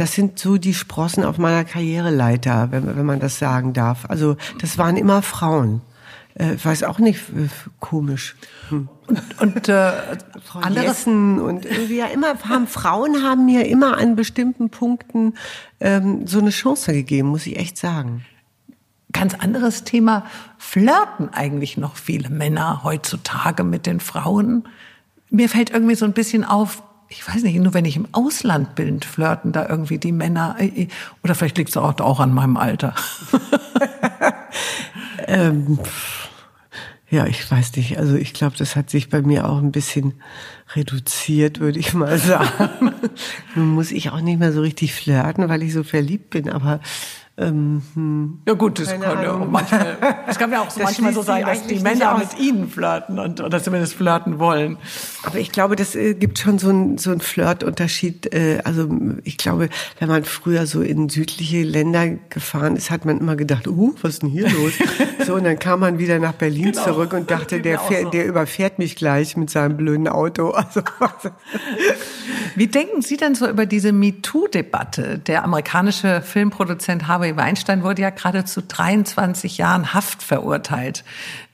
das 0.00 0.12
sind 0.12 0.38
so 0.38 0.56
die 0.56 0.72
Sprossen 0.72 1.24
auf 1.24 1.36
meiner 1.36 1.62
Karriereleiter, 1.62 2.68
wenn, 2.70 2.96
wenn 2.96 3.04
man 3.04 3.20
das 3.20 3.38
sagen 3.38 3.74
darf. 3.74 4.06
Also 4.08 4.38
das 4.58 4.78
waren 4.78 4.96
immer 4.96 5.20
Frauen. 5.20 5.82
Äh, 6.38 6.54
ich 6.54 6.64
weiß 6.64 6.84
auch 6.84 6.98
nicht, 7.00 7.20
äh, 7.28 7.48
komisch. 7.80 8.34
Hm. 8.70 8.88
und 9.40 9.68
äh, 9.68 9.92
Frau 10.44 10.66
Jessen 10.70 11.38
und 11.38 11.66
irgendwie 11.66 11.98
ja 11.98 12.06
immer 12.06 12.34
haben 12.48 12.66
Frauen 12.66 13.22
haben 13.22 13.44
mir 13.44 13.66
immer 13.66 13.98
an 13.98 14.16
bestimmten 14.16 14.70
Punkten 14.70 15.34
ähm, 15.80 16.26
so 16.26 16.38
eine 16.38 16.50
Chance 16.50 16.94
gegeben, 16.94 17.28
muss 17.28 17.46
ich 17.46 17.58
echt 17.58 17.76
sagen. 17.76 18.24
ganz 19.12 19.34
anderes 19.34 19.84
Thema. 19.84 20.24
Flirten 20.56 21.28
eigentlich 21.28 21.76
noch 21.76 21.96
viele 21.96 22.30
Männer 22.30 22.84
heutzutage 22.84 23.64
mit 23.64 23.84
den 23.84 24.00
Frauen? 24.00 24.66
Mir 25.28 25.50
fällt 25.50 25.68
irgendwie 25.68 25.94
so 25.94 26.06
ein 26.06 26.14
bisschen 26.14 26.42
auf, 26.44 26.82
ich 27.10 27.26
weiß 27.28 27.42
nicht, 27.42 27.58
nur 27.58 27.74
wenn 27.74 27.84
ich 27.84 27.96
im 27.96 28.06
Ausland 28.12 28.76
bin, 28.76 29.00
flirten 29.02 29.52
da 29.52 29.68
irgendwie 29.68 29.98
die 29.98 30.12
Männer. 30.12 30.56
äh, 30.58 30.86
Oder 31.24 31.34
vielleicht 31.34 31.58
liegt 31.58 31.70
es 31.70 31.76
auch, 31.76 31.98
auch 32.00 32.20
an 32.20 32.32
meinem 32.32 32.56
Alter. 32.56 32.94
Ja, 37.10 37.26
ich 37.26 37.50
weiß 37.50 37.74
nicht. 37.76 37.98
Also 37.98 38.14
ich 38.14 38.32
glaube, 38.34 38.56
das 38.56 38.76
hat 38.76 38.88
sich 38.88 39.08
bei 39.08 39.20
mir 39.20 39.48
auch 39.48 39.58
ein 39.58 39.72
bisschen 39.72 40.14
reduziert, 40.74 41.58
würde 41.58 41.80
ich 41.80 41.92
mal 41.92 42.16
sagen. 42.20 42.92
Nun 43.56 43.70
muss 43.70 43.90
ich 43.90 44.10
auch 44.10 44.20
nicht 44.20 44.38
mehr 44.38 44.52
so 44.52 44.60
richtig 44.60 44.94
flirten, 44.94 45.48
weil 45.48 45.62
ich 45.64 45.72
so 45.72 45.82
verliebt 45.82 46.30
bin. 46.30 46.48
Aber 46.48 46.80
ähm, 47.40 47.82
hm. 47.94 48.38
Ja 48.46 48.54
gut, 48.54 48.78
das 48.78 48.88
kann 48.88 49.22
ja 49.22 49.36
manchmal, 49.36 49.98
es 50.28 50.38
kann 50.38 50.52
ja 50.52 50.60
auch 50.60 50.70
so 50.70 50.82
manchmal 50.82 51.12
so 51.12 51.22
sein, 51.22 51.44
dass 51.44 51.66
die 51.66 51.80
Männer 51.80 52.18
mit 52.18 52.38
ihnen 52.38 52.68
flirten 52.68 53.18
und 53.18 53.40
oder 53.40 53.62
zumindest 53.62 53.94
flirten 53.94 54.38
wollen. 54.38 54.78
Aber 55.24 55.38
ich 55.38 55.50
glaube, 55.52 55.76
das 55.76 55.94
äh, 55.94 56.14
gibt 56.14 56.38
schon 56.38 56.58
so 56.58 56.68
einen 56.68 56.98
so 56.98 57.10
einen 57.10 57.20
Flirtunterschied. 57.20 58.32
Äh, 58.32 58.60
also 58.64 58.88
ich 59.24 59.36
glaube, 59.36 59.68
wenn 59.98 60.08
man 60.08 60.24
früher 60.24 60.66
so 60.66 60.82
in 60.82 61.08
südliche 61.08 61.62
Länder 61.62 62.08
gefahren 62.28 62.76
ist, 62.76 62.90
hat 62.90 63.04
man 63.04 63.18
immer 63.18 63.36
gedacht, 63.36 63.66
uh, 63.66 63.94
was 64.02 64.14
ist 64.14 64.22
denn 64.22 64.30
hier 64.30 64.48
los? 64.48 64.72
so 65.26 65.34
und 65.34 65.44
dann 65.44 65.58
kam 65.58 65.80
man 65.80 65.98
wieder 65.98 66.18
nach 66.18 66.32
Berlin 66.34 66.72
Genau. 66.72 66.84
zurück 66.84 67.12
und 67.12 67.30
dachte, 67.30 67.56
Geht 67.56 67.64
der, 67.64 67.78
fährt, 67.78 68.04
so. 68.04 68.10
der 68.10 68.26
überfährt 68.26 68.78
mich 68.78 68.96
gleich 68.96 69.36
mit 69.36 69.50
seinem 69.50 69.76
blöden 69.76 70.08
Auto. 70.08 70.54
Also, 71.00 71.30
Wie 72.54 72.66
denken 72.66 73.02
Sie 73.02 73.16
denn 73.16 73.34
so 73.34 73.48
über 73.48 73.66
diese 73.66 73.92
MeToo-Debatte? 73.92 75.18
Der 75.18 75.44
amerikanische 75.44 76.20
Filmproduzent 76.22 77.08
Harvey 77.08 77.29
Weinstein 77.36 77.82
wurde 77.82 78.02
ja 78.02 78.10
gerade 78.10 78.44
zu 78.44 78.62
23 78.62 79.58
Jahren 79.58 79.94
Haft 79.94 80.22
verurteilt. 80.22 81.04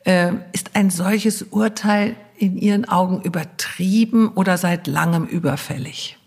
Äh, 0.05 0.33
ist 0.53 0.71
ein 0.75 0.91
solches 0.91 1.43
Urteil 1.43 2.17
in 2.39 2.57
Ihren 2.57 2.87
Augen 2.87 3.23
übertrieben 3.23 4.29
oder 4.29 4.59
seit 4.59 4.87
langem 4.87 5.27
überfällig? 5.27 6.19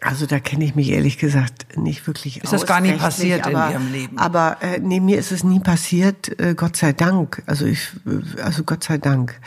Also 0.00 0.26
da 0.26 0.38
kenne 0.38 0.64
ich 0.64 0.74
mich 0.74 0.90
ehrlich 0.90 1.18
gesagt 1.18 1.76
nicht 1.76 2.06
wirklich 2.06 2.36
Ist 2.36 2.52
das 2.52 2.62
aus, 2.62 2.68
gar 2.68 2.80
nie 2.80 2.92
passiert 2.92 3.46
in 3.46 3.56
aber, 3.56 3.72
Ihrem 3.72 3.92
Leben? 3.92 4.18
Aber 4.18 4.58
äh, 4.60 4.78
nee, 4.78 5.00
mir 5.00 5.18
ist 5.18 5.32
es 5.32 5.42
nie 5.42 5.60
passiert, 5.60 6.38
äh, 6.38 6.54
Gott 6.54 6.76
sei 6.76 6.92
Dank. 6.92 7.42
Also 7.46 7.64
ich, 7.64 7.88
äh, 8.06 8.40
also 8.42 8.62
Gott 8.62 8.84
sei 8.84 8.98
Dank. 8.98 9.40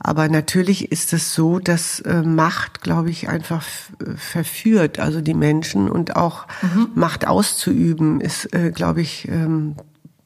Aber 0.00 0.28
natürlich 0.28 0.92
ist 0.92 1.12
es 1.12 1.34
so, 1.34 1.58
dass 1.58 2.00
äh, 2.00 2.22
Macht, 2.22 2.82
glaube 2.82 3.10
ich, 3.10 3.28
einfach 3.28 3.64
äh, 4.00 4.16
verführt, 4.16 4.98
also 4.98 5.20
die 5.20 5.34
Menschen 5.34 5.90
und 5.90 6.16
auch 6.16 6.46
Mhm. 6.62 6.88
Macht 6.94 7.26
auszuüben, 7.26 8.20
ist, 8.20 8.52
äh, 8.52 8.70
glaube 8.70 9.00
ich, 9.00 9.28
ähm, 9.28 9.76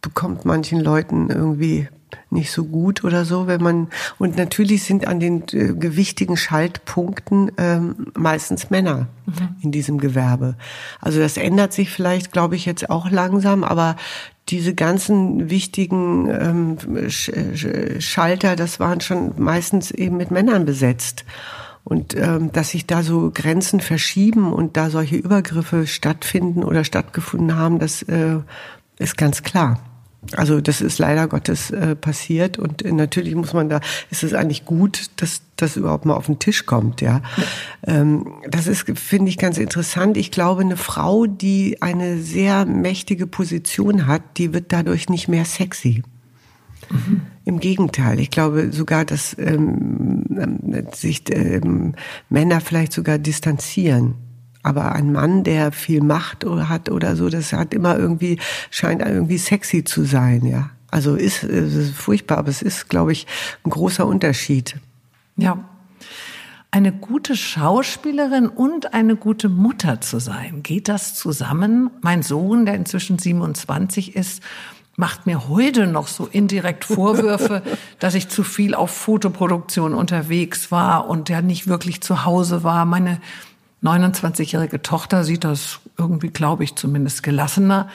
bekommt 0.01 0.45
manchen 0.45 0.81
Leuten 0.81 1.31
irgendwie 1.31 1.89
nicht 2.31 2.51
so 2.51 2.65
gut 2.65 3.05
oder 3.05 3.25
so, 3.25 3.47
wenn 3.47 3.63
man 3.63 3.89
und 4.19 4.37
natürlich 4.37 4.85
sind 4.85 5.07
an 5.07 5.21
den 5.21 5.43
äh, 5.53 5.75
gewichtigen 5.75 6.37
Schaltpunkten 6.37 7.53
ähm, 7.59 8.07
meistens 8.15 8.71
Männer 8.71 9.09
in 9.63 9.73
diesem 9.73 9.99
Gewerbe. 9.99 10.57
Also 11.01 11.21
das 11.21 11.37
ändert 11.37 11.73
sich 11.73 11.91
vielleicht, 11.91 12.33
glaube 12.33 12.57
ich, 12.57 12.67
jetzt 12.67 12.91
auch 12.91 13.11
langsam, 13.11 13.65
aber 13.65 13.97
diese 14.49 14.75
ganzen 14.75 15.51
wichtigen 15.51 16.29
ähm, 16.29 17.09
Sch 17.09 17.31
Sch 17.55 17.67
Schalter, 18.01 18.57
das 18.57 18.81
waren 18.81 19.01
schon 19.01 19.33
meistens 19.39 19.91
eben 19.91 20.17
mit 20.17 20.31
Männern 20.31 20.65
besetzt. 20.65 21.25
Und 21.85 22.17
ähm, 22.17 22.53
dass 22.53 22.71
sich 22.71 22.87
da 22.87 23.03
so 23.03 23.31
Grenzen 23.33 23.81
verschieben 23.81 24.53
und 24.53 24.77
da 24.77 24.89
solche 24.91 25.17
Übergriffe 25.17 25.87
stattfinden 25.87 26.63
oder 26.63 26.85
stattgefunden 26.85 27.57
haben, 27.57 27.81
das 27.81 28.03
äh, 28.03 28.39
ist 28.99 29.17
ganz 29.17 29.43
klar. 29.43 29.81
Also 30.37 30.61
das 30.61 30.81
ist 30.81 30.99
leider 30.99 31.27
Gottes 31.27 31.71
äh, 31.71 31.97
passiert 31.97 32.57
und 32.59 32.83
äh, 32.83 32.93
natürlich 32.93 33.35
muss 33.35 33.53
man 33.53 33.69
da, 33.69 33.81
ist 34.11 34.23
es 34.23 34.35
eigentlich 34.35 34.65
gut, 34.65 35.11
dass 35.17 35.43
das 35.57 35.77
überhaupt 35.77 36.07
mal 36.07 36.15
auf 36.15 36.27
den 36.27 36.39
Tisch 36.39 36.65
kommt, 36.65 37.01
ja. 37.01 37.23
Ähm, 37.85 38.27
das 38.49 38.69
ist, 38.69 38.87
finde 38.99 39.29
ich, 39.31 39.37
ganz 39.37 39.59
interessant. 39.59 40.17
Ich 40.17 40.31
glaube, 40.31 40.63
eine 40.63 40.77
Frau, 40.77 41.27
die 41.27 41.83
eine 41.83 42.19
sehr 42.19 42.67
mächtige 42.67 43.27
Position 43.27 44.07
hat, 44.07 44.23
die 44.39 44.55
wird 44.55 44.73
dadurch 44.73 45.09
nicht 45.09 45.27
mehr 45.29 45.45
sexy. 45.45 46.03
Im 47.45 47.59
Gegenteil, 47.59 48.21
ich 48.21 48.31
glaube 48.31 48.71
sogar, 48.73 49.05
dass 49.05 49.37
ähm, 49.39 50.25
ähm, 50.31 50.87
sich 50.93 51.23
ähm, 51.31 51.95
Männer 52.29 52.61
vielleicht 52.61 52.93
sogar 52.93 53.19
distanzieren. 53.19 54.15
Aber 54.63 54.93
ein 54.93 55.13
Mann, 55.13 55.45
der 55.45 55.73
viel 55.73 56.03
Macht 56.03 56.45
hat 56.45 56.89
oder 56.89 57.17
so, 57.17 57.29
das 57.29 57.53
hat 57.53 57.75
immer 57.75 57.99
irgendwie, 57.99 58.39
scheint 58.71 59.03
irgendwie 59.03 59.39
sexy 59.39 59.85
zu 59.85 60.05
sein, 60.05 60.47
ja. 60.47 60.71
Also 60.91 61.17
ist, 61.17 61.43
es 61.43 61.75
ist 61.75 61.95
furchtbar, 61.95 62.39
aber 62.39 62.51
es 62.51 62.61
ist, 62.61 62.89
glaube 62.89 63.13
ich, 63.13 63.27
ein 63.65 63.71
großer 63.71 64.07
Unterschied. 64.07 64.77
Ja. 65.37 65.65
Eine 66.71 66.93
gute 66.93 67.35
Schauspielerin 67.35 68.49
und 68.49 68.95
eine 68.95 69.17
gute 69.17 69.49
Mutter 69.49 70.01
zu 70.01 70.21
sein, 70.21 70.63
geht 70.63 70.89
das 70.89 71.15
zusammen? 71.15 71.91
Mein 72.03 72.23
Sohn, 72.23 72.67
der 72.67 72.75
inzwischen 72.75 73.19
27 73.19 74.17
ist, 74.17 74.43
macht 74.97 75.27
mir 75.27 75.49
heute 75.49 75.87
noch 75.87 76.09
so 76.09 76.27
indirekt 76.27 76.85
Vorwürfe, 76.85 77.63
dass 77.99 78.15
ich 78.15 78.29
zu 78.29 78.43
viel 78.43 78.75
auf 78.75 78.91
Fotoproduktion 78.91 79.95
unterwegs 79.95 80.71
war 80.71 81.09
und 81.09 81.29
ja 81.29 81.43
nicht 81.43 81.67
wirklich 81.67 82.03
zu 82.03 82.25
Hause 82.25 82.63
war. 82.63 82.85
Meine 82.85 83.21
29-jährige 83.83 84.83
Tochter 84.83 85.25
sieht 85.25 85.45
das 85.45 85.81
irgendwie, 85.99 86.29
glaube 86.29 86.65
ich, 86.65 86.77
zumindest 86.77 87.23
gelassener. 87.23 87.89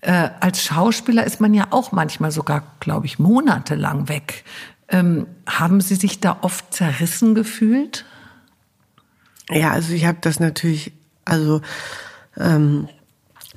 Äh, 0.00 0.30
als 0.40 0.62
Schauspieler 0.62 1.24
ist 1.24 1.40
man 1.40 1.52
ja 1.52 1.68
auch 1.70 1.92
manchmal 1.92 2.30
sogar, 2.30 2.62
glaube 2.80 3.06
ich, 3.06 3.18
monatelang 3.18 4.08
weg. 4.08 4.44
Ähm, 4.88 5.26
haben 5.46 5.80
Sie 5.80 5.94
sich 5.94 6.20
da 6.20 6.38
oft 6.40 6.72
zerrissen 6.72 7.34
gefühlt? 7.34 8.04
Ja, 9.50 9.72
also 9.72 9.92
ich 9.92 10.06
habe 10.06 10.18
das 10.20 10.40
natürlich, 10.40 10.92
also 11.24 11.60
ähm, 12.36 12.88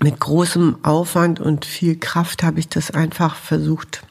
mit 0.02 0.20
großem 0.20 0.84
Aufwand 0.84 1.40
und 1.40 1.66
viel 1.66 1.98
Kraft 1.98 2.44
habe 2.44 2.60
ich 2.60 2.68
das 2.68 2.92
einfach 2.92 3.36
versucht 3.36 4.04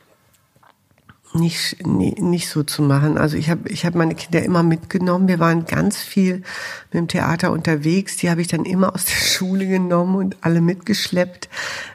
nicht 1.34 1.86
nicht 1.86 2.48
so 2.48 2.62
zu 2.62 2.82
machen. 2.82 3.16
Also 3.16 3.36
ich 3.36 3.48
habe 3.50 3.68
ich 3.68 3.86
habe 3.86 3.98
meine 3.98 4.14
Kinder 4.14 4.42
immer 4.42 4.62
mitgenommen. 4.62 5.28
Wir 5.28 5.38
waren 5.38 5.64
ganz 5.64 5.96
viel 5.96 6.42
mit 6.90 6.94
dem 6.94 7.08
Theater 7.08 7.52
unterwegs. 7.52 8.16
Die 8.18 8.30
habe 8.30 8.40
ich 8.40 8.48
dann 8.48 8.64
immer 8.64 8.94
aus 8.94 9.04
der 9.04 9.14
Schule 9.24 9.66
genommen 9.66 10.16
und 10.16 10.36
alle 10.42 10.60
mitgeschleppt. 10.60 11.48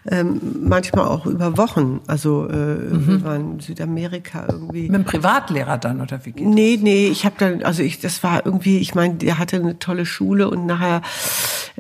Ähm, 0.10 0.42
manchmal 0.62 1.08
auch 1.08 1.26
über 1.26 1.58
Wochen. 1.58 2.02
Also 2.08 2.48
äh, 2.50 2.78
wir 3.08 3.24
waren 3.24 3.54
in 3.54 3.60
Südamerika 3.60 4.48
irgendwie. 4.50 4.84
Mit 4.84 4.96
einem 4.96 5.06
Privatlehrer 5.06 5.78
dann 5.78 6.02
oder 6.02 6.26
wie 6.26 6.32
geht 6.32 6.48
Nee, 6.48 6.80
nee, 6.82 7.08
ich 7.08 7.26
habe 7.26 7.36
dann, 7.38 7.64
also 7.64 7.84
ich, 7.84 8.00
das 8.00 8.24
war 8.24 8.46
irgendwie, 8.46 8.80
ich 8.80 8.96
meine, 8.96 9.16
der 9.16 9.38
hatte 9.38 9.58
eine 9.58 9.80
tolle 9.80 10.06
Schule 10.06 10.50
und 10.50 10.66
nachher, 10.66 11.02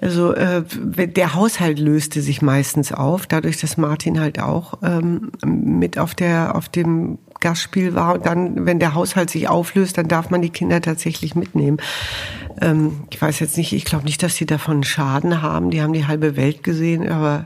also 0.01 0.33
äh, 0.33 0.63
der 0.63 1.33
Haushalt 1.33 1.79
löste 1.79 2.21
sich 2.21 2.41
meistens 2.41 2.91
auf, 2.91 3.25
dadurch, 3.27 3.57
dass 3.59 3.77
Martin 3.77 4.19
halt 4.19 4.39
auch 4.39 4.75
ähm, 4.83 5.31
mit 5.45 5.97
auf 5.97 6.15
der, 6.15 6.55
auf 6.55 6.69
dem 6.69 7.17
Gastspiel 7.39 7.95
war 7.95 8.15
und 8.15 8.25
dann, 8.25 8.65
wenn 8.65 8.79
der 8.79 8.93
Haushalt 8.93 9.29
sich 9.29 9.47
auflöst, 9.47 9.97
dann 9.97 10.07
darf 10.07 10.29
man 10.29 10.41
die 10.41 10.49
Kinder 10.49 10.81
tatsächlich 10.81 11.35
mitnehmen. 11.35 11.77
Ähm, 12.61 13.03
ich 13.11 13.21
weiß 13.21 13.39
jetzt 13.39 13.57
nicht, 13.57 13.73
ich 13.73 13.85
glaube 13.85 14.05
nicht, 14.05 14.21
dass 14.23 14.35
die 14.35 14.45
davon 14.45 14.83
Schaden 14.83 15.41
haben. 15.41 15.69
Die 15.69 15.81
haben 15.81 15.93
die 15.93 16.07
halbe 16.07 16.35
Welt 16.35 16.63
gesehen, 16.63 17.07
aber 17.07 17.45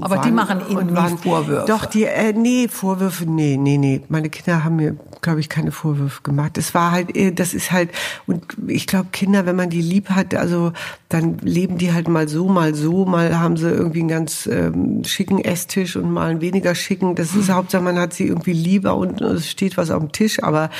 Aber 0.00 0.18
die 0.18 0.30
machen 0.30 0.60
Ihnen 0.68 0.92
nie 0.92 1.16
Vorwürfe. 1.16 1.64
Doch, 1.66 1.86
die, 1.86 2.04
äh, 2.04 2.32
nee, 2.32 2.68
Vorwürfe, 2.68 3.24
nee, 3.24 3.56
nee, 3.56 3.78
nee. 3.78 4.02
Meine 4.08 4.28
Kinder 4.28 4.64
haben 4.64 4.76
mir, 4.76 4.96
glaube 5.22 5.40
ich, 5.40 5.48
keine 5.48 5.72
Vorwürfe 5.72 6.22
gemacht. 6.22 6.58
Es 6.58 6.74
war 6.74 6.92
halt, 6.92 7.16
äh, 7.16 7.32
das 7.32 7.54
ist 7.54 7.72
halt, 7.72 7.90
und 8.26 8.44
ich 8.66 8.86
glaube, 8.86 9.08
Kinder, 9.12 9.46
wenn 9.46 9.56
man 9.56 9.70
die 9.70 9.80
lieb 9.80 10.10
hat, 10.10 10.34
also 10.34 10.72
dann 11.08 11.38
leben 11.38 11.78
die 11.78 11.92
halt 11.92 12.08
mal 12.08 12.28
so, 12.28 12.48
mal 12.48 12.74
so, 12.74 13.06
mal 13.06 13.38
haben 13.38 13.56
sie 13.56 13.70
irgendwie 13.70 14.00
einen 14.00 14.08
ganz 14.08 14.46
ähm, 14.46 15.04
schicken 15.04 15.38
Esstisch 15.38 15.96
und 15.96 16.10
mal 16.10 16.30
einen 16.30 16.40
weniger 16.40 16.74
schicken. 16.74 17.14
Das 17.14 17.34
ist 17.34 17.50
Hauptsache, 17.50 17.82
man 17.82 17.98
hat 17.98 18.12
sie 18.12 18.26
irgendwie 18.26 18.52
lieber 18.52 18.96
und 18.96 19.20
es 19.20 19.48
steht 19.48 19.76
was 19.76 19.90
auf 19.90 20.00
dem 20.00 20.12
Tisch, 20.12 20.42
aber 20.42 20.70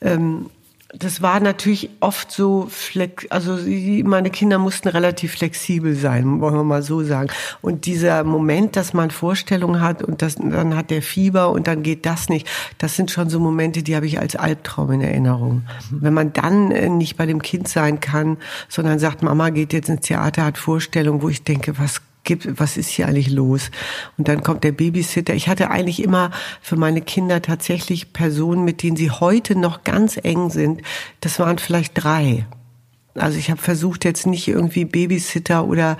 ähm, 0.00 0.46
das 0.98 1.22
war 1.22 1.40
natürlich 1.40 1.90
oft 2.00 2.30
so 2.30 2.66
flex, 2.68 3.26
also 3.30 3.58
meine 4.04 4.30
Kinder 4.30 4.58
mussten 4.58 4.88
relativ 4.88 5.32
flexibel 5.32 5.94
sein, 5.94 6.40
wollen 6.40 6.54
wir 6.54 6.64
mal 6.64 6.82
so 6.82 7.02
sagen. 7.02 7.28
Und 7.62 7.86
dieser 7.86 8.22
Moment, 8.22 8.76
dass 8.76 8.92
man 8.92 9.10
Vorstellungen 9.10 9.80
hat 9.80 10.02
und 10.02 10.22
das, 10.22 10.36
dann 10.36 10.76
hat 10.76 10.90
der 10.90 11.02
Fieber 11.02 11.50
und 11.50 11.66
dann 11.66 11.82
geht 11.82 12.06
das 12.06 12.28
nicht, 12.28 12.48
das 12.78 12.96
sind 12.96 13.10
schon 13.10 13.28
so 13.28 13.40
Momente, 13.40 13.82
die 13.82 13.96
habe 13.96 14.06
ich 14.06 14.20
als 14.20 14.36
Albtraum 14.36 14.92
in 14.92 15.00
Erinnerung. 15.00 15.62
Wenn 15.90 16.14
man 16.14 16.32
dann 16.32 16.70
äh, 16.70 16.88
nicht 16.88 17.16
bei 17.16 17.26
dem 17.26 17.42
Kind 17.42 17.68
sein 17.68 18.00
kann, 18.00 18.36
sondern 18.68 18.98
sagt, 18.98 19.22
Mama 19.22 19.50
geht 19.50 19.72
jetzt 19.72 19.88
ins 19.88 20.06
Theater, 20.06 20.44
hat 20.44 20.58
Vorstellungen, 20.58 21.22
wo 21.22 21.28
ich 21.28 21.42
denke, 21.42 21.78
was 21.78 22.00
gibt, 22.24 22.58
was 22.58 22.76
ist 22.76 22.88
hier 22.88 23.06
eigentlich 23.06 23.30
los? 23.30 23.70
Und 24.18 24.28
dann 24.28 24.42
kommt 24.42 24.64
der 24.64 24.72
Babysitter. 24.72 25.34
Ich 25.34 25.48
hatte 25.48 25.70
eigentlich 25.70 26.02
immer 26.02 26.30
für 26.60 26.76
meine 26.76 27.00
Kinder 27.00 27.42
tatsächlich 27.42 28.12
Personen, 28.12 28.64
mit 28.64 28.82
denen 28.82 28.96
sie 28.96 29.10
heute 29.10 29.56
noch 29.58 29.84
ganz 29.84 30.18
eng 30.22 30.50
sind. 30.50 30.82
Das 31.20 31.38
waren 31.38 31.58
vielleicht 31.58 31.92
drei. 31.94 32.46
Also 33.16 33.38
ich 33.38 33.50
habe 33.50 33.60
versucht 33.60 34.04
jetzt 34.04 34.26
nicht 34.26 34.48
irgendwie 34.48 34.84
Babysitter 34.84 35.66
oder 35.66 35.96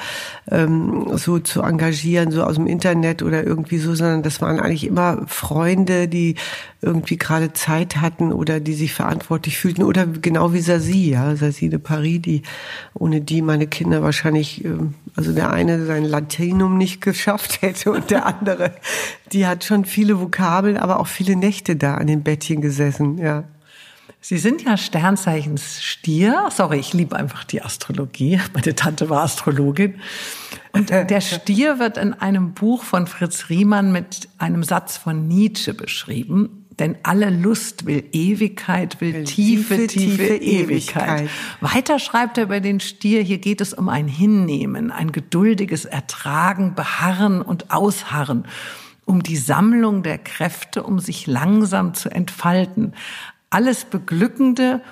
ähm, 0.51 1.17
so 1.17 1.39
zu 1.39 1.63
engagieren, 1.63 2.33
so 2.33 2.43
aus 2.43 2.57
dem 2.57 2.67
Internet 2.67 3.23
oder 3.23 3.45
irgendwie 3.45 3.79
so, 3.79 3.95
sondern 3.95 4.23
das 4.23 4.41
waren 4.41 4.59
eigentlich 4.59 4.87
immer 4.87 5.23
Freunde, 5.29 6.09
die 6.09 6.35
irgendwie 6.83 7.17
gerade 7.17 7.53
Zeit 7.53 7.99
hatten 7.99 8.33
oder 8.33 8.59
die 8.59 8.75
sich 8.75 8.93
verantwortlich 8.93 9.59
fühlten 9.59 9.85
oder 9.85 10.07
genau 10.07 10.53
wie 10.53 10.61
Sasi, 10.61 11.11
ja, 11.11 11.37
Sasi 11.37 11.69
de 11.69 11.79
Paris, 11.79 12.23
die 12.23 12.43
ohne 12.95 13.21
die 13.21 13.43
meine 13.43 13.69
Kinder 13.69 14.03
wahrscheinlich, 14.03 14.65
ähm, 14.65 14.95
also 15.15 15.33
der 15.33 15.53
eine 15.53 15.87
sein 15.87 16.05
Latinum 16.05 16.77
nicht 16.77 17.01
geschafft 17.01 17.63
hätte 17.63 17.93
und 17.93 18.11
der 18.11 18.27
andere, 18.27 18.73
die 19.33 19.47
hat 19.47 19.65
schon 19.65 19.85
viele 19.85 20.21
Vokabeln, 20.21 20.77
aber 20.77 20.99
auch 20.99 21.07
viele 21.07 21.37
Nächte 21.37 21.77
da 21.77 21.95
an 21.95 22.09
den 22.09 22.23
Bettchen 22.23 22.61
gesessen, 22.61 23.19
ja. 23.19 23.45
Sie 24.27 24.39
sind 24.39 24.63
ja 24.63 24.79
Sternzeichens 24.79 25.83
Stier. 25.83 26.49
Sorry, 26.51 26.79
ich 26.79 26.95
liebe 26.95 27.15
einfach 27.15 27.45
die 27.45 27.61
Astrologie. 27.61 28.41
Meine 28.55 28.75
Tante 28.75 29.11
war 29.11 29.23
Astrologin. 29.23 30.01
Und 30.73 30.89
der 30.89 31.21
Stier 31.21 31.79
wird 31.79 31.99
in 31.99 32.15
einem 32.15 32.55
Buch 32.55 32.85
von 32.85 33.07
Fritz 33.07 33.51
Riemann 33.51 33.93
mit 33.93 34.31
einem 34.39 34.63
Satz 34.63 34.97
von 34.97 35.29
Nietzsche 35.29 35.75
beschrieben. 35.75 36.65
Denn 36.79 36.97
alle 37.03 37.29
Lust 37.29 37.85
will 37.85 38.03
Ewigkeit, 38.13 38.99
will, 39.03 39.13
will 39.13 39.25
tiefe, 39.25 39.87
tiefe, 39.87 39.89
tiefe, 39.89 40.37
Ewigkeit. 40.37 41.21
Ewigkeit. 41.21 41.31
Weiter 41.61 41.99
schreibt 41.99 42.39
er 42.39 42.45
über 42.45 42.61
den 42.61 42.81
Stier, 42.81 43.21
hier 43.21 43.39
geht 43.39 43.61
es 43.61 43.75
um 43.75 43.91
ein 43.91 44.09
Hinnehmen, 44.09 44.91
ein 44.91 45.13
geduldiges 45.13 45.85
Ertragen, 45.85 46.75
Beharren 46.75 47.43
und 47.43 47.71
Ausharren 47.71 48.47
um 49.07 49.23
die 49.23 49.37
Sammlung 49.37 50.03
der 50.03 50.17
Kräfte, 50.17 50.83
um 50.83 50.99
sich 50.99 51.27
langsam 51.27 51.93
zu 51.93 52.11
entfalten 52.11 52.95
alles 53.55 53.85
Beglückende 53.85 54.83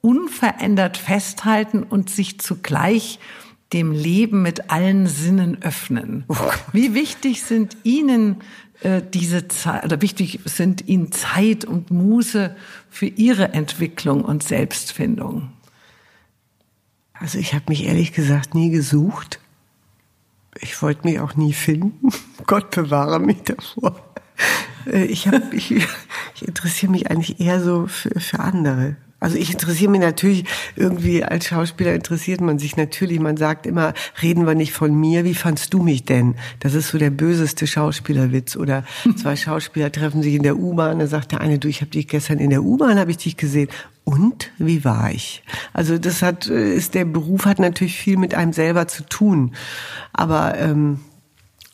unverändert 0.00 0.96
festhalten 0.96 1.82
und 1.82 2.08
sich 2.08 2.38
zugleich 2.38 3.18
dem 3.72 3.90
Leben 3.90 4.42
mit 4.42 4.70
allen 4.70 5.06
Sinnen 5.06 5.62
öffnen. 5.62 6.24
Oh 6.28 6.36
Wie 6.72 6.94
wichtig 6.94 7.42
sind 7.42 7.76
Ihnen 7.82 8.36
äh, 8.82 9.02
diese 9.02 9.48
Zeit, 9.48 9.84
oder 9.84 10.00
wichtig 10.02 10.40
sind 10.44 10.86
Ihnen 10.88 11.10
Zeit 11.10 11.64
und 11.64 11.90
Muße 11.90 12.54
für 12.90 13.06
Ihre 13.06 13.54
Entwicklung 13.54 14.24
und 14.24 14.42
Selbstfindung? 14.42 15.50
Also 17.14 17.38
ich 17.38 17.54
habe 17.54 17.64
mich 17.68 17.86
ehrlich 17.86 18.12
gesagt 18.12 18.54
nie 18.54 18.70
gesucht. 18.70 19.40
Ich 20.60 20.80
wollte 20.80 21.08
mich 21.08 21.18
auch 21.18 21.34
nie 21.34 21.54
finden. 21.54 22.10
Gott 22.46 22.70
bewahre 22.70 23.18
mich 23.18 23.42
davor. 23.42 24.00
Äh, 24.86 25.04
ich, 25.04 25.28
hab, 25.28 25.52
ich, 25.52 25.70
ich 25.72 26.48
interessiere 26.48 26.92
mich 26.92 27.10
eigentlich 27.10 27.40
eher 27.40 27.60
so 27.60 27.86
für, 27.86 28.18
für 28.20 28.40
andere. 28.40 28.96
Also 29.22 29.36
ich 29.36 29.52
interessiere 29.52 29.88
mich 29.88 30.00
natürlich 30.00 30.44
irgendwie 30.74 31.22
als 31.22 31.46
Schauspieler 31.46 31.94
interessiert 31.94 32.40
man 32.40 32.58
sich 32.58 32.76
natürlich. 32.76 33.20
Man 33.20 33.36
sagt 33.36 33.66
immer, 33.66 33.94
reden 34.20 34.46
wir 34.48 34.56
nicht 34.56 34.72
von 34.72 34.92
mir. 34.96 35.22
Wie 35.24 35.34
fandst 35.34 35.72
du 35.72 35.80
mich 35.80 36.04
denn? 36.04 36.34
Das 36.58 36.74
ist 36.74 36.88
so 36.88 36.98
der 36.98 37.10
böseste 37.10 37.68
Schauspielerwitz. 37.68 38.56
Oder 38.56 38.84
zwei 39.16 39.36
Schauspieler 39.36 39.92
treffen 39.92 40.24
sich 40.24 40.34
in 40.34 40.42
der 40.42 40.58
U-Bahn. 40.58 40.98
Da 40.98 41.06
sagt 41.06 41.30
der 41.30 41.40
eine, 41.40 41.60
du, 41.60 41.68
ich 41.68 41.82
habe 41.82 41.92
dich 41.92 42.08
gestern 42.08 42.40
in 42.40 42.50
der 42.50 42.64
U-Bahn 42.64 42.98
habe 42.98 43.12
ich 43.12 43.18
dich 43.18 43.36
gesehen. 43.36 43.68
Und 44.02 44.50
wie 44.58 44.84
war 44.84 45.12
ich? 45.12 45.44
Also 45.72 45.98
das 45.98 46.20
hat 46.22 46.48
äh, 46.48 46.74
ist 46.74 46.94
der 46.94 47.04
Beruf 47.04 47.46
hat 47.46 47.60
natürlich 47.60 47.96
viel 47.96 48.16
mit 48.16 48.34
einem 48.34 48.52
selber 48.52 48.88
zu 48.88 49.04
tun. 49.04 49.54
Aber 50.12 50.58
ähm, 50.58 50.98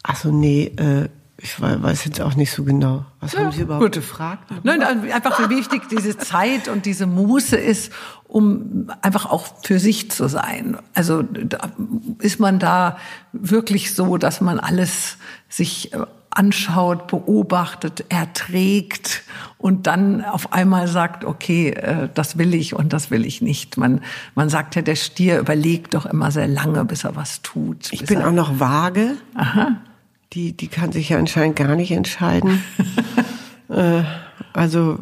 also 0.03 0.31
nee. 0.31 0.71
Äh, 0.77 1.09
ich 1.41 1.61
weiß 1.61 2.05
jetzt 2.05 2.20
auch 2.20 2.34
nicht 2.34 2.51
so 2.51 2.64
genau. 2.64 3.05
Was 3.20 3.32
ja, 3.32 3.41
haben 3.41 3.53
Sie 3.53 3.62
überhaupt 3.62 3.84
gut. 3.84 3.93
gefragt? 3.93 4.51
Nein, 4.64 4.82
einfach 4.82 5.39
wie 5.39 5.57
wichtig 5.57 5.89
diese 5.89 6.18
Zeit 6.18 6.66
und 6.66 6.84
diese 6.84 7.07
Muße 7.07 7.57
ist, 7.57 7.93
um 8.26 8.91
einfach 9.03 9.26
auch 9.26 9.47
für 9.62 9.78
sich 9.78 10.11
zu 10.11 10.26
sein. 10.28 10.78
Also 10.95 11.22
ist 12.18 12.41
man 12.41 12.59
da 12.59 12.99
wirklich 13.32 13.95
so, 13.95 14.16
dass 14.16 14.41
man 14.41 14.59
alles 14.59 15.16
sich 15.49 15.95
äh, 15.95 15.99
anschaut, 16.30 17.07
beobachtet, 17.07 18.07
erträgt 18.09 19.22
und 19.59 19.86
dann 19.86 20.24
auf 20.24 20.53
einmal 20.53 20.89
sagt, 20.89 21.24
okay, 21.24 21.70
äh, 21.70 22.09
das 22.12 22.36
will 22.36 22.53
ich 22.53 22.74
und 22.74 22.93
das 22.93 23.12
will 23.12 23.24
ich 23.24 23.43
nicht. 23.43 23.76
Man, 23.76 24.01
man 24.34 24.49
sagt 24.49 24.74
ja, 24.74 24.82
der 24.82 24.97
Stier 24.97 25.39
überlegt 25.39 25.95
doch 25.95 26.05
immer 26.05 26.32
sehr 26.32 26.49
lange, 26.49 26.84
bis 26.84 27.05
er 27.05 27.14
was 27.14 27.43
tut. 27.43 27.93
Ich 27.93 28.05
bin 28.07 28.22
auch 28.22 28.32
noch 28.32 28.59
vage. 28.59 29.12
Aha 29.36 29.76
die, 30.33 30.53
die 30.53 30.68
kann 30.68 30.93
sich 30.93 31.11
ja 31.11 31.18
anscheinend 31.18 31.57
gar 31.57 31.74
nicht 31.76 31.91
entscheiden. 31.91 32.62
äh, 33.68 34.03
also, 34.53 34.99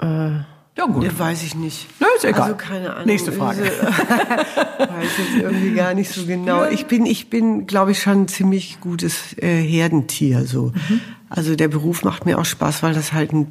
äh, 0.00 0.30
ja, 0.78 0.86
gut. 0.86 1.18
Weiß 1.18 1.42
ich 1.42 1.54
nicht. 1.54 1.86
Nö, 2.00 2.06
ist 2.16 2.24
egal. 2.24 2.42
Also 2.42 2.54
keine 2.54 2.94
Ahnung. 2.94 3.06
Nächste 3.06 3.30
Frage. 3.30 3.60
weiß 4.78 5.18
jetzt 5.18 5.42
irgendwie 5.42 5.74
gar 5.74 5.92
nicht 5.92 6.10
so 6.10 6.24
genau. 6.24 6.64
Ich 6.66 6.86
bin, 6.86 7.04
ich 7.04 7.28
bin, 7.28 7.66
glaube 7.66 7.90
ich, 7.90 8.00
schon 8.00 8.22
ein 8.22 8.28
ziemlich 8.28 8.80
gutes 8.80 9.36
äh, 9.36 9.62
Herdentier. 9.62 10.46
So. 10.46 10.72
Mhm. 10.88 11.00
Also 11.28 11.56
der 11.56 11.68
Beruf 11.68 12.04
macht 12.04 12.24
mir 12.24 12.38
auch 12.38 12.46
Spaß, 12.46 12.82
weil 12.82 12.94
das 12.94 13.12
halt 13.12 13.32
ein 13.32 13.48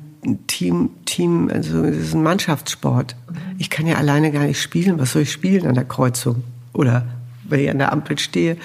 Team, 0.48 0.90
Team, 1.06 1.50
also 1.54 1.84
das 1.84 1.96
ist 1.96 2.16
ein 2.16 2.24
Mannschaftssport. 2.24 3.16
Mhm. 3.30 3.36
Ich 3.60 3.70
kann 3.70 3.86
ja 3.86 3.98
alleine 3.98 4.32
gar 4.32 4.46
nicht 4.46 4.60
spielen. 4.60 4.98
Was 4.98 5.12
soll 5.12 5.22
ich 5.22 5.32
spielen 5.32 5.68
an 5.68 5.76
der 5.76 5.86
Kreuzung? 5.86 6.44
Oder 6.74 7.06
weil 7.52 7.62
ich 7.62 7.70
an 7.70 7.78
der 7.78 7.92
Ampel 7.92 8.18
stehe. 8.18 8.58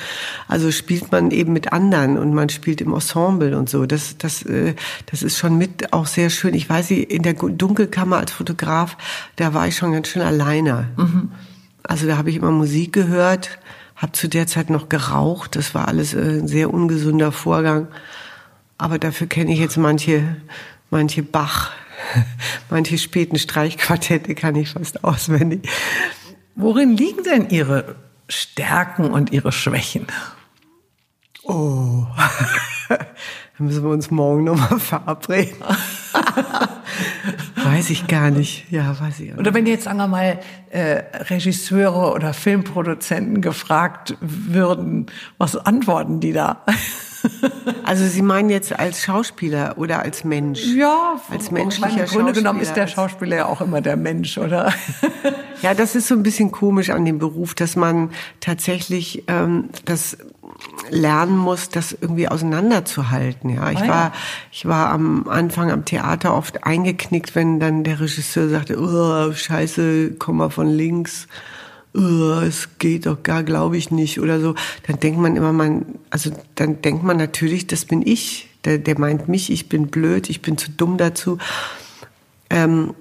Also 0.49 0.71
spielt 0.71 1.13
man 1.13 1.31
eben 1.31 1.53
mit 1.53 1.73
anderen 1.73 2.19
und 2.19 2.33
man 2.33 2.49
spielt 2.49 2.81
im 2.81 2.95
Ensemble 2.95 3.57
und 3.57 3.69
so. 3.69 3.87
Das, 3.87 4.17
das, 4.19 4.43
äh, 4.43 4.75
das 5.07 5.23
ist 5.23 5.39
schon 5.39 5.59
mit 5.59 5.93
auch 5.93 6.07
sehr 6.07 6.31
schön. 6.31 6.55
Ich 6.55 6.69
weiß, 6.69 6.91
in 6.93 7.23
der 7.23 7.35
Dunkelkammer 7.35 8.19
als 8.19 8.33
Fotograf, 8.33 8.97
da 9.37 9.55
war 9.55 9.67
ich 9.67 9.77
schon 9.77 9.93
ganz 9.93 10.09
schön 10.09 10.23
alleine. 10.23 10.89
Mhm. 10.97 11.33
Also 11.83 12.07
da 12.07 12.17
habe 12.17 12.31
ich 12.31 12.37
immer 12.37 12.51
Musik 12.51 12.93
gehört, 12.93 13.59
habe 13.95 14.13
zu 14.13 14.29
der 14.29 14.47
Zeit 14.47 14.71
noch 14.71 14.89
geraucht. 14.89 15.57
Das 15.57 15.75
war 15.75 15.89
alles 15.89 16.15
äh, 16.15 16.41
ein 16.41 16.49
sehr 16.49 16.73
ungesunder 16.73 17.33
Vorgang. 17.33 17.89
Aber 18.79 18.99
dafür 18.99 19.27
kenne 19.27 19.53
ich 19.53 19.59
jetzt 19.59 19.79
manche, 19.79 20.37
manche 20.91 21.23
Bach, 21.23 21.73
manche 22.71 22.99
späten 22.99 23.39
Streichquartette 23.39 24.35
kann 24.35 24.55
ich 24.55 24.71
fast 24.71 25.03
auswendig. 25.05 25.69
Worin 26.55 26.97
liegen 26.97 27.23
denn 27.23 27.51
Ihre 27.51 27.97
Stärken 28.29 29.11
und 29.11 29.33
ihre 29.33 29.53
Schwächen? 29.53 30.07
Oh, 31.45 32.07
dann 32.89 32.99
müssen 33.67 33.85
wir 33.85 33.91
uns 33.91 34.11
morgen 34.11 34.45
nochmal 34.45 34.81
verabreden. 34.81 35.57
weiß 37.65 37.91
ich 37.91 38.07
gar 38.07 38.31
nicht. 38.31 38.71
Ja, 38.71 38.99
weiß 38.99 39.21
ich. 39.21 39.35
Auch 39.35 39.39
oder 39.39 39.55
wenn 39.55 39.67
jetzt, 39.67 39.85
sagen 39.85 39.99
wir 39.99 40.09
mal, 40.09 40.41
äh, 40.71 41.03
Regisseure 41.31 42.13
oder 42.13 42.33
Filmproduzenten 42.33 43.43
gefragt 43.43 44.17
würden, 44.21 45.07
was 45.39 45.57
antworten 45.57 46.21
die 46.21 46.33
da? 46.33 46.65
Also 47.85 48.07
Sie 48.07 48.23
meinen 48.23 48.51
jetzt 48.51 48.79
als 48.79 49.03
Schauspieler 49.03 49.75
oder 49.77 50.03
als 50.03 50.25
Mensch? 50.25 50.65
Ja, 50.65 51.21
als 51.31 51.51
menschlicher 51.51 52.05
Im 52.05 52.07
Grunde 52.07 52.33
genommen 52.33 52.61
ist 52.61 52.75
der 52.75 52.87
Schauspieler 52.87 53.37
ja 53.37 53.47
auch 53.47 53.61
immer 53.61 53.81
der 53.81 53.97
Mensch, 53.97 54.39
oder? 54.39 54.73
Ja, 55.63 55.73
das 55.73 55.95
ist 55.97 56.09
so 56.09 56.15
ein 56.15 56.23
bisschen 56.23 56.53
komisch 56.53 56.91
an 56.91 57.07
dem 57.07 57.19
Beruf, 57.19 57.55
dass 57.55 57.77
man 57.77 58.11
tatsächlich 58.41 59.25
ähm, 59.27 59.71
das 59.87 60.19
lernen 60.91 61.37
muss, 61.37 61.71
das 61.71 61.97
irgendwie 61.99 62.29
auseinanderzuhalten. 62.29 63.51
Ja, 63.51 63.71
ich 63.71 63.83
ah, 63.83 63.89
war, 63.89 64.13
ich 64.53 64.67
war 64.67 64.91
am 64.91 65.27
Anfang 65.29 65.71
am 65.71 65.85
Theater 65.85 66.35
oft 66.35 66.65
eingeknickt, 66.65 67.35
wenn 67.35 67.59
dann 67.59 67.85
der 67.85 68.01
Regisseur 68.01 68.49
sagte, 68.49 68.79
oh, 68.79 69.33
Scheiße, 69.33 70.17
komm 70.19 70.37
mal 70.39 70.51
von 70.51 70.69
links 70.69 71.27
oh, 71.27 71.56
es 71.97 72.79
geht 72.79 73.07
doch 73.07 73.23
gar, 73.23 73.43
glaube 73.43 73.77
ich 73.77 73.91
nicht 73.91 74.21
oder 74.21 74.41
so, 74.41 74.55
dann 74.87 75.01
denkt 75.01 75.19
man 75.19 75.37
immer, 75.37 75.53
man, 75.53 75.87
also 76.11 76.31
dann 76.55 76.83
denkt 76.83 77.03
man 77.03 77.17
natürlich, 77.17 77.67
das 77.67 77.85
bin 77.85 78.03
ich. 78.07 78.49
Der, 78.65 78.79
der 78.79 78.99
meint 78.99 79.29
mich, 79.29 79.51
ich 79.51 79.69
bin 79.69 79.89
blöd, 79.89 80.29
ich 80.29 80.43
bin 80.43 80.59
zu 80.59 80.71
dumm 80.71 80.97
dazu. 80.99 81.39
Ähm, 82.51 82.95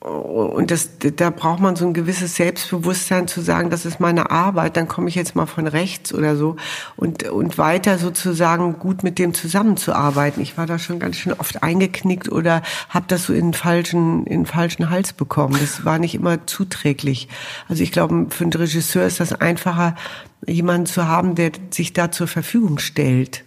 und 0.00 0.70
das, 0.70 0.92
da 0.98 1.28
braucht 1.28 1.60
man 1.60 1.76
so 1.76 1.84
ein 1.84 1.92
gewisses 1.92 2.34
Selbstbewusstsein 2.36 3.28
zu 3.28 3.42
sagen, 3.42 3.68
das 3.68 3.84
ist 3.84 4.00
meine 4.00 4.30
Arbeit, 4.30 4.78
dann 4.78 4.88
komme 4.88 5.10
ich 5.10 5.14
jetzt 5.14 5.36
mal 5.36 5.44
von 5.44 5.66
rechts 5.66 6.14
oder 6.14 6.36
so 6.36 6.56
und, 6.96 7.24
und 7.24 7.58
weiter 7.58 7.98
sozusagen 7.98 8.78
gut 8.78 9.02
mit 9.02 9.18
dem 9.18 9.34
zusammenzuarbeiten. 9.34 10.42
Ich 10.42 10.56
war 10.56 10.64
da 10.64 10.78
schon 10.78 11.00
ganz 11.00 11.16
schön 11.16 11.34
oft 11.34 11.62
eingeknickt 11.62 12.32
oder 12.32 12.62
habe 12.88 13.04
das 13.08 13.24
so 13.24 13.34
in 13.34 13.48
den 13.48 13.54
falschen, 13.54 14.24
in 14.24 14.40
den 14.40 14.46
falschen 14.46 14.88
Hals 14.88 15.12
bekommen. 15.12 15.58
Das 15.60 15.84
war 15.84 15.98
nicht 15.98 16.14
immer 16.14 16.46
zuträglich. 16.46 17.28
Also 17.68 17.82
ich 17.82 17.92
glaube, 17.92 18.28
für 18.30 18.44
einen 18.44 18.54
Regisseur 18.54 19.04
ist 19.04 19.20
das 19.20 19.34
einfacher, 19.34 19.96
jemanden 20.46 20.86
zu 20.86 21.08
haben, 21.08 21.34
der 21.34 21.52
sich 21.70 21.92
da 21.92 22.10
zur 22.10 22.26
Verfügung 22.26 22.78
stellt 22.78 23.44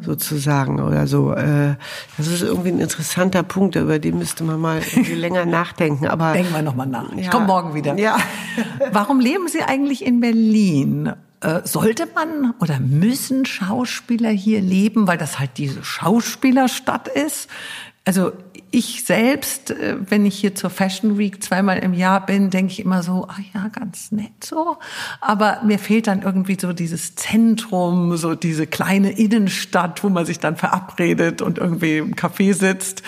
sozusagen 0.00 0.80
oder 0.80 1.06
so. 1.06 1.32
Äh, 1.32 1.74
das 2.16 2.28
ist 2.28 2.42
irgendwie 2.42 2.70
ein 2.70 2.80
interessanter 2.80 3.42
Punkt, 3.42 3.76
über 3.76 3.98
den 3.98 4.18
müsste 4.18 4.44
man 4.44 4.60
mal 4.60 4.80
länger 5.14 5.46
nachdenken. 5.46 6.06
Aber 6.06 6.32
denken 6.32 6.52
wir 6.52 6.62
noch 6.62 6.76
mal 6.76 6.86
nach. 6.86 7.12
Ich 7.16 7.30
komme 7.30 7.46
morgen 7.46 7.74
wieder. 7.74 7.98
Ja. 7.98 8.16
Warum 8.92 9.20
leben 9.20 9.48
Sie 9.48 9.62
eigentlich 9.62 10.04
in 10.04 10.20
Berlin? 10.20 11.12
Äh, 11.40 11.60
sollte 11.64 12.08
man 12.14 12.54
oder 12.60 12.80
müssen 12.80 13.44
Schauspieler 13.44 14.30
hier 14.30 14.60
leben, 14.60 15.06
weil 15.06 15.18
das 15.18 15.38
halt 15.38 15.50
diese 15.56 15.84
Schauspielerstadt 15.84 17.06
ist? 17.06 17.48
Also 18.08 18.32
ich 18.70 19.04
selbst, 19.04 19.70
äh, 19.70 19.96
wenn 20.08 20.24
ich 20.24 20.38
hier 20.38 20.54
zur 20.54 20.70
Fashion 20.70 21.18
Week 21.18 21.44
zweimal 21.44 21.76
im 21.80 21.92
Jahr 21.92 22.24
bin, 22.24 22.48
denke 22.48 22.72
ich 22.72 22.80
immer 22.80 23.02
so, 23.02 23.26
ah 23.28 23.36
ja, 23.52 23.68
ganz 23.68 24.12
nett 24.12 24.42
so. 24.42 24.78
Aber 25.20 25.60
mir 25.62 25.78
fehlt 25.78 26.06
dann 26.06 26.22
irgendwie 26.22 26.56
so 26.58 26.72
dieses 26.72 27.16
Zentrum, 27.16 28.16
so 28.16 28.34
diese 28.34 28.66
kleine 28.66 29.10
Innenstadt, 29.10 30.02
wo 30.02 30.08
man 30.08 30.24
sich 30.24 30.38
dann 30.38 30.56
verabredet 30.56 31.42
und 31.42 31.58
irgendwie 31.58 31.98
im 31.98 32.14
Café 32.14 32.54
sitzt. 32.54 33.02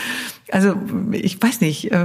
Also 0.53 0.75
ich 1.13 1.43
weiß 1.43 1.63
nicht, 1.63 1.93
äh, 1.93 2.05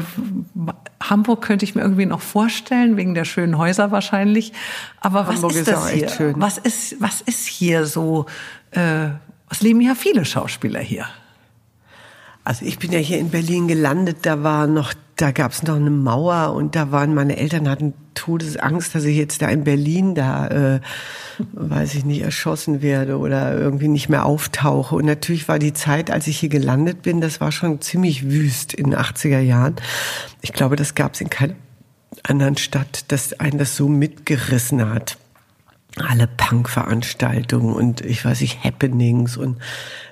Hamburg 1.03 1.41
könnte 1.41 1.65
ich 1.65 1.75
mir 1.75 1.81
irgendwie 1.81 2.05
noch 2.05 2.21
vorstellen, 2.21 2.95
wegen 2.95 3.13
der 3.13 3.25
schönen 3.25 3.57
Häuser 3.57 3.91
wahrscheinlich. 3.91 4.53
Aber 5.01 5.27
Hamburg 5.27 5.51
was 5.51 5.55
ist, 5.55 5.67
ist 5.67 5.67
das 5.67 5.89
hier? 5.89 6.07
Schön. 6.07 6.35
Was 6.37 6.57
ist, 6.59 6.95
was 7.01 7.19
ist 7.19 7.45
hier 7.45 7.87
so? 7.87 8.25
Äh, 8.71 9.07
es 9.49 9.61
leben 9.61 9.81
ja 9.81 9.95
viele 9.95 10.23
Schauspieler 10.23 10.79
hier. 10.79 11.07
Also 12.45 12.63
ich 12.63 12.77
bin 12.77 12.91
ja 12.91 12.99
hier 12.99 13.17
in 13.17 13.31
Berlin 13.31 13.67
gelandet, 13.67 14.17
da 14.21 14.43
war 14.43 14.67
noch, 14.67 14.93
da 15.15 15.31
gab 15.31 15.51
es 15.51 15.63
noch 15.63 15.77
eine 15.77 15.89
Mauer 15.89 16.53
und 16.53 16.75
da 16.75 16.91
waren 16.91 17.15
meine 17.15 17.37
Eltern 17.37 17.67
hatten 17.67 17.95
Todesangst, 18.13 18.93
dass 18.93 19.03
ich 19.03 19.17
jetzt 19.17 19.41
da 19.41 19.49
in 19.49 19.63
Berlin 19.63 20.13
da, 20.13 20.47
äh, 20.75 20.79
weiß 21.53 21.95
ich 21.95 22.05
nicht, 22.05 22.21
erschossen 22.21 22.83
werde 22.83 23.17
oder 23.17 23.57
irgendwie 23.57 23.87
nicht 23.87 24.09
mehr 24.09 24.25
auftauche. 24.25 24.95
Und 24.95 25.05
natürlich 25.05 25.47
war 25.47 25.57
die 25.57 25.73
Zeit, 25.73 26.11
als 26.11 26.27
ich 26.27 26.37
hier 26.37 26.49
gelandet 26.49 27.01
bin, 27.01 27.19
das 27.19 27.41
war 27.41 27.51
schon 27.51 27.81
ziemlich 27.81 28.29
wüst 28.29 28.75
in 28.75 28.91
den 28.91 28.99
80er 28.99 29.39
Jahren. 29.39 29.75
Ich 30.41 30.53
glaube, 30.53 30.75
das 30.75 30.93
gab 30.93 31.15
es 31.15 31.21
in 31.21 31.31
keiner 31.31 31.55
anderen 32.21 32.57
Stadt, 32.57 33.11
dass 33.11 33.39
einen 33.39 33.57
das 33.57 33.75
so 33.75 33.89
mitgerissen 33.89 34.87
hat 34.87 35.17
alle 35.97 36.27
Punk-Veranstaltungen 36.27 37.73
und 37.73 38.01
ich 38.01 38.25
weiß 38.25 38.41
nicht, 38.41 38.63
Happenings 38.63 39.37
und 39.37 39.57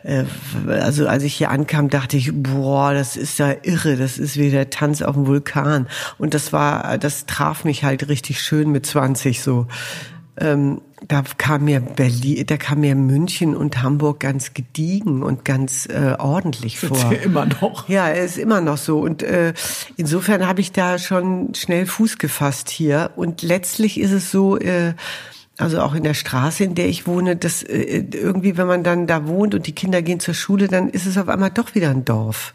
äh, 0.04 0.24
also 0.68 1.08
als 1.08 1.24
ich 1.24 1.36
hier 1.36 1.52
ankam, 1.52 1.90
dachte 1.90 2.16
ich, 2.16 2.32
boah, 2.34 2.94
das 2.94 3.18
ist 3.18 3.40
ja 3.40 3.54
irre, 3.64 3.98
das 3.98 4.18
ist 4.18 4.38
wie 4.38 4.50
der 4.50 4.70
Tanz 4.70 5.02
auf 5.02 5.16
dem 5.16 5.28
Vulkan 5.28 5.88
und 6.18 6.34
das 6.34 6.54
war, 6.54 6.98
das 6.98 7.26
traf 7.26 7.66
mich 7.66 7.84
halt 7.84 8.08
richtig 8.08 8.42
schön 8.42 8.72
mit 8.72 8.86
20 8.86 9.42
so. 9.42 9.68
Ähm, 10.36 10.82
da 11.08 11.24
kam 11.38 11.66
mir 11.66 11.80
Berlin, 11.80 12.46
da 12.48 12.58
kam 12.58 12.80
mir 12.80 12.96
München 12.96 13.56
und 13.56 13.84
Hamburg 13.84 14.20
ganz 14.20 14.54
gediegen 14.54 15.22
und 15.22 15.46
ganz 15.46 15.86
äh, 15.86 16.16
ordentlich 16.18 16.80
vor. 16.80 16.98
Ist 16.98 17.04
ja 17.04 17.12
immer 17.12 17.46
noch. 17.46 17.88
Ja, 17.88 18.08
ist 18.08 18.38
immer 18.38 18.60
noch 18.60 18.78
so. 18.78 19.00
Und 19.00 19.22
äh, 19.22 19.54
insofern 19.96 20.48
habe 20.48 20.62
ich 20.62 20.72
da 20.72 20.98
schon 20.98 21.54
schnell 21.54 21.86
Fuß 21.86 22.18
gefasst 22.18 22.70
hier. 22.70 23.12
Und 23.16 23.44
letztlich 23.44 24.00
ist 24.00 24.12
es 24.12 24.32
so, 24.32 24.58
äh, 24.58 24.94
also 25.58 25.82
auch 25.82 25.94
in 25.94 26.04
der 26.04 26.14
Straße, 26.14 26.64
in 26.64 26.76
der 26.76 26.88
ich 26.88 27.06
wohne, 27.06 27.36
dass 27.36 27.64
äh, 27.64 28.04
irgendwie, 28.12 28.58
wenn 28.58 28.68
man 28.68 28.84
dann 28.84 29.08
da 29.08 29.28
wohnt 29.28 29.54
und 29.54 29.68
die 29.68 29.76
Kinder 29.76 30.02
gehen 30.02 30.20
zur 30.20 30.34
Schule, 30.34 30.68
dann 30.68 30.90
ist 30.90 31.06
es 31.06 31.18
auf 31.18 31.30
einmal 31.30 31.52
doch 31.52 31.76
wieder 31.76 31.90
ein 31.90 32.06
Dorf. 32.06 32.54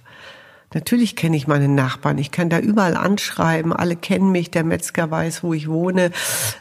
Natürlich 0.75 1.17
kenne 1.17 1.37
ich 1.37 1.47
meine 1.47 1.69
Nachbarn. 1.69 2.19
Ich 2.19 2.31
kann 2.31 2.51
da 2.51 2.59
überall 2.59 2.95
anschreiben. 2.95 3.73
Alle 3.73 3.97
kennen 3.97 4.31
mich. 4.33 4.51
Der 4.51 4.65
Metzger 4.65 5.11
weiß, 5.11 5.43
wo 5.43 5.55
ich 5.55 5.69
wohne. 5.69 6.11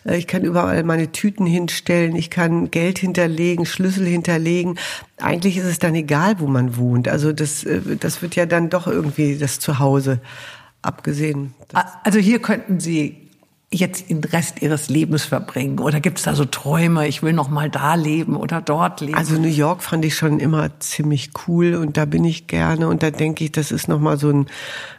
Äh, 0.05 0.17
ich 0.17 0.27
kann 0.27 0.43
überall 0.43 0.83
meine 0.83 1.11
Tüten 1.11 1.45
hinstellen. 1.45 2.15
Ich 2.15 2.29
kann 2.29 2.71
Geld 2.71 2.99
hinterlegen, 2.99 3.65
Schlüssel 3.65 4.05
hinterlegen. 4.05 4.79
Eigentlich 5.17 5.57
ist 5.57 5.65
es 5.65 5.79
dann 5.79 5.95
egal, 5.95 6.39
wo 6.39 6.47
man 6.47 6.77
wohnt. 6.77 7.07
Also 7.07 7.33
das, 7.33 7.63
äh, 7.63 7.97
das 7.99 8.21
wird 8.21 8.35
ja 8.35 8.45
dann 8.45 8.69
doch 8.69 8.87
irgendwie 8.87 9.37
das 9.37 9.59
Zuhause 9.59 10.21
abgesehen. 10.81 11.53
Also 12.03 12.19
hier 12.19 12.39
könnten 12.39 12.79
Sie 12.79 13.26
jetzt 13.69 14.09
den 14.09 14.23
Rest 14.23 14.61
ihres 14.61 14.87
Lebens 14.87 15.25
verbringen? 15.25 15.79
Oder 15.79 15.99
gibt 15.99 16.19
es 16.19 16.23
da 16.23 16.35
so 16.35 16.45
Träume, 16.45 17.07
ich 17.07 17.21
will 17.21 17.33
noch 17.33 17.49
mal 17.49 17.69
da 17.69 17.95
leben 17.95 18.37
oder 18.37 18.61
dort 18.61 19.01
leben? 19.01 19.15
Also 19.15 19.35
New 19.35 19.49
York 19.49 19.83
fand 19.83 20.05
ich 20.05 20.15
schon 20.15 20.39
immer 20.39 20.79
ziemlich 20.79 21.31
cool 21.47 21.75
und 21.75 21.97
da 21.97 22.05
bin 22.05 22.23
ich 22.23 22.47
gerne 22.47 22.87
und 22.87 23.03
da 23.03 23.11
denke 23.11 23.43
ich, 23.43 23.51
das 23.51 23.71
ist 23.71 23.89
noch 23.89 23.99
mal 23.99 24.17
so 24.17 24.29
ein 24.29 24.47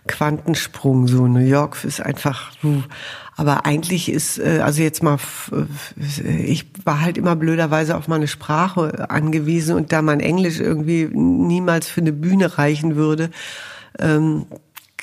Quantensprung. 0.07 1.09
So 1.09 1.27
New 1.27 1.41
York 1.41 1.83
ist 1.83 2.01
einfach. 2.01 2.53
Aber 3.37 3.64
eigentlich 3.64 4.11
ist, 4.11 4.39
äh, 4.39 4.61
also 4.62 4.83
jetzt 4.83 5.03
mal, 5.03 5.19
ich 6.27 6.66
war 6.85 7.01
halt 7.01 7.16
immer 7.16 7.37
blöderweise 7.37 7.97
auf 7.97 8.07
meine 8.07 8.29
Sprache 8.29 9.09
angewiesen 9.09 9.77
und 9.77 9.93
da 9.93 10.03
mein 10.03 10.21
Englisch 10.21 10.61
irgendwie 10.61 11.09
niemals 11.11 11.89
für 11.89 12.03
eine 12.03 12.12
Bühne 12.12 12.59
reichen 12.59 12.97
würde, 12.97 13.31
ähm, 13.99 14.45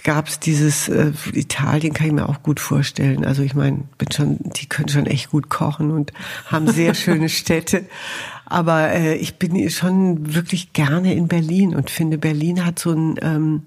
gab 0.06 0.28
es 0.28 0.39
dieses 0.39 0.88
äh, 0.88 1.12
Italien 1.34 1.93
kann 1.93 2.08
ich 2.08 2.14
mir 2.14 2.30
auch 2.30 2.43
gut 2.43 2.62
vorstellen. 2.62 3.26
Also 3.26 3.41
ich 3.41 3.56
meine, 3.56 3.84
bin 3.97 4.12
schon, 4.12 4.38
die 4.56 4.68
können 4.68 4.88
schon 4.88 5.08
echt 5.08 5.32
gut 5.32 5.49
kochen 5.49 5.91
und 5.91 6.14
haben 6.45 6.68
sehr 6.68 6.93
schöne 6.93 7.28
Städte. 7.28 7.86
Aber 8.45 8.91
äh, 8.91 9.16
ich 9.16 9.36
bin 9.36 9.70
schon 9.70 10.36
wirklich 10.36 10.72
gerne 10.74 11.14
in 11.16 11.28
Berlin 11.28 11.76
und 11.76 11.89
finde 11.89 12.20
Berlin 12.20 12.64
hat 12.66 12.80
so 12.80 12.91
ein 12.91 13.16
ähm, 13.22 13.64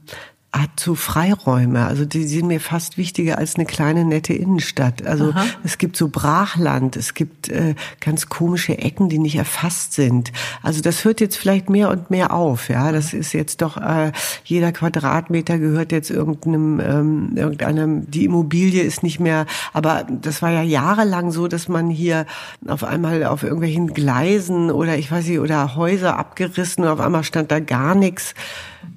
so 0.77 0.95
Freiräume. 0.95 1.87
Also 1.87 2.05
die 2.05 2.25
sind 2.25 2.47
mir 2.47 2.61
fast 2.61 2.99
wichtiger 2.99 3.39
als 3.39 3.57
eine 3.57 3.67
kleine 3.67 4.05
nette 4.05 4.33
Innenstadt. 4.33 5.07
Also 5.07 5.31
Aha. 5.31 5.45
es 5.65 5.79
gibt 5.79 5.97
so 5.97 6.09
Brachland, 6.09 6.97
es 6.97 7.15
gibt 7.15 7.49
äh, 7.49 7.75
ganz 8.01 8.29
komische 8.29 8.79
Ecken, 8.79 9.09
die 9.09 9.19
nicht 9.19 9.37
erfasst 9.37 9.93
sind. 9.93 10.33
Also 10.63 10.81
das 10.81 11.05
hört 11.05 11.21
jetzt 11.21 11.37
vielleicht 11.37 11.71
mehr 11.71 11.91
und 11.91 12.11
mehr 12.11 12.33
auf. 12.33 12.69
Ja, 12.69 12.93
das 12.93 13.13
ist 13.13 13.33
jetzt 13.33 13.63
doch 13.63 13.77
äh, 13.77 14.13
jeder 14.45 14.73
Quadratmeter 14.73 15.59
gehört 15.59 15.93
jetzt 15.93 16.11
irgendeinem 16.11 16.81
ähm, 16.81 17.33
irgendeinem. 17.37 18.11
Die 18.11 18.25
Immobilie 18.25 18.83
ist 18.83 19.03
nicht 19.03 19.21
mehr. 19.21 19.47
Aber 19.73 20.07
das 20.11 20.43
war 20.43 20.51
ja 20.51 20.63
jahrelang 20.63 21.31
so, 21.31 21.49
dass 21.49 21.69
man 21.69 21.91
hier 21.91 22.27
auf 22.67 22.85
einmal 22.85 23.25
auf 23.25 23.43
irgendwelchen 23.43 23.95
Gleisen 23.95 24.71
oder 24.71 24.97
ich 24.97 25.11
weiß 25.11 25.27
nicht 25.27 25.41
oder 25.41 25.77
Häuser 25.77 26.19
abgerissen 26.19 26.85
und 26.85 26.91
auf 26.91 27.01
einmal 27.01 27.25
stand 27.25 27.51
da 27.51 27.61
gar 27.61 27.95
nichts. 27.95 28.35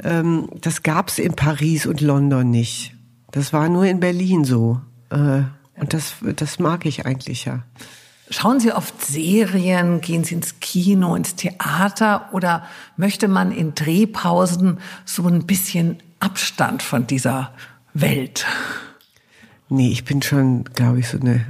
Ähm, 0.04 0.50
das 0.62 0.84
gab's 0.84 1.20
in 1.20 1.34
Paris 1.34 1.51
und 1.86 2.02
London 2.02 2.50
nicht. 2.50 2.94
Das 3.32 3.54
war 3.54 3.70
nur 3.70 3.86
in 3.86 4.00
Berlin 4.00 4.44
so. 4.44 4.82
Äh, 5.10 5.44
und 5.80 5.94
das, 5.94 6.16
das 6.36 6.60
mag 6.60 6.86
ich 6.86 7.06
eigentlich 7.06 7.46
ja. 7.46 7.64
Schauen 8.30 8.60
Sie 8.62 8.72
oft 8.72 9.04
Serien, 9.04 10.00
gehen 10.00 10.24
Sie 10.24 10.36
ins 10.36 10.60
Kino, 10.62 11.16
ins 11.16 11.36
Theater 11.36 12.30
oder 12.32 12.64
möchte 12.96 13.28
man 13.28 13.52
in 13.52 13.76
Drehpausen 13.76 14.80
so 15.04 15.28
ein 15.28 15.46
bisschen 15.46 15.98
Abstand 16.20 16.82
von 16.82 17.08
dieser 17.08 17.52
Welt? 17.94 18.46
Nee, 19.68 19.92
ich 19.92 20.06
bin 20.06 20.22
schon, 20.22 20.64
glaube 20.64 21.00
ich, 21.00 21.10
so 21.10 21.20
eine 21.20 21.46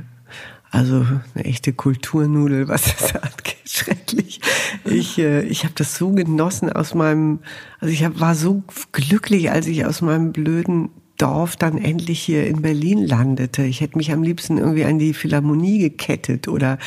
also 0.72 1.06
eine 1.36 1.46
echte 1.46 1.74
Kulturnudel, 1.74 2.70
was 2.70 2.84
das 2.84 3.16
angeht, 3.22 3.58
schrecklich. 3.66 4.40
Ich, 4.86 5.20
äh, 5.20 5.44
ich 5.44 5.66
habe 5.66 5.74
das 5.76 5.96
so 5.96 6.12
genossen 6.12 6.72
aus 6.72 6.96
meinem, 6.96 7.40
also 7.80 7.94
ich 7.94 8.04
hab, 8.04 8.20
war 8.20 8.36
so 8.36 8.64
glücklich, 8.94 9.52
als 9.52 9.68
ich 9.68 9.86
aus 9.86 10.02
meinem 10.02 10.32
blöden 10.32 10.90
Dorf 11.18 11.56
dann 11.56 11.78
endlich 11.78 12.20
hier 12.20 12.48
in 12.48 12.64
Berlin 12.64 13.06
landete. 13.06 13.64
Ich 13.64 13.82
hätte 13.82 13.98
mich 13.98 14.12
am 14.12 14.24
liebsten 14.24 14.58
irgendwie 14.58 14.86
an 14.86 14.98
die 14.98 15.14
Philharmonie 15.14 15.78
gekettet 15.78 16.48
oder 16.48 16.80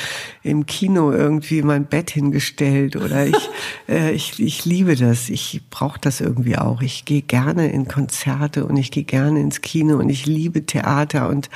im 0.42 0.66
Kino 0.66 1.12
irgendwie 1.12 1.62
mein 1.62 1.84
Bett 1.84 2.10
hingestellt 2.10 2.96
oder 2.96 3.26
ich, 3.26 3.50
äh, 3.88 4.12
ich, 4.12 4.40
ich 4.42 4.64
liebe 4.64 4.96
das. 4.96 5.28
Ich 5.28 5.60
brauche 5.70 6.00
das 6.00 6.20
irgendwie 6.20 6.56
auch. 6.56 6.80
Ich 6.80 7.04
gehe 7.04 7.22
gerne 7.22 7.70
in 7.70 7.86
Konzerte 7.86 8.64
und 8.64 8.76
ich 8.76 8.90
gehe 8.90 9.04
gerne 9.04 9.40
ins 9.40 9.60
Kino 9.60 9.98
und 9.98 10.08
ich 10.08 10.26
liebe 10.26 10.66
Theater 10.66 11.28
und 11.28 11.48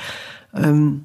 ähm, 0.53 1.03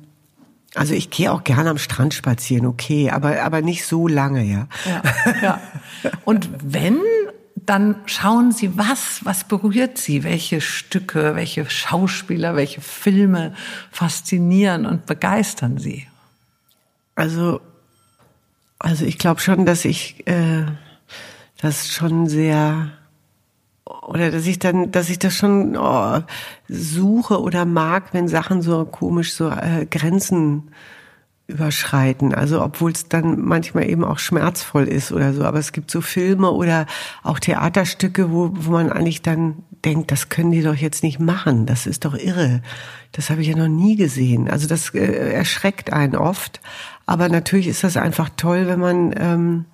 also 0.74 0.94
ich 0.94 1.10
gehe 1.10 1.32
auch 1.32 1.44
gerne 1.44 1.70
am 1.70 1.78
Strand 1.78 2.14
spazieren, 2.14 2.66
okay, 2.66 3.10
aber 3.10 3.42
aber 3.42 3.62
nicht 3.62 3.86
so 3.86 4.08
lange, 4.08 4.42
ja. 4.44 4.68
Ja. 4.84 5.02
ja. 5.42 5.60
Und 6.24 6.48
wenn 6.62 6.98
dann 7.66 7.96
schauen 8.06 8.52
Sie 8.52 8.76
was, 8.76 9.24
was 9.24 9.44
berührt 9.44 9.96
Sie, 9.98 10.22
welche 10.22 10.60
Stücke, 10.60 11.34
welche 11.34 11.68
Schauspieler, 11.68 12.56
welche 12.56 12.80
Filme 12.80 13.54
faszinieren 13.90 14.86
und 14.86 15.06
begeistern 15.06 15.78
Sie? 15.78 16.06
Also, 17.14 17.60
also 18.78 19.04
ich 19.04 19.18
glaube 19.18 19.40
schon, 19.40 19.64
dass 19.64 19.84
ich 19.84 20.26
äh, 20.26 20.66
das 21.60 21.88
schon 21.88 22.26
sehr 22.26 22.90
oder 23.86 24.30
dass 24.30 24.46
ich 24.46 24.58
dann, 24.58 24.90
dass 24.90 25.10
ich 25.10 25.18
das 25.18 25.36
schon 25.36 25.76
oh, 25.76 26.20
suche 26.68 27.40
oder 27.40 27.64
mag, 27.64 28.12
wenn 28.12 28.28
Sachen 28.28 28.62
so 28.62 28.84
komisch 28.84 29.34
so 29.34 29.50
äh, 29.50 29.86
Grenzen 29.90 30.70
überschreiten. 31.46 32.34
Also 32.34 32.62
obwohl 32.62 32.92
es 32.92 33.08
dann 33.08 33.40
manchmal 33.44 33.88
eben 33.88 34.04
auch 34.04 34.18
schmerzvoll 34.18 34.88
ist 34.88 35.12
oder 35.12 35.34
so. 35.34 35.44
Aber 35.44 35.58
es 35.58 35.72
gibt 35.72 35.90
so 35.90 36.00
Filme 36.00 36.50
oder 36.50 36.86
auch 37.22 37.38
Theaterstücke, 37.38 38.32
wo, 38.32 38.50
wo 38.54 38.70
man 38.70 38.90
eigentlich 38.90 39.20
dann 39.20 39.56
denkt, 39.84 40.10
das 40.10 40.30
können 40.30 40.52
die 40.52 40.62
doch 40.62 40.74
jetzt 40.74 41.02
nicht 41.02 41.20
machen. 41.20 41.66
Das 41.66 41.86
ist 41.86 42.06
doch 42.06 42.14
irre. 42.14 42.62
Das 43.12 43.28
habe 43.28 43.42
ich 43.42 43.48
ja 43.48 43.56
noch 43.56 43.68
nie 43.68 43.96
gesehen. 43.96 44.48
Also 44.48 44.66
das 44.66 44.94
äh, 44.94 45.32
erschreckt 45.34 45.92
einen 45.92 46.16
oft. 46.16 46.62
Aber 47.04 47.28
natürlich 47.28 47.68
ist 47.68 47.84
das 47.84 47.98
einfach 47.98 48.30
toll, 48.34 48.66
wenn 48.66 48.80
man 48.80 49.14
ähm, 49.18 49.64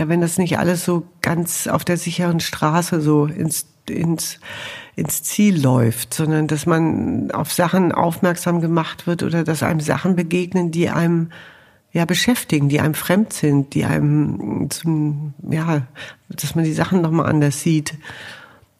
ja, 0.00 0.08
wenn 0.08 0.22
das 0.22 0.38
nicht 0.38 0.58
alles 0.58 0.86
so 0.86 1.06
ganz 1.20 1.66
auf 1.66 1.84
der 1.84 1.98
sicheren 1.98 2.40
Straße 2.40 3.02
so 3.02 3.26
ins, 3.26 3.66
ins, 3.86 4.40
ins 4.96 5.22
Ziel 5.22 5.62
läuft, 5.62 6.14
sondern 6.14 6.46
dass 6.46 6.64
man 6.64 7.30
auf 7.32 7.52
Sachen 7.52 7.92
aufmerksam 7.92 8.62
gemacht 8.62 9.06
wird 9.06 9.22
oder 9.22 9.44
dass 9.44 9.62
einem 9.62 9.80
Sachen 9.80 10.16
begegnen, 10.16 10.70
die 10.70 10.88
einem 10.88 11.28
ja 11.92 12.06
beschäftigen, 12.06 12.70
die 12.70 12.80
einem 12.80 12.94
fremd 12.94 13.34
sind, 13.34 13.74
die 13.74 13.84
einem 13.84 14.70
zum, 14.70 15.34
ja, 15.50 15.82
dass 16.30 16.54
man 16.54 16.64
die 16.64 16.72
Sachen 16.72 17.02
nochmal 17.02 17.26
anders 17.26 17.60
sieht. 17.60 17.92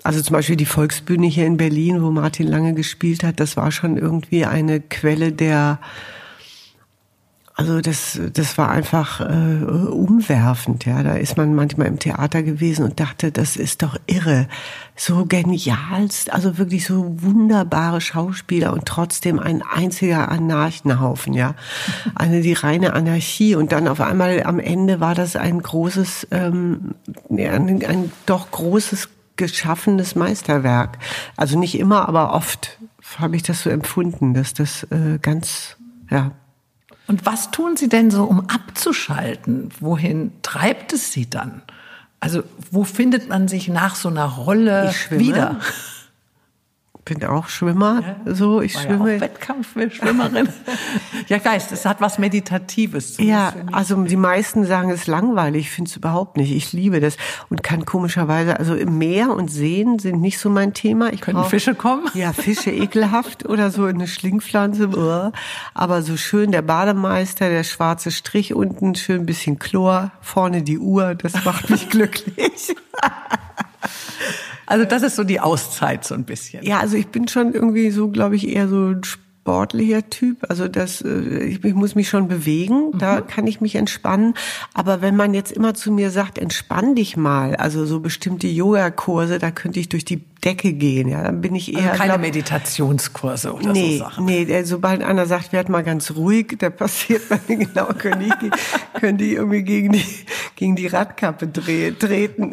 Also 0.03 0.23
zum 0.23 0.33
Beispiel 0.33 0.57
die 0.57 0.65
Volksbühne 0.65 1.27
hier 1.27 1.45
in 1.45 1.59
Berlin, 1.59 2.03
wo 2.03 2.11
Martin 2.11 2.49
lange 2.49 2.73
gespielt 2.73 3.25
hat, 3.25 3.41
das 3.41 3.59
war 3.59 3.71
schon 3.73 3.99
irgendwie 3.99 4.47
eine 4.47 4.81
Quelle 4.81 5.33
der 5.33 5.81
also 7.61 7.83
das, 7.83 8.19
das 8.33 8.57
war 8.57 8.71
einfach 8.71 9.21
äh, 9.21 9.65
umwerfend, 9.65 10.87
ja. 10.87 11.03
Da 11.03 11.17
ist 11.17 11.37
man 11.37 11.55
manchmal 11.55 11.89
im 11.89 11.99
Theater 11.99 12.43
gewesen 12.43 12.87
und 12.87 12.99
dachte, 12.99 13.33
das 13.33 13.57
ist 13.57 13.83
doch 13.83 13.99
irre. 14.07 14.49
So 14.97 15.27
genialst, 15.27 16.33
also 16.33 16.57
wirklich 16.57 16.87
so 16.87 17.21
wunderbare 17.21 18.01
Schauspieler 18.01 18.73
und 18.73 18.87
trotzdem 18.87 19.39
ein 19.39 19.61
einziger 19.61 20.31
Anarchenhaufen, 20.31 21.35
ja. 21.35 21.55
Eine 22.15 22.41
die 22.41 22.55
reine 22.55 22.95
Anarchie. 22.95 23.55
Und 23.57 23.73
dann 23.73 23.89
auf 23.89 24.01
einmal 24.01 24.43
am 24.45 24.59
Ende 24.59 25.01
war 25.01 25.15
das 25.15 25.37
ein 25.37 25.61
großes, 25.61 26.29
ähm, 26.31 26.95
ein, 27.29 27.85
ein 27.85 28.11
doch 28.25 28.51
großes 28.53 29.11
geschaffenes 29.37 30.15
Meisterwerk. 30.15 30.97
Also 31.37 31.59
nicht 31.59 31.79
immer, 31.79 32.09
aber 32.09 32.33
oft 32.33 32.79
habe 33.19 33.37
ich 33.37 33.43
das 33.43 33.61
so 33.61 33.69
empfunden, 33.69 34.33
dass 34.33 34.55
das 34.55 34.85
äh, 34.85 35.19
ganz, 35.21 35.77
ja, 36.11 36.33
und 37.11 37.27
was 37.27 37.51
tun 37.51 37.77
Sie 37.77 37.89
denn 37.89 38.13
so, 38.13 38.23
um 38.23 38.49
abzuschalten? 38.49 39.71
Wohin 39.81 40.31
treibt 40.43 40.93
es 40.93 41.11
Sie 41.11 41.29
dann? 41.29 41.63
Also 42.21 42.45
wo 42.71 42.85
findet 42.85 43.29
man 43.29 43.49
sich 43.49 43.67
nach 43.67 43.97
so 43.97 44.09
einer 44.09 44.27
Rolle 44.27 44.95
wieder? 45.11 45.59
Bin 47.05 47.25
auch 47.25 47.49
Schwimmer, 47.49 48.17
ja, 48.27 48.35
so 48.35 48.61
ich 48.61 48.73
schwimme. 48.73 49.11
Ja 49.11 49.17
auch 49.17 49.21
Wettkampfschwimmerin. 49.21 50.49
ja, 51.29 51.39
Geist, 51.39 51.73
es 51.73 51.85
hat 51.85 52.01
was 52.01 52.19
Meditatives. 52.19 53.19
Ja, 53.19 53.53
also 53.73 54.03
die 54.05 54.17
meisten 54.17 54.65
sagen, 54.65 54.91
es 54.91 55.03
ist 55.03 55.07
langweilig. 55.07 55.67
Ich 55.67 55.71
finde 55.71 55.89
es 55.91 55.97
überhaupt 55.97 56.37
nicht. 56.37 56.53
Ich 56.53 56.73
liebe 56.73 57.01
das 57.01 57.17
und 57.49 57.63
kann 57.63 57.85
komischerweise, 57.85 58.59
also 58.59 58.75
im 58.75 58.99
Meer 58.99 59.31
und 59.31 59.51
Seen 59.51 59.99
sind 59.99 60.21
nicht 60.21 60.39
so 60.39 60.51
mein 60.51 60.75
Thema. 60.75 61.13
Ich 61.13 61.21
Können 61.21 61.39
brauch, 61.39 61.49
Fische 61.49 61.75
kommen? 61.75 62.05
Ja, 62.15 62.33
Fische 62.33 62.71
ekelhaft 62.71 63.47
oder 63.47 63.71
so 63.71 63.85
eine 63.85 64.07
Schlingpflanze. 64.07 65.33
Aber 65.75 66.03
so 66.03 66.17
schön 66.17 66.53
der 66.53 66.63
Bademeister, 66.63 67.49
der 67.49 67.65
schwarze 67.65 68.11
Strich 68.11 68.55
unten, 68.55 68.95
schön 68.95 69.21
ein 69.21 69.27
bisschen 69.27 69.59
Chlor, 69.59 70.13
vorne 70.21 70.63
die 70.63 70.79
Uhr, 70.79 71.15
das 71.15 71.45
macht 71.45 71.71
mich 71.71 71.89
glücklich. 71.91 72.75
Also 74.67 74.85
das 74.85 75.03
ist 75.03 75.17
so 75.17 75.25
die 75.25 75.41
Auszeit 75.41 76.05
so 76.05 76.15
ein 76.15 76.25
bisschen. 76.25 76.63
Ja, 76.65 76.79
also 76.79 76.97
ich 76.97 77.09
bin 77.09 77.27
schon 77.27 77.53
irgendwie 77.53 77.91
so, 77.91 78.09
glaube 78.09 78.37
ich, 78.37 78.49
eher 78.49 78.69
so 78.69 78.91
ein 78.91 79.03
sportlicher 79.03 80.09
Typ. 80.11 80.45
Also 80.49 80.69
das, 80.69 81.01
äh, 81.03 81.45
ich, 81.45 81.65
ich 81.65 81.75
muss 81.75 81.95
mich 81.95 82.09
schon 82.09 82.29
bewegen, 82.29 82.93
da 82.97 83.17
mhm. 83.17 83.27
kann 83.27 83.47
ich 83.47 83.61
mich 83.61 83.75
entspannen. 83.75 84.35
Aber 84.75 85.03
wenn 85.03 85.17
man 85.17 85.35
jetzt 85.35 85.51
immer 85.51 85.75
zu 85.75 85.91
mir 85.91 86.11
sagt, 86.11 86.39
entspann 86.39 86.95
dich 86.95 87.17
mal, 87.17 87.57
also 87.57 87.85
so 87.87 88.01
bestimmte 88.01 88.47
Yoga-Kurse, 88.47 89.39
da 89.39 89.51
könnte 89.51 89.81
ich 89.81 89.89
durch 89.89 90.05
die 90.05 90.23
Decke 90.45 90.73
gehen. 90.73 91.09
Ja, 91.09 91.23
dann 91.25 91.41
bin 91.41 91.55
ich 91.55 91.75
eher 91.75 91.91
also 91.91 91.99
keine 91.99 92.13
glaub, 92.13 92.21
Meditationskurse 92.21 93.53
oder 93.53 93.73
nee, 93.73 93.99
so 93.99 94.05
Sachen. 94.05 94.25
Nee, 94.25 94.63
sobald 94.63 95.03
einer 95.03 95.27
sagt, 95.27 95.53
werd 95.53 95.69
mal 95.69 95.83
ganz 95.83 96.13
ruhig, 96.13 96.57
da 96.59 96.71
passiert 96.71 97.23
mir 97.49 97.57
genau, 97.57 97.87
können 97.87 98.21
die, 98.21 98.51
können 99.01 99.19
die 99.19 99.35
irgendwie 99.35 99.63
gegen 99.63 99.93
die 99.93 100.05
gegen 100.55 100.77
die 100.77 100.87
Radkappe 100.87 101.49
dreh, 101.49 101.93
treten. 101.93 102.53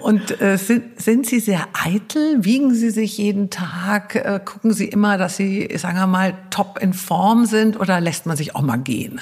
Und 0.00 0.40
äh, 0.40 0.58
sind, 0.58 1.00
sind 1.00 1.26
Sie 1.26 1.40
sehr 1.40 1.66
eitel? 1.72 2.44
Wiegen 2.44 2.74
Sie 2.74 2.90
sich 2.90 3.16
jeden 3.16 3.50
Tag? 3.50 4.14
Äh, 4.14 4.40
gucken 4.44 4.72
Sie 4.72 4.86
immer, 4.86 5.16
dass 5.16 5.36
Sie, 5.36 5.68
sagen 5.76 5.96
wir 5.96 6.06
mal, 6.06 6.34
top 6.50 6.78
in 6.80 6.92
Form 6.92 7.46
sind 7.46 7.80
oder 7.80 8.00
lässt 8.00 8.26
man 8.26 8.36
sich 8.36 8.54
auch 8.54 8.62
mal 8.62 8.76
gehen? 8.76 9.20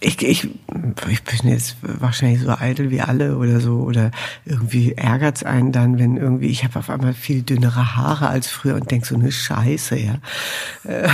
Ich, 0.00 0.22
ich, 0.22 0.48
ich 1.08 1.24
bin 1.24 1.50
jetzt 1.50 1.76
wahrscheinlich 1.82 2.40
so 2.40 2.50
eitel 2.50 2.90
wie 2.90 3.00
alle 3.00 3.36
oder 3.36 3.60
so 3.60 3.80
oder 3.80 4.12
irgendwie 4.46 4.92
ärgert's 4.92 5.42
einen 5.42 5.72
dann, 5.72 5.98
wenn 5.98 6.16
irgendwie 6.16 6.46
ich 6.46 6.64
habe 6.64 6.78
auf 6.78 6.88
einmal 6.88 7.12
viel 7.12 7.42
dünnere 7.42 7.96
Haare 7.96 8.28
als 8.28 8.48
früher 8.48 8.76
und 8.76 8.90
denk 8.90 9.04
so 9.04 9.14
eine 9.16 9.32
Scheiße, 9.32 9.98
ja. 9.98 10.14
Äh, 10.84 11.08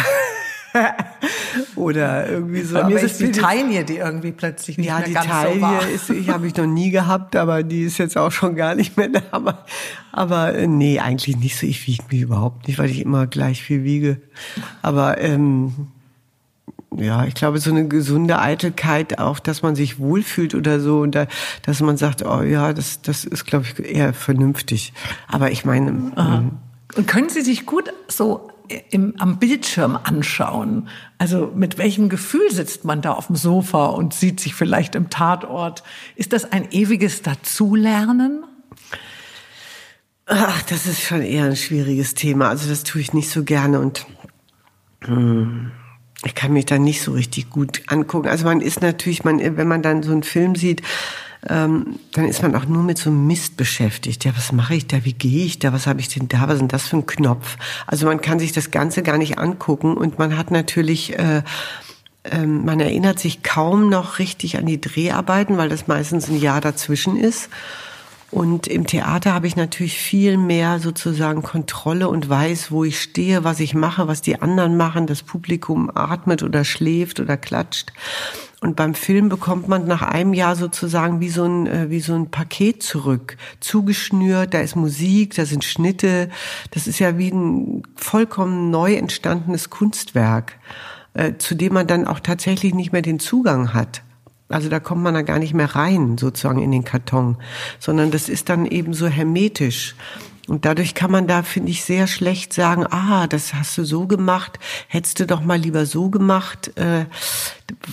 Oder 1.76 2.28
irgendwie 2.28 2.62
so. 2.62 2.74
Bei 2.74 2.84
mir 2.84 2.96
ist 2.96 3.12
es 3.12 3.18
die 3.18 3.32
Taille, 3.32 3.84
die 3.84 3.96
irgendwie 3.96 4.32
plötzlich 4.32 4.78
nicht 4.78 4.86
ja, 4.86 4.98
mehr 4.98 5.10
ganz 5.10 5.26
Taille 5.26 5.54
so 5.54 5.60
war. 5.60 5.88
Ist, 5.94 6.10
ich 6.10 6.28
habe 6.28 6.46
ich 6.46 6.56
noch 6.56 6.66
nie 6.66 6.90
gehabt, 6.90 7.36
aber 7.36 7.62
die 7.62 7.82
ist 7.82 7.98
jetzt 7.98 8.16
auch 8.16 8.32
schon 8.32 8.56
gar 8.56 8.74
nicht 8.74 8.96
mehr 8.96 9.08
da. 9.08 9.22
Aber, 9.30 9.64
aber 10.12 10.54
äh, 10.54 10.66
nee, 10.66 10.98
eigentlich 11.00 11.36
nicht 11.36 11.56
so. 11.56 11.66
Ich 11.66 11.86
wiege 11.86 12.04
mich 12.10 12.20
überhaupt 12.20 12.68
nicht, 12.68 12.78
weil 12.78 12.90
ich 12.90 13.00
immer 13.00 13.26
gleich 13.26 13.62
viel 13.62 13.84
wiege. 13.84 14.20
Aber 14.82 15.20
ähm, 15.20 15.88
ja, 16.94 17.24
ich 17.24 17.34
glaube, 17.34 17.58
so 17.58 17.70
eine 17.70 17.88
gesunde 17.88 18.38
Eitelkeit 18.38 19.18
auch, 19.18 19.38
dass 19.38 19.62
man 19.62 19.76
sich 19.76 19.98
wohlfühlt 19.98 20.54
oder 20.54 20.80
so 20.80 21.00
und 21.00 21.14
da, 21.14 21.26
dass 21.62 21.80
man 21.80 21.96
sagt, 21.96 22.24
oh 22.24 22.42
ja, 22.42 22.72
das, 22.72 23.02
das 23.02 23.24
ist, 23.24 23.44
glaube 23.44 23.66
ich, 23.66 23.84
eher 23.84 24.14
vernünftig. 24.14 24.92
Aber 25.28 25.50
ich 25.50 25.64
meine. 25.64 26.12
Ähm, 26.16 26.52
und 26.96 27.06
können 27.06 27.28
Sie 27.28 27.42
sich 27.42 27.66
gut 27.66 27.92
so 28.08 28.50
im, 28.90 29.14
am 29.18 29.38
Bildschirm 29.38 29.98
anschauen. 30.02 30.88
Also 31.18 31.52
mit 31.54 31.78
welchem 31.78 32.08
Gefühl 32.08 32.50
sitzt 32.50 32.84
man 32.84 33.02
da 33.02 33.12
auf 33.12 33.28
dem 33.28 33.36
Sofa 33.36 33.86
und 33.86 34.14
sieht 34.14 34.40
sich 34.40 34.54
vielleicht 34.54 34.94
im 34.94 35.10
Tatort? 35.10 35.82
Ist 36.14 36.32
das 36.32 36.50
ein 36.52 36.70
ewiges 36.70 37.22
Dazulernen? 37.22 38.44
Ach, 40.26 40.62
das 40.62 40.86
ist 40.86 41.02
schon 41.02 41.22
eher 41.22 41.44
ein 41.44 41.56
schwieriges 41.56 42.14
Thema. 42.14 42.48
Also 42.48 42.68
das 42.68 42.82
tue 42.82 43.00
ich 43.00 43.12
nicht 43.12 43.30
so 43.30 43.44
gerne 43.44 43.80
und 43.80 44.06
hm, 45.04 45.70
ich 46.24 46.34
kann 46.34 46.52
mich 46.52 46.66
da 46.66 46.78
nicht 46.78 47.02
so 47.02 47.12
richtig 47.12 47.50
gut 47.50 47.82
angucken. 47.86 48.28
Also 48.28 48.44
man 48.44 48.60
ist 48.60 48.82
natürlich, 48.82 49.24
man, 49.24 49.38
wenn 49.38 49.68
man 49.68 49.82
dann 49.82 50.02
so 50.02 50.12
einen 50.12 50.24
Film 50.24 50.56
sieht, 50.56 50.82
ähm, 51.48 51.98
dann 52.12 52.26
ist 52.26 52.42
man 52.42 52.54
auch 52.54 52.66
nur 52.66 52.82
mit 52.82 52.98
so 52.98 53.10
Mist 53.10 53.56
beschäftigt. 53.56 54.24
Ja, 54.24 54.36
was 54.36 54.52
mache 54.52 54.74
ich 54.74 54.86
da? 54.86 55.04
Wie 55.04 55.12
gehe 55.12 55.44
ich 55.44 55.58
da? 55.58 55.72
Was 55.72 55.86
habe 55.86 56.00
ich 56.00 56.08
denn 56.08 56.28
da? 56.28 56.42
Was 56.42 56.54
ist 56.54 56.60
denn 56.60 56.68
das 56.68 56.88
für 56.88 56.96
ein 56.96 57.06
Knopf? 57.06 57.56
Also 57.86 58.06
man 58.06 58.20
kann 58.20 58.38
sich 58.38 58.52
das 58.52 58.70
Ganze 58.70 59.02
gar 59.02 59.18
nicht 59.18 59.38
angucken 59.38 59.96
und 59.96 60.18
man 60.18 60.36
hat 60.36 60.50
natürlich 60.50 61.18
äh, 61.18 61.42
ähm, 62.30 62.64
man 62.64 62.80
erinnert 62.80 63.18
sich 63.18 63.42
kaum 63.42 63.88
noch 63.88 64.18
richtig 64.18 64.58
an 64.58 64.66
die 64.66 64.80
Dreharbeiten, 64.80 65.56
weil 65.56 65.68
das 65.68 65.86
meistens 65.86 66.28
ein 66.28 66.40
Jahr 66.40 66.60
dazwischen 66.60 67.16
ist. 67.16 67.48
Und 68.30 68.66
im 68.66 68.86
Theater 68.86 69.32
habe 69.34 69.46
ich 69.46 69.56
natürlich 69.56 69.98
viel 69.98 70.36
mehr 70.36 70.80
sozusagen 70.80 71.42
Kontrolle 71.42 72.08
und 72.08 72.28
weiß, 72.28 72.72
wo 72.72 72.82
ich 72.82 73.00
stehe, 73.00 73.44
was 73.44 73.60
ich 73.60 73.72
mache, 73.72 74.08
was 74.08 74.20
die 74.20 74.42
anderen 74.42 74.76
machen. 74.76 75.06
Das 75.06 75.22
Publikum 75.22 75.90
atmet 75.94 76.42
oder 76.42 76.64
schläft 76.64 77.20
oder 77.20 77.36
klatscht. 77.36 77.92
Und 78.62 78.74
beim 78.74 78.94
Film 78.94 79.28
bekommt 79.28 79.68
man 79.68 79.86
nach 79.86 80.00
einem 80.00 80.32
Jahr 80.32 80.56
sozusagen 80.56 81.20
wie 81.20 81.28
so 81.28 81.44
ein, 81.44 81.66
äh, 81.66 81.90
wie 81.90 82.00
so 82.00 82.14
ein 82.14 82.30
Paket 82.30 82.82
zurück. 82.82 83.36
Zugeschnürt, 83.60 84.54
da 84.54 84.60
ist 84.60 84.76
Musik, 84.76 85.34
da 85.34 85.44
sind 85.44 85.62
Schnitte. 85.62 86.30
Das 86.70 86.86
ist 86.86 86.98
ja 86.98 87.18
wie 87.18 87.30
ein 87.30 87.82
vollkommen 87.96 88.70
neu 88.70 88.94
entstandenes 88.94 89.68
Kunstwerk, 89.68 90.58
äh, 91.12 91.34
zu 91.36 91.54
dem 91.54 91.74
man 91.74 91.86
dann 91.86 92.06
auch 92.06 92.20
tatsächlich 92.20 92.74
nicht 92.74 92.92
mehr 92.92 93.02
den 93.02 93.18
Zugang 93.18 93.74
hat. 93.74 94.02
Also 94.48 94.68
da 94.68 94.80
kommt 94.80 95.02
man 95.02 95.14
da 95.14 95.22
gar 95.22 95.38
nicht 95.38 95.54
mehr 95.54 95.74
rein, 95.74 96.18
sozusagen 96.18 96.62
in 96.62 96.70
den 96.70 96.84
Karton, 96.84 97.36
sondern 97.78 98.10
das 98.10 98.28
ist 98.28 98.48
dann 98.48 98.64
eben 98.64 98.94
so 98.94 99.06
hermetisch. 99.06 99.96
Und 100.46 100.64
dadurch 100.64 100.94
kann 100.94 101.10
man 101.10 101.26
da, 101.26 101.42
finde 101.42 101.70
ich, 101.70 101.84
sehr 101.84 102.06
schlecht 102.06 102.52
sagen, 102.52 102.86
ah, 102.86 103.26
das 103.26 103.54
hast 103.54 103.76
du 103.78 103.84
so 103.84 104.06
gemacht, 104.06 104.58
hättest 104.88 105.18
du 105.20 105.26
doch 105.26 105.42
mal 105.42 105.58
lieber 105.58 105.86
so 105.86 106.08
gemacht. 106.08 106.76
Äh, 106.76 107.06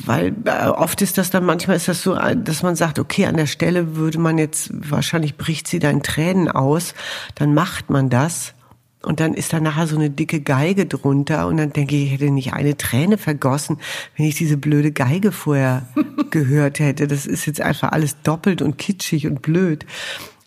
weil 0.05 0.35
äh, 0.45 0.67
oft 0.67 1.01
ist 1.01 1.17
das 1.17 1.31
dann, 1.31 1.45
manchmal 1.45 1.77
ist 1.77 1.87
das 1.87 2.03
so, 2.03 2.15
dass 2.15 2.61
man 2.61 2.75
sagt, 2.75 2.99
okay, 2.99 3.25
an 3.25 3.37
der 3.37 3.47
Stelle 3.47 3.95
würde 3.95 4.19
man 4.19 4.37
jetzt, 4.37 4.69
wahrscheinlich 4.71 5.37
bricht 5.37 5.67
sie 5.67 5.79
deinen 5.79 6.03
Tränen 6.03 6.47
aus, 6.47 6.93
dann 7.35 7.53
macht 7.53 7.89
man 7.89 8.09
das. 8.09 8.53
Und 9.01 9.19
dann 9.19 9.33
ist 9.33 9.51
da 9.51 9.59
nachher 9.59 9.85
so 9.85 9.97
eine 9.97 10.09
dicke 10.09 10.39
Geige 10.39 10.85
drunter 10.85 11.47
und 11.47 11.57
dann 11.57 11.73
denke 11.73 11.95
ich, 11.95 12.05
ich 12.05 12.11
hätte 12.13 12.31
nicht 12.31 12.53
eine 12.53 12.77
Träne 12.77 13.17
vergossen, 13.17 13.77
wenn 14.15 14.25
ich 14.27 14.35
diese 14.35 14.55
blöde 14.55 14.93
Geige 14.93 15.33
vorher 15.33 15.87
gehört 16.29 16.79
hätte. 16.79 17.07
Das 17.07 17.25
ist 17.25 17.45
jetzt 17.45 17.59
einfach 17.59 17.91
alles 17.91 18.21
doppelt 18.21 18.61
und 18.61 18.77
kitschig 18.77 19.27
und 19.27 19.41
blöd. 19.41 19.85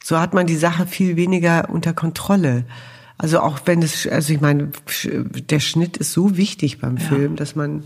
So 0.08 0.20
hat 0.20 0.34
man 0.34 0.46
die 0.46 0.54
Sache 0.54 0.86
viel 0.86 1.16
weniger 1.16 1.68
unter 1.68 1.92
Kontrolle. 1.92 2.62
Also 3.18 3.40
auch 3.40 3.58
wenn 3.64 3.82
es, 3.82 4.06
also 4.06 4.32
ich 4.32 4.40
meine, 4.40 4.70
der 5.50 5.58
Schnitt 5.58 5.96
ist 5.96 6.12
so 6.12 6.36
wichtig 6.36 6.78
beim 6.78 6.96
ja. 6.96 7.02
Film, 7.02 7.34
dass 7.34 7.56
man, 7.56 7.82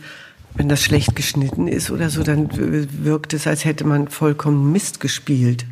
wenn 0.53 0.69
das 0.69 0.83
schlecht 0.83 1.17
geschnitten 1.17 1.67
ist 1.67 1.91
oder 1.91 2.11
so, 2.11 2.23
dann 2.23 2.51
wirkt 2.53 3.33
es, 3.33 3.47
als 3.47 3.65
hätte 3.65 3.87
man 3.87 4.09
vollkommen 4.09 4.71
Mist 4.71 5.01
gespielt. 5.01 5.65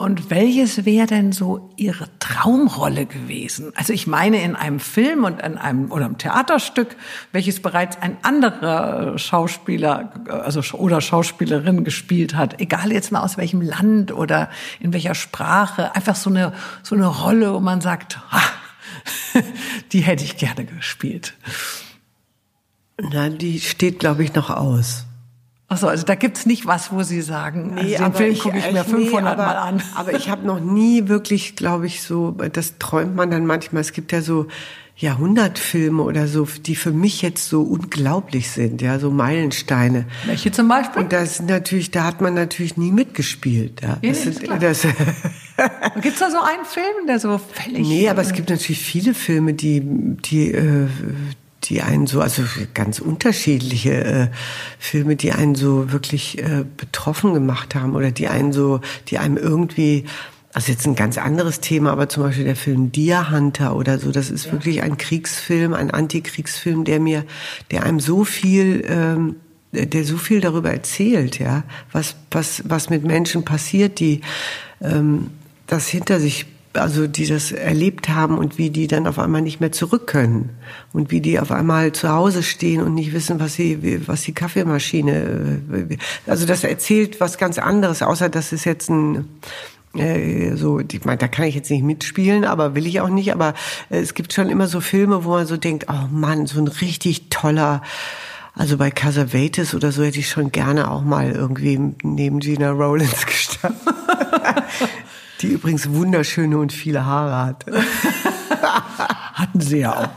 Und 0.00 0.30
welches 0.30 0.86
wäre 0.86 1.06
denn 1.06 1.30
so 1.30 1.68
Ihre 1.76 2.08
Traumrolle 2.20 3.04
gewesen? 3.04 3.70
Also 3.74 3.92
ich 3.92 4.06
meine 4.06 4.42
in 4.42 4.56
einem 4.56 4.80
Film 4.80 5.24
und 5.24 5.42
in 5.42 5.58
einem 5.58 5.92
oder 5.92 6.06
einem 6.06 6.16
Theaterstück, 6.16 6.96
welches 7.32 7.60
bereits 7.60 8.00
ein 8.00 8.16
anderer 8.22 9.18
Schauspieler 9.18 10.14
also 10.26 10.62
oder 10.78 11.02
Schauspielerin 11.02 11.84
gespielt 11.84 12.34
hat, 12.34 12.62
egal 12.62 12.92
jetzt 12.92 13.12
mal 13.12 13.20
aus 13.20 13.36
welchem 13.36 13.60
Land 13.60 14.10
oder 14.10 14.48
in 14.80 14.94
welcher 14.94 15.14
Sprache, 15.14 15.94
einfach 15.94 16.16
so 16.16 16.30
eine 16.30 16.54
so 16.82 16.94
eine 16.94 17.06
Rolle, 17.06 17.52
wo 17.52 17.60
man 17.60 17.82
sagt, 17.82 18.18
ha, 18.32 18.40
die 19.92 20.00
hätte 20.00 20.24
ich 20.24 20.38
gerne 20.38 20.64
gespielt. 20.64 21.34
Nein, 22.98 23.36
die 23.36 23.60
steht 23.60 23.98
glaube 23.98 24.24
ich 24.24 24.32
noch 24.32 24.48
aus. 24.48 25.04
Achso, 25.70 25.86
also 25.86 26.04
da 26.04 26.16
gibt's 26.16 26.46
nicht 26.46 26.66
was, 26.66 26.90
wo 26.90 27.04
Sie 27.04 27.22
sagen, 27.22 27.74
nee, 27.76 27.96
also 27.96 28.10
den 28.10 28.14
Film 28.14 28.38
gucke 28.38 28.58
ich 28.58 28.72
mir 28.72 28.84
500 28.84 29.12
nee, 29.12 29.18
aber, 29.18 29.36
Mal 29.36 29.56
an. 29.56 29.82
Aber 29.94 30.12
ich 30.14 30.28
habe 30.28 30.44
noch 30.44 30.58
nie 30.58 31.06
wirklich, 31.06 31.54
glaube 31.54 31.86
ich, 31.86 32.02
so, 32.02 32.32
das 32.32 32.78
träumt 32.80 33.14
man 33.14 33.30
dann 33.30 33.46
manchmal. 33.46 33.80
Es 33.80 33.92
gibt 33.92 34.10
ja 34.10 34.20
so 34.20 34.48
Jahrhundertfilme 34.96 36.02
oder 36.02 36.26
so, 36.26 36.48
die 36.66 36.74
für 36.74 36.90
mich 36.90 37.22
jetzt 37.22 37.48
so 37.48 37.62
unglaublich 37.62 38.50
sind, 38.50 38.82
ja, 38.82 38.98
so 38.98 39.12
Meilensteine. 39.12 40.06
Welche 40.26 40.50
zum 40.50 40.66
Beispiel? 40.66 41.04
Und 41.04 41.12
das 41.12 41.40
natürlich, 41.40 41.92
da 41.92 42.02
hat 42.02 42.20
man 42.20 42.34
natürlich 42.34 42.76
nie 42.76 42.90
mitgespielt. 42.90 43.80
Ja, 43.80 43.98
ja 44.02 44.10
das 44.10 44.26
ist, 44.26 44.42
das, 44.60 44.82
Gibt's 46.02 46.18
da 46.18 46.32
so 46.32 46.40
einen 46.42 46.64
Film, 46.64 47.06
der 47.06 47.20
so 47.20 47.38
völlig... 47.38 47.86
Nee, 47.86 48.08
aber 48.08 48.22
es 48.22 48.32
gibt 48.32 48.50
natürlich 48.50 48.80
viele 48.80 49.14
Filme, 49.14 49.54
die, 49.54 49.82
die, 49.84 50.50
äh, 50.50 50.88
die 51.70 51.82
einen 51.82 52.08
so, 52.08 52.20
also 52.20 52.42
ganz 52.74 52.98
unterschiedliche 52.98 54.04
äh, 54.04 54.28
Filme, 54.78 55.14
die 55.14 55.32
einen 55.32 55.54
so 55.54 55.92
wirklich 55.92 56.38
äh, 56.38 56.64
betroffen 56.76 57.32
gemacht 57.32 57.74
haben 57.76 57.94
oder 57.94 58.10
die 58.10 58.28
einen 58.28 58.52
so, 58.52 58.80
die 59.08 59.18
einem 59.18 59.36
irgendwie, 59.36 60.04
also 60.52 60.72
jetzt 60.72 60.84
ein 60.86 60.96
ganz 60.96 61.16
anderes 61.16 61.60
Thema, 61.60 61.92
aber 61.92 62.08
zum 62.08 62.24
Beispiel 62.24 62.44
der 62.44 62.56
Film 62.56 62.90
Deer 62.90 63.30
Hunter 63.30 63.76
oder 63.76 64.00
so, 64.00 64.10
das 64.10 64.30
ist 64.30 64.46
ja. 64.46 64.52
wirklich 64.52 64.82
ein 64.82 64.98
Kriegsfilm, 64.98 65.72
ein 65.72 65.92
Antikriegsfilm, 65.92 66.84
der 66.84 66.98
mir, 66.98 67.24
der 67.70 67.84
einem 67.84 68.00
so 68.00 68.24
viel, 68.24 68.84
ähm, 68.88 69.36
der 69.72 70.04
so 70.04 70.16
viel 70.16 70.40
darüber 70.40 70.72
erzählt, 70.72 71.38
ja, 71.38 71.62
was, 71.92 72.16
was, 72.32 72.64
was 72.66 72.90
mit 72.90 73.04
Menschen 73.04 73.44
passiert, 73.44 74.00
die 74.00 74.22
ähm, 74.82 75.30
das 75.68 75.86
hinter 75.86 76.18
sich 76.18 76.46
also 76.74 77.06
die 77.06 77.26
das 77.26 77.52
erlebt 77.52 78.08
haben 78.08 78.38
und 78.38 78.58
wie 78.58 78.70
die 78.70 78.86
dann 78.86 79.06
auf 79.06 79.18
einmal 79.18 79.42
nicht 79.42 79.60
mehr 79.60 79.72
zurück 79.72 80.06
können 80.06 80.50
und 80.92 81.10
wie 81.10 81.20
die 81.20 81.40
auf 81.40 81.50
einmal 81.50 81.92
zu 81.92 82.08
Hause 82.08 82.42
stehen 82.42 82.82
und 82.82 82.94
nicht 82.94 83.12
wissen, 83.12 83.40
was 83.40 83.54
sie, 83.54 84.06
was 84.06 84.22
die 84.22 84.32
Kaffeemaschine, 84.32 85.60
äh, 85.72 85.96
also 86.26 86.46
das 86.46 86.62
erzählt 86.64 87.20
was 87.20 87.38
ganz 87.38 87.58
anderes, 87.58 88.02
außer 88.02 88.28
dass 88.28 88.52
es 88.52 88.64
jetzt 88.64 88.88
ein 88.88 89.28
äh, 89.96 90.54
so, 90.54 90.78
ich 90.78 91.04
meine, 91.04 91.18
da 91.18 91.26
kann 91.26 91.46
ich 91.46 91.56
jetzt 91.56 91.70
nicht 91.70 91.82
mitspielen, 91.82 92.44
aber 92.44 92.74
will 92.76 92.86
ich 92.86 93.00
auch 93.00 93.08
nicht. 93.08 93.32
Aber 93.32 93.54
äh, 93.90 93.98
es 93.98 94.14
gibt 94.14 94.32
schon 94.32 94.48
immer 94.48 94.68
so 94.68 94.80
Filme, 94.80 95.24
wo 95.24 95.30
man 95.30 95.46
so 95.46 95.56
denkt, 95.56 95.86
oh 95.88 96.06
Mann, 96.12 96.46
so 96.46 96.60
ein 96.60 96.68
richtig 96.68 97.28
toller, 97.30 97.82
also 98.54 98.76
bei 98.76 98.90
Casavates 98.90 99.74
oder 99.74 99.90
so 99.90 100.04
hätte 100.04 100.18
ich 100.18 100.28
schon 100.28 100.52
gerne 100.52 100.90
auch 100.90 101.02
mal 101.02 101.32
irgendwie 101.32 101.94
neben 102.02 102.40
Gina 102.40 102.70
Rowlands 102.70 103.26
gestanden. 103.26 103.80
Die 105.40 105.48
übrigens 105.48 105.90
wunderschöne 105.90 106.58
und 106.58 106.72
viele 106.72 107.04
Haare 107.06 107.46
hat. 107.46 107.66
Hatten 109.34 109.60
sie 109.60 109.78
ja 109.78 109.96
auch. 109.96 110.08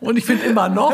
Und 0.00 0.16
ich 0.16 0.24
finde 0.24 0.44
immer 0.46 0.68
noch, 0.68 0.92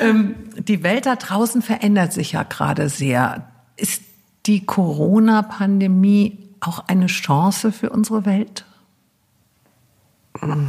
ähm, 0.00 0.34
die 0.58 0.82
Welt 0.82 1.06
da 1.06 1.16
draußen 1.16 1.62
verändert 1.62 2.12
sich 2.12 2.32
ja 2.32 2.42
gerade 2.42 2.88
sehr. 2.88 3.46
Ist 3.76 4.02
die 4.46 4.64
Corona-Pandemie 4.64 6.38
auch 6.60 6.84
eine 6.88 7.06
Chance 7.06 7.72
für 7.72 7.90
unsere 7.90 8.24
Welt? 8.24 8.64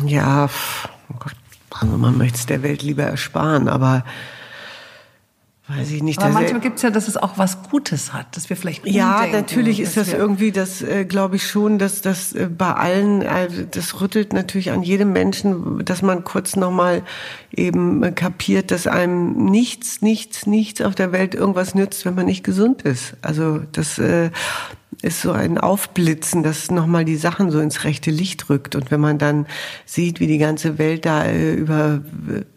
Ja, 0.05 0.49
oh 1.09 1.15
Gott, 1.19 1.35
man 1.97 2.17
möchte 2.17 2.37
es 2.37 2.45
der 2.45 2.63
Welt 2.63 2.81
lieber 2.81 3.03
ersparen, 3.03 3.67
aber 3.67 4.03
Weiß 5.69 5.91
ich 5.91 6.01
nicht. 6.01 6.19
Aber 6.19 6.31
manchmal 6.31 6.61
gibt 6.61 6.77
es 6.77 6.83
ja, 6.83 6.91
dass 6.91 7.09
es 7.09 7.17
auch 7.17 7.37
was 7.37 7.61
Gutes 7.63 8.13
hat, 8.13 8.37
dass 8.37 8.49
wir 8.49 8.55
vielleicht 8.55 8.87
Ja, 8.87 9.27
natürlich 9.29 9.81
ist 9.81 9.97
das 9.97 10.13
irgendwie, 10.13 10.53
das 10.53 10.81
äh, 10.81 11.03
glaube 11.03 11.35
ich 11.35 11.45
schon, 11.45 11.77
dass 11.77 12.01
das 12.01 12.31
äh, 12.31 12.47
bei 12.47 12.71
allen, 12.73 13.21
äh, 13.21 13.49
das 13.69 13.99
rüttelt 13.99 14.31
natürlich 14.31 14.71
an 14.71 14.81
jedem 14.81 15.11
Menschen, 15.11 15.83
dass 15.83 16.01
man 16.01 16.23
kurz 16.23 16.55
nochmal 16.55 17.03
eben 17.51 18.01
äh, 18.01 18.13
kapiert, 18.13 18.71
dass 18.71 18.87
einem 18.87 19.33
nichts, 19.45 20.01
nichts, 20.01 20.47
nichts 20.47 20.81
auf 20.81 20.95
der 20.95 21.11
Welt 21.11 21.35
irgendwas 21.35 21.75
nützt, 21.75 22.05
wenn 22.05 22.15
man 22.15 22.27
nicht 22.27 22.45
gesund 22.45 22.83
ist. 22.83 23.17
Also 23.21 23.59
das 23.73 23.99
äh, 23.99 24.29
ist 25.01 25.21
so 25.21 25.31
ein 25.31 25.57
Aufblitzen, 25.57 26.43
das 26.43 26.71
nochmal 26.71 27.05
die 27.05 27.17
Sachen 27.17 27.51
so 27.51 27.59
ins 27.59 27.83
rechte 27.83 28.09
Licht 28.09 28.49
rückt. 28.49 28.75
Und 28.75 28.89
wenn 28.89 28.99
man 28.99 29.17
dann 29.17 29.45
sieht, 29.85 30.19
wie 30.19 30.27
die 30.27 30.39
ganze 30.39 30.77
Welt 30.77 31.05
da 31.05 31.23
äh, 31.25 31.53
über 31.53 32.01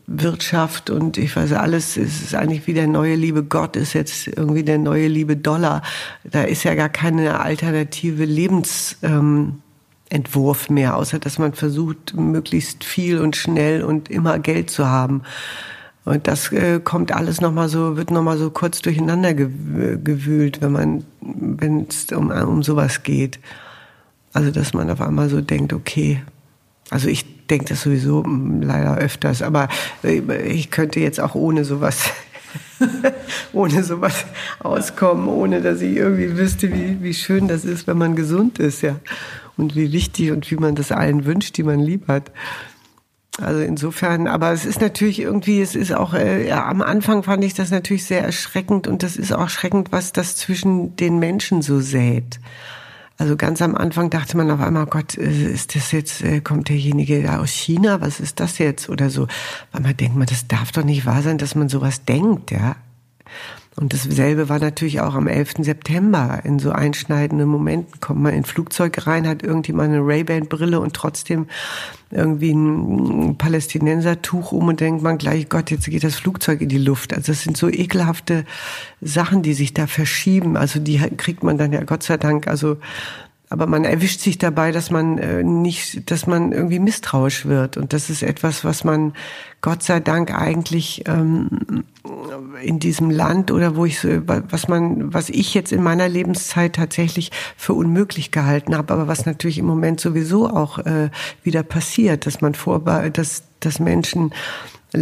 Wirtschaft 0.06 0.90
und 0.90 1.18
ich 1.18 1.36
weiß 1.36 1.52
alles, 1.52 1.96
es 1.96 2.22
ist 2.22 2.34
eigentlich 2.34 2.66
wie 2.66 2.74
der 2.74 2.86
neue 2.86 3.14
liebe 3.14 3.44
Gott, 3.44 3.76
ist 3.76 3.92
jetzt 3.92 4.26
irgendwie 4.26 4.64
der 4.64 4.78
neue 4.78 5.06
liebe 5.06 5.36
Dollar. 5.36 5.82
Da 6.24 6.42
ist 6.42 6.64
ja 6.64 6.74
gar 6.74 6.88
keine 6.88 7.40
alternative 7.40 8.24
Lebensentwurf 8.24 9.60
ähm, 10.68 10.74
mehr, 10.74 10.96
außer 10.96 11.18
dass 11.18 11.38
man 11.38 11.52
versucht, 11.52 12.14
möglichst 12.14 12.84
viel 12.84 13.20
und 13.20 13.36
schnell 13.36 13.84
und 13.84 14.10
immer 14.10 14.38
Geld 14.38 14.70
zu 14.70 14.88
haben. 14.88 15.22
Und 16.04 16.26
das 16.26 16.50
äh, 16.52 16.80
kommt 16.82 17.12
alles 17.12 17.40
nochmal 17.40 17.68
so, 17.68 17.96
wird 17.96 18.10
nochmal 18.10 18.38
so 18.38 18.50
kurz 18.50 18.80
durcheinander 18.80 19.34
gewühlt, 19.34 20.62
wenn 20.62 20.72
man, 20.72 21.04
wenn 21.20 21.86
es 21.88 22.10
um, 22.12 22.30
um 22.30 22.62
sowas 22.62 23.02
geht. 23.02 23.38
Also, 24.32 24.50
dass 24.50 24.72
man 24.72 24.90
auf 24.90 25.00
einmal 25.00 25.28
so 25.28 25.40
denkt, 25.40 25.72
okay, 25.72 26.22
also 26.88 27.08
ich 27.08 27.46
denke 27.46 27.66
das 27.66 27.82
sowieso 27.82 28.24
hm, 28.24 28.62
leider 28.62 28.96
öfters, 28.96 29.42
aber 29.42 29.68
äh, 30.02 30.20
ich 30.48 30.70
könnte 30.70 31.00
jetzt 31.00 31.20
auch 31.20 31.34
ohne 31.34 31.64
sowas, 31.64 32.10
ohne 33.52 33.82
sowas 33.84 34.24
auskommen, 34.60 35.28
ohne 35.28 35.60
dass 35.60 35.80
ich 35.80 35.96
irgendwie 35.96 36.36
wüsste, 36.36 36.72
wie, 36.72 37.02
wie 37.02 37.14
schön 37.14 37.48
das 37.48 37.64
ist, 37.64 37.86
wenn 37.86 37.98
man 37.98 38.16
gesund 38.16 38.58
ist, 38.58 38.82
ja. 38.82 38.96
Und 39.56 39.76
wie 39.76 39.92
wichtig 39.92 40.30
und 40.30 40.50
wie 40.50 40.56
man 40.56 40.74
das 40.74 40.90
allen 40.90 41.26
wünscht, 41.26 41.56
die 41.58 41.62
man 41.62 41.80
lieb 41.80 42.08
hat. 42.08 42.30
Also 43.42 43.60
insofern, 43.60 44.26
aber 44.26 44.52
es 44.52 44.64
ist 44.64 44.80
natürlich 44.80 45.20
irgendwie, 45.20 45.60
es 45.60 45.74
ist 45.74 45.92
auch, 45.92 46.14
äh, 46.14 46.46
ja, 46.48 46.66
am 46.66 46.82
Anfang 46.82 47.22
fand 47.22 47.44
ich 47.44 47.54
das 47.54 47.70
natürlich 47.70 48.04
sehr 48.04 48.22
erschreckend 48.22 48.86
und 48.86 49.02
das 49.02 49.16
ist 49.16 49.32
auch 49.32 49.40
erschreckend, 49.40 49.92
was 49.92 50.12
das 50.12 50.36
zwischen 50.36 50.96
den 50.96 51.18
Menschen 51.18 51.62
so 51.62 51.80
sät. 51.80 52.40
Also 53.20 53.36
ganz 53.36 53.60
am 53.60 53.74
Anfang 53.74 54.08
dachte 54.08 54.38
man 54.38 54.50
auf 54.50 54.60
einmal, 54.60 54.86
Gott, 54.86 55.18
äh, 55.18 55.52
ist 55.52 55.76
das 55.76 55.92
jetzt, 55.92 56.22
äh, 56.22 56.40
kommt 56.40 56.70
derjenige 56.70 57.22
da 57.22 57.40
aus 57.40 57.50
China, 57.50 58.00
was 58.00 58.18
ist 58.18 58.40
das 58.40 58.56
jetzt 58.56 58.88
oder 58.88 59.10
so. 59.10 59.26
Weil 59.72 59.82
man 59.82 59.96
denkt, 59.96 60.16
man, 60.16 60.26
das 60.26 60.48
darf 60.48 60.72
doch 60.72 60.84
nicht 60.84 61.04
wahr 61.04 61.22
sein, 61.22 61.36
dass 61.36 61.54
man 61.54 61.68
sowas 61.68 62.04
denkt, 62.06 62.50
ja. 62.50 62.76
Und 63.76 63.94
dasselbe 63.94 64.48
war 64.48 64.58
natürlich 64.58 65.00
auch 65.00 65.14
am 65.14 65.26
11. 65.26 65.54
September. 65.60 66.40
In 66.44 66.58
so 66.58 66.72
einschneidenden 66.72 67.48
Momenten 67.48 68.00
kommt 68.00 68.20
man 68.20 68.34
in 68.34 68.44
Flugzeug 68.44 69.06
rein, 69.06 69.26
hat 69.26 69.42
irgendjemand 69.42 69.92
eine 69.92 70.04
Ray-Ban-Brille 70.04 70.80
und 70.80 70.94
trotzdem 70.94 71.46
irgendwie 72.10 72.52
ein 72.52 73.36
Palästinenser-Tuch 73.38 74.52
um 74.52 74.68
und 74.68 74.80
denkt 74.80 75.02
man 75.02 75.18
gleich, 75.18 75.48
Gott, 75.48 75.70
jetzt 75.70 75.88
geht 75.88 76.02
das 76.02 76.16
Flugzeug 76.16 76.60
in 76.60 76.68
die 76.68 76.78
Luft. 76.78 77.14
Also 77.14 77.32
das 77.32 77.42
sind 77.42 77.56
so 77.56 77.68
ekelhafte 77.68 78.44
Sachen, 79.00 79.42
die 79.42 79.54
sich 79.54 79.72
da 79.72 79.86
verschieben. 79.86 80.56
Also 80.56 80.80
die 80.80 80.98
kriegt 80.98 81.44
man 81.44 81.56
dann 81.56 81.72
ja 81.72 81.84
Gott 81.84 82.02
sei 82.02 82.16
Dank 82.16 82.48
also 82.48 82.76
aber 83.52 83.66
man 83.66 83.84
erwischt 83.84 84.20
sich 84.20 84.38
dabei, 84.38 84.70
dass 84.70 84.92
man 84.92 85.18
äh, 85.18 85.42
nicht, 85.42 86.08
dass 86.12 86.28
man 86.28 86.52
irgendwie 86.52 86.78
misstrauisch 86.78 87.46
wird. 87.46 87.76
Und 87.76 87.92
das 87.92 88.08
ist 88.08 88.22
etwas, 88.22 88.64
was 88.64 88.84
man 88.84 89.12
Gott 89.60 89.82
sei 89.82 89.98
Dank 89.98 90.32
eigentlich 90.32 91.02
ähm, 91.08 91.82
in 92.62 92.78
diesem 92.78 93.10
Land 93.10 93.50
oder 93.50 93.76
wo 93.76 93.84
ich 93.84 94.00
so, 94.00 94.08
was 94.26 94.68
man, 94.68 95.12
was 95.12 95.28
ich 95.28 95.54
jetzt 95.54 95.72
in 95.72 95.82
meiner 95.82 96.08
Lebenszeit 96.08 96.74
tatsächlich 96.74 97.30
für 97.56 97.74
unmöglich 97.74 98.30
gehalten 98.30 98.76
habe, 98.76 98.92
aber 98.92 99.08
was 99.08 99.26
natürlich 99.26 99.58
im 99.58 99.66
Moment 99.66 100.00
sowieso 100.00 100.48
auch 100.48 100.78
äh, 100.78 101.10
wieder 101.42 101.62
passiert, 101.62 102.26
dass 102.26 102.40
man 102.40 102.54
vor, 102.54 102.80
dass, 102.80 103.44
dass 103.60 103.78
Menschen 103.78 104.32
äh, 104.94 104.98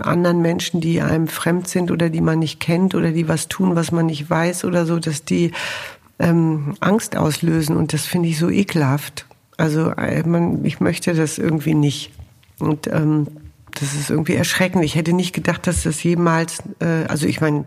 anderen 0.00 0.40
Menschen, 0.40 0.80
die 0.80 1.00
einem 1.00 1.28
fremd 1.28 1.68
sind 1.68 1.90
oder 1.90 2.10
die 2.10 2.20
man 2.20 2.38
nicht 2.38 2.60
kennt 2.60 2.94
oder 2.94 3.10
die 3.10 3.28
was 3.28 3.48
tun, 3.48 3.76
was 3.76 3.92
man 3.92 4.06
nicht 4.06 4.28
weiß 4.28 4.64
oder 4.64 4.86
so, 4.86 4.98
dass 4.98 5.24
die 5.24 5.52
ähm, 6.18 6.74
Angst 6.80 7.16
auslösen 7.16 7.76
und 7.76 7.92
das 7.92 8.06
finde 8.06 8.28
ich 8.28 8.38
so 8.38 8.48
ekelhaft. 8.48 9.26
Also 9.56 9.90
äh, 9.90 10.22
man, 10.26 10.64
ich 10.64 10.80
möchte 10.80 11.14
das 11.14 11.38
irgendwie 11.38 11.74
nicht. 11.74 12.12
Und 12.58 12.86
ähm, 12.86 13.26
das 13.74 13.94
ist 13.94 14.10
irgendwie 14.10 14.34
erschreckend. 14.34 14.84
Ich 14.84 14.94
hätte 14.94 15.12
nicht 15.12 15.34
gedacht, 15.34 15.66
dass 15.66 15.82
das 15.82 16.02
jemals, 16.02 16.62
äh, 16.80 17.04
also 17.08 17.26
ich 17.26 17.40
meine, 17.40 17.66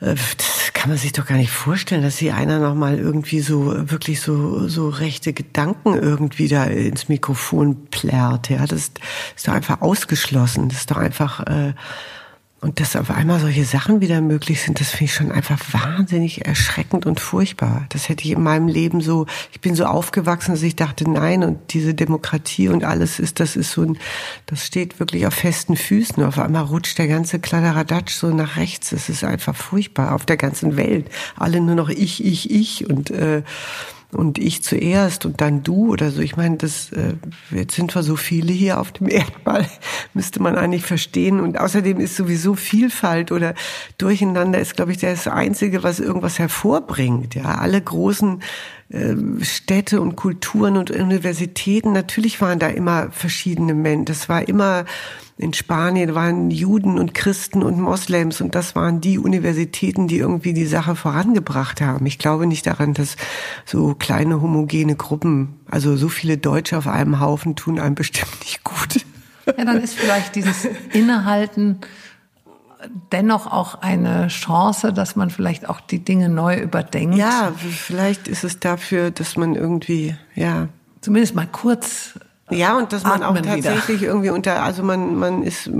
äh, 0.00 0.14
das 0.14 0.72
kann 0.72 0.88
man 0.88 0.98
sich 0.98 1.12
doch 1.12 1.26
gar 1.26 1.36
nicht 1.36 1.50
vorstellen, 1.50 2.02
dass 2.02 2.18
hier 2.18 2.34
einer 2.34 2.58
noch 2.58 2.74
mal 2.74 2.98
irgendwie 2.98 3.40
so 3.40 3.90
wirklich 3.90 4.20
so 4.20 4.66
so 4.68 4.88
rechte 4.88 5.32
Gedanken 5.32 5.94
irgendwie 5.94 6.48
da 6.48 6.64
ins 6.64 7.08
Mikrofon 7.08 7.86
plärrt. 7.90 8.48
Ja, 8.48 8.66
das 8.66 8.92
ist 9.36 9.48
doch 9.48 9.52
einfach 9.52 9.80
ausgeschlossen. 9.82 10.68
Das 10.68 10.78
ist 10.78 10.90
doch 10.90 10.96
einfach 10.96 11.40
äh, 11.46 11.74
und 12.62 12.78
dass 12.78 12.94
auf 12.94 13.10
einmal 13.10 13.40
solche 13.40 13.64
Sachen 13.64 14.02
wieder 14.02 14.20
möglich 14.20 14.60
sind, 14.60 14.80
das 14.80 14.90
finde 14.90 15.04
ich 15.04 15.14
schon 15.14 15.32
einfach 15.32 15.58
wahnsinnig 15.72 16.44
erschreckend 16.44 17.06
und 17.06 17.18
furchtbar. 17.18 17.86
Das 17.88 18.10
hätte 18.10 18.24
ich 18.24 18.32
in 18.32 18.42
meinem 18.42 18.68
Leben 18.68 19.00
so, 19.00 19.24
ich 19.50 19.62
bin 19.62 19.74
so 19.74 19.86
aufgewachsen, 19.86 20.52
dass 20.52 20.62
ich 20.62 20.76
dachte, 20.76 21.08
nein, 21.08 21.42
und 21.42 21.72
diese 21.72 21.94
Demokratie 21.94 22.68
und 22.68 22.84
alles 22.84 23.18
ist, 23.18 23.40
das 23.40 23.56
ist 23.56 23.72
so 23.72 23.82
ein, 23.82 23.98
das 24.44 24.66
steht 24.66 25.00
wirklich 25.00 25.26
auf 25.26 25.32
festen 25.32 25.74
Füßen. 25.74 26.22
Auf 26.22 26.38
einmal 26.38 26.64
rutscht 26.64 26.98
der 26.98 27.08
ganze 27.08 27.40
Kladderadatsch 27.40 28.12
so 28.12 28.28
nach 28.28 28.56
rechts. 28.56 28.90
Das 28.90 29.08
ist 29.08 29.24
einfach 29.24 29.56
furchtbar 29.56 30.14
auf 30.14 30.26
der 30.26 30.36
ganzen 30.36 30.76
Welt. 30.76 31.08
Alle 31.36 31.62
nur 31.62 31.76
noch 31.76 31.88
ich, 31.88 32.22
ich, 32.22 32.50
ich 32.50 32.90
und, 32.90 33.10
äh, 33.10 33.42
und 34.12 34.38
ich 34.38 34.62
zuerst 34.62 35.24
und 35.24 35.40
dann 35.40 35.62
du 35.62 35.90
oder 35.90 36.10
so. 36.10 36.20
Ich 36.20 36.36
meine, 36.36 36.56
das 36.56 36.92
äh, 36.92 37.14
jetzt 37.50 37.74
sind 37.74 37.94
wir 37.94 38.02
so 38.02 38.16
viele 38.16 38.52
hier 38.52 38.80
auf 38.80 38.92
dem 38.92 39.08
Erdball, 39.10 39.66
müsste 40.14 40.42
man 40.42 40.56
eigentlich 40.56 40.84
verstehen. 40.84 41.40
Und 41.40 41.58
außerdem 41.58 42.00
ist 42.00 42.16
sowieso 42.16 42.54
Vielfalt 42.54 43.32
oder 43.32 43.54
Durcheinander 43.98 44.58
ist, 44.58 44.76
glaube 44.76 44.92
ich, 44.92 44.98
das 44.98 45.26
Einzige, 45.28 45.82
was 45.82 46.00
irgendwas 46.00 46.38
hervorbringt. 46.38 47.34
Ja, 47.34 47.56
alle 47.56 47.80
großen 47.80 48.42
Städte 49.42 50.00
und 50.00 50.16
Kulturen 50.16 50.76
und 50.76 50.90
Universitäten, 50.90 51.92
natürlich 51.92 52.40
waren 52.40 52.58
da 52.58 52.66
immer 52.66 53.10
verschiedene 53.12 53.72
Menschen. 53.72 54.06
Das 54.06 54.28
war 54.28 54.48
immer 54.48 54.84
in 55.40 55.54
Spanien 55.54 56.14
waren 56.14 56.50
Juden 56.50 56.98
und 56.98 57.14
Christen 57.14 57.62
und 57.62 57.80
Moslems 57.80 58.42
und 58.42 58.54
das 58.54 58.76
waren 58.76 59.00
die 59.00 59.18
Universitäten, 59.18 60.06
die 60.06 60.18
irgendwie 60.18 60.52
die 60.52 60.66
Sache 60.66 60.94
vorangebracht 60.94 61.80
haben. 61.80 62.04
Ich 62.04 62.18
glaube 62.18 62.46
nicht 62.46 62.66
daran, 62.66 62.92
dass 62.92 63.16
so 63.64 63.94
kleine 63.94 64.42
homogene 64.42 64.96
Gruppen, 64.96 65.60
also 65.70 65.96
so 65.96 66.10
viele 66.10 66.36
Deutsche 66.36 66.76
auf 66.76 66.86
einem 66.86 67.20
Haufen 67.20 67.56
tun 67.56 67.78
einem 67.78 67.94
bestimmt 67.94 68.38
nicht 68.40 68.64
gut. 68.64 69.06
Ja, 69.46 69.64
dann 69.64 69.80
ist 69.80 69.94
vielleicht 69.94 70.34
dieses 70.34 70.68
Innehalten 70.92 71.78
dennoch 73.12 73.46
auch 73.46 73.82
eine 73.82 74.28
Chance, 74.28 74.92
dass 74.92 75.16
man 75.16 75.30
vielleicht 75.30 75.68
auch 75.68 75.80
die 75.80 76.04
Dinge 76.04 76.28
neu 76.28 76.58
überdenkt. 76.58 77.16
Ja, 77.16 77.52
vielleicht 77.58 78.28
ist 78.28 78.44
es 78.44 78.60
dafür, 78.60 79.10
dass 79.10 79.36
man 79.36 79.54
irgendwie, 79.54 80.16
ja. 80.34 80.68
Zumindest 81.00 81.34
mal 81.34 81.46
kurz 81.46 82.18
ja, 82.50 82.76
und 82.76 82.92
dass 82.92 83.04
man 83.04 83.22
auch 83.22 83.34
tatsächlich 83.40 84.00
wieder. 84.00 84.10
irgendwie 84.10 84.30
unter, 84.30 84.62
also 84.62 84.82
man, 84.82 85.16
man 85.16 85.42
ist 85.42 85.70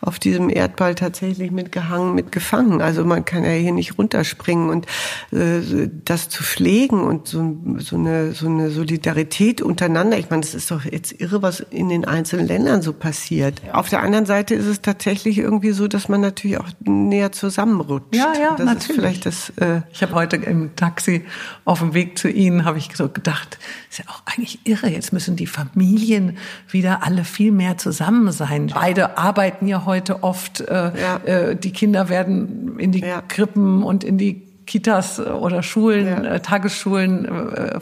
auf 0.00 0.18
diesem 0.18 0.50
Erdball 0.50 0.94
tatsächlich 0.94 1.50
mitgehangen, 1.50 2.14
mitgefangen. 2.14 2.80
Also 2.80 3.04
man 3.04 3.24
kann 3.24 3.44
ja 3.44 3.50
hier 3.50 3.72
nicht 3.72 3.98
runterspringen 3.98 4.70
und 4.70 4.86
äh, 5.32 5.88
das 6.04 6.28
zu 6.28 6.42
pflegen 6.42 7.02
und 7.02 7.28
so, 7.28 7.56
so, 7.78 7.96
eine, 7.96 8.32
so 8.32 8.46
eine 8.46 8.70
Solidarität 8.70 9.62
untereinander. 9.62 10.18
Ich 10.18 10.30
meine, 10.30 10.42
das 10.42 10.54
ist 10.54 10.70
doch 10.70 10.84
jetzt 10.84 11.20
irre, 11.20 11.42
was 11.42 11.60
in 11.60 11.88
den 11.88 12.04
einzelnen 12.04 12.46
Ländern 12.46 12.82
so 12.82 12.92
passiert. 12.92 13.60
Auf 13.72 13.88
der 13.88 14.02
anderen 14.02 14.26
Seite 14.26 14.54
ist 14.54 14.66
es 14.66 14.82
tatsächlich 14.82 15.38
irgendwie 15.38 15.72
so, 15.72 15.88
dass 15.88 16.08
man 16.08 16.20
natürlich 16.20 16.58
auch 16.58 16.68
näher 16.80 17.32
zusammenrutscht. 17.32 18.14
Ja, 18.14 18.32
ja, 18.40 18.54
das 18.56 18.66
natürlich. 18.66 18.88
Ist 18.88 18.94
vielleicht 18.94 19.26
das, 19.26 19.52
äh 19.56 19.82
ich 19.92 20.02
habe 20.02 20.14
heute 20.14 20.36
im 20.36 20.74
Taxi 20.76 21.24
auf 21.64 21.80
dem 21.80 21.94
Weg 21.94 22.18
zu 22.18 22.28
Ihnen, 22.28 22.64
habe 22.64 22.78
ich 22.78 22.90
so 22.94 23.08
gedacht, 23.08 23.58
ist 23.90 23.98
ja 23.98 24.04
auch 24.08 24.22
eigentlich 24.26 24.60
irre, 24.64 24.88
jetzt 24.88 25.12
müssen 25.12 25.31
müssen 25.32 25.36
die 25.36 25.46
Familien 25.46 26.36
wieder 26.68 27.02
alle 27.02 27.24
viel 27.24 27.52
mehr 27.52 27.78
zusammen 27.78 28.32
sein. 28.32 28.70
Beide 28.74 29.18
arbeiten 29.18 29.66
ja 29.66 29.84
heute 29.84 30.22
oft. 30.22 30.60
Äh, 30.60 30.92
ja. 31.00 31.16
äh, 31.24 31.56
die 31.56 31.72
Kinder 31.72 32.08
werden 32.08 32.78
in 32.78 32.92
die 32.92 33.00
ja. 33.00 33.22
Krippen 33.22 33.82
und 33.82 34.04
in 34.04 34.18
die 34.18 34.51
Kitas 34.72 35.20
oder 35.20 35.62
Schulen, 35.62 36.06
ja. 36.06 36.22
äh, 36.22 36.40
Tagesschulen 36.40 37.26
äh, 37.26 37.78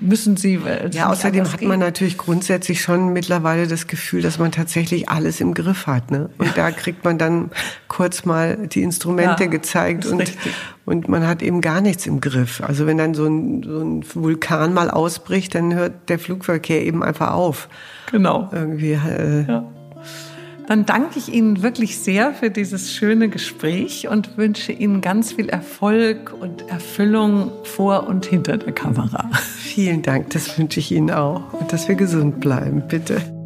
müssen 0.00 0.38
sie. 0.38 0.54
Äh, 0.54 0.88
ja, 0.90 1.10
außerdem 1.10 1.52
hat 1.52 1.60
man 1.60 1.78
natürlich 1.78 2.16
grundsätzlich 2.16 2.80
schon 2.80 3.12
mittlerweile 3.12 3.66
das 3.66 3.86
Gefühl, 3.86 4.22
dass 4.22 4.38
man 4.38 4.50
tatsächlich 4.50 5.10
alles 5.10 5.42
im 5.42 5.52
Griff 5.52 5.86
hat. 5.86 6.10
Ne? 6.10 6.30
Und 6.38 6.46
ja. 6.46 6.52
da 6.54 6.70
kriegt 6.70 7.04
man 7.04 7.18
dann 7.18 7.50
kurz 7.86 8.24
mal 8.24 8.66
die 8.66 8.80
Instrumente 8.80 9.44
ja, 9.44 9.50
gezeigt 9.50 10.06
und, 10.06 10.32
und 10.86 11.06
man 11.06 11.26
hat 11.26 11.42
eben 11.42 11.60
gar 11.60 11.82
nichts 11.82 12.06
im 12.06 12.22
Griff. 12.22 12.62
Also 12.66 12.86
wenn 12.86 12.96
dann 12.96 13.12
so 13.12 13.26
ein, 13.26 13.62
so 13.62 13.80
ein 13.80 14.02
Vulkan 14.14 14.72
mal 14.72 14.88
ausbricht, 14.88 15.54
dann 15.54 15.74
hört 15.74 16.08
der 16.08 16.18
Flugverkehr 16.18 16.82
eben 16.82 17.02
einfach 17.02 17.32
auf. 17.32 17.68
Genau. 18.10 18.48
Irgendwie. 18.52 18.92
Äh, 18.92 19.44
ja. 19.46 19.66
Dann 20.66 20.86
danke 20.86 21.18
ich 21.18 21.32
Ihnen 21.32 21.62
wirklich 21.62 21.98
sehr 21.98 22.32
für 22.34 22.50
dieses 22.50 22.92
schöne 22.92 23.28
Gespräch 23.28 24.08
und 24.08 24.36
wünsche 24.36 24.72
Ihnen 24.72 25.00
ganz 25.00 25.32
viel 25.32 25.48
Erfolg 25.48 26.32
und 26.38 26.68
Erfüllung 26.68 27.50
vor 27.64 28.06
und 28.06 28.26
hinter 28.26 28.58
der 28.58 28.72
Kamera. 28.72 29.30
Vielen 29.58 30.02
Dank, 30.02 30.30
das 30.30 30.58
wünsche 30.58 30.80
ich 30.80 30.92
Ihnen 30.92 31.10
auch 31.10 31.52
und 31.52 31.72
dass 31.72 31.88
wir 31.88 31.94
gesund 31.94 32.40
bleiben, 32.40 32.84
bitte. 32.88 33.41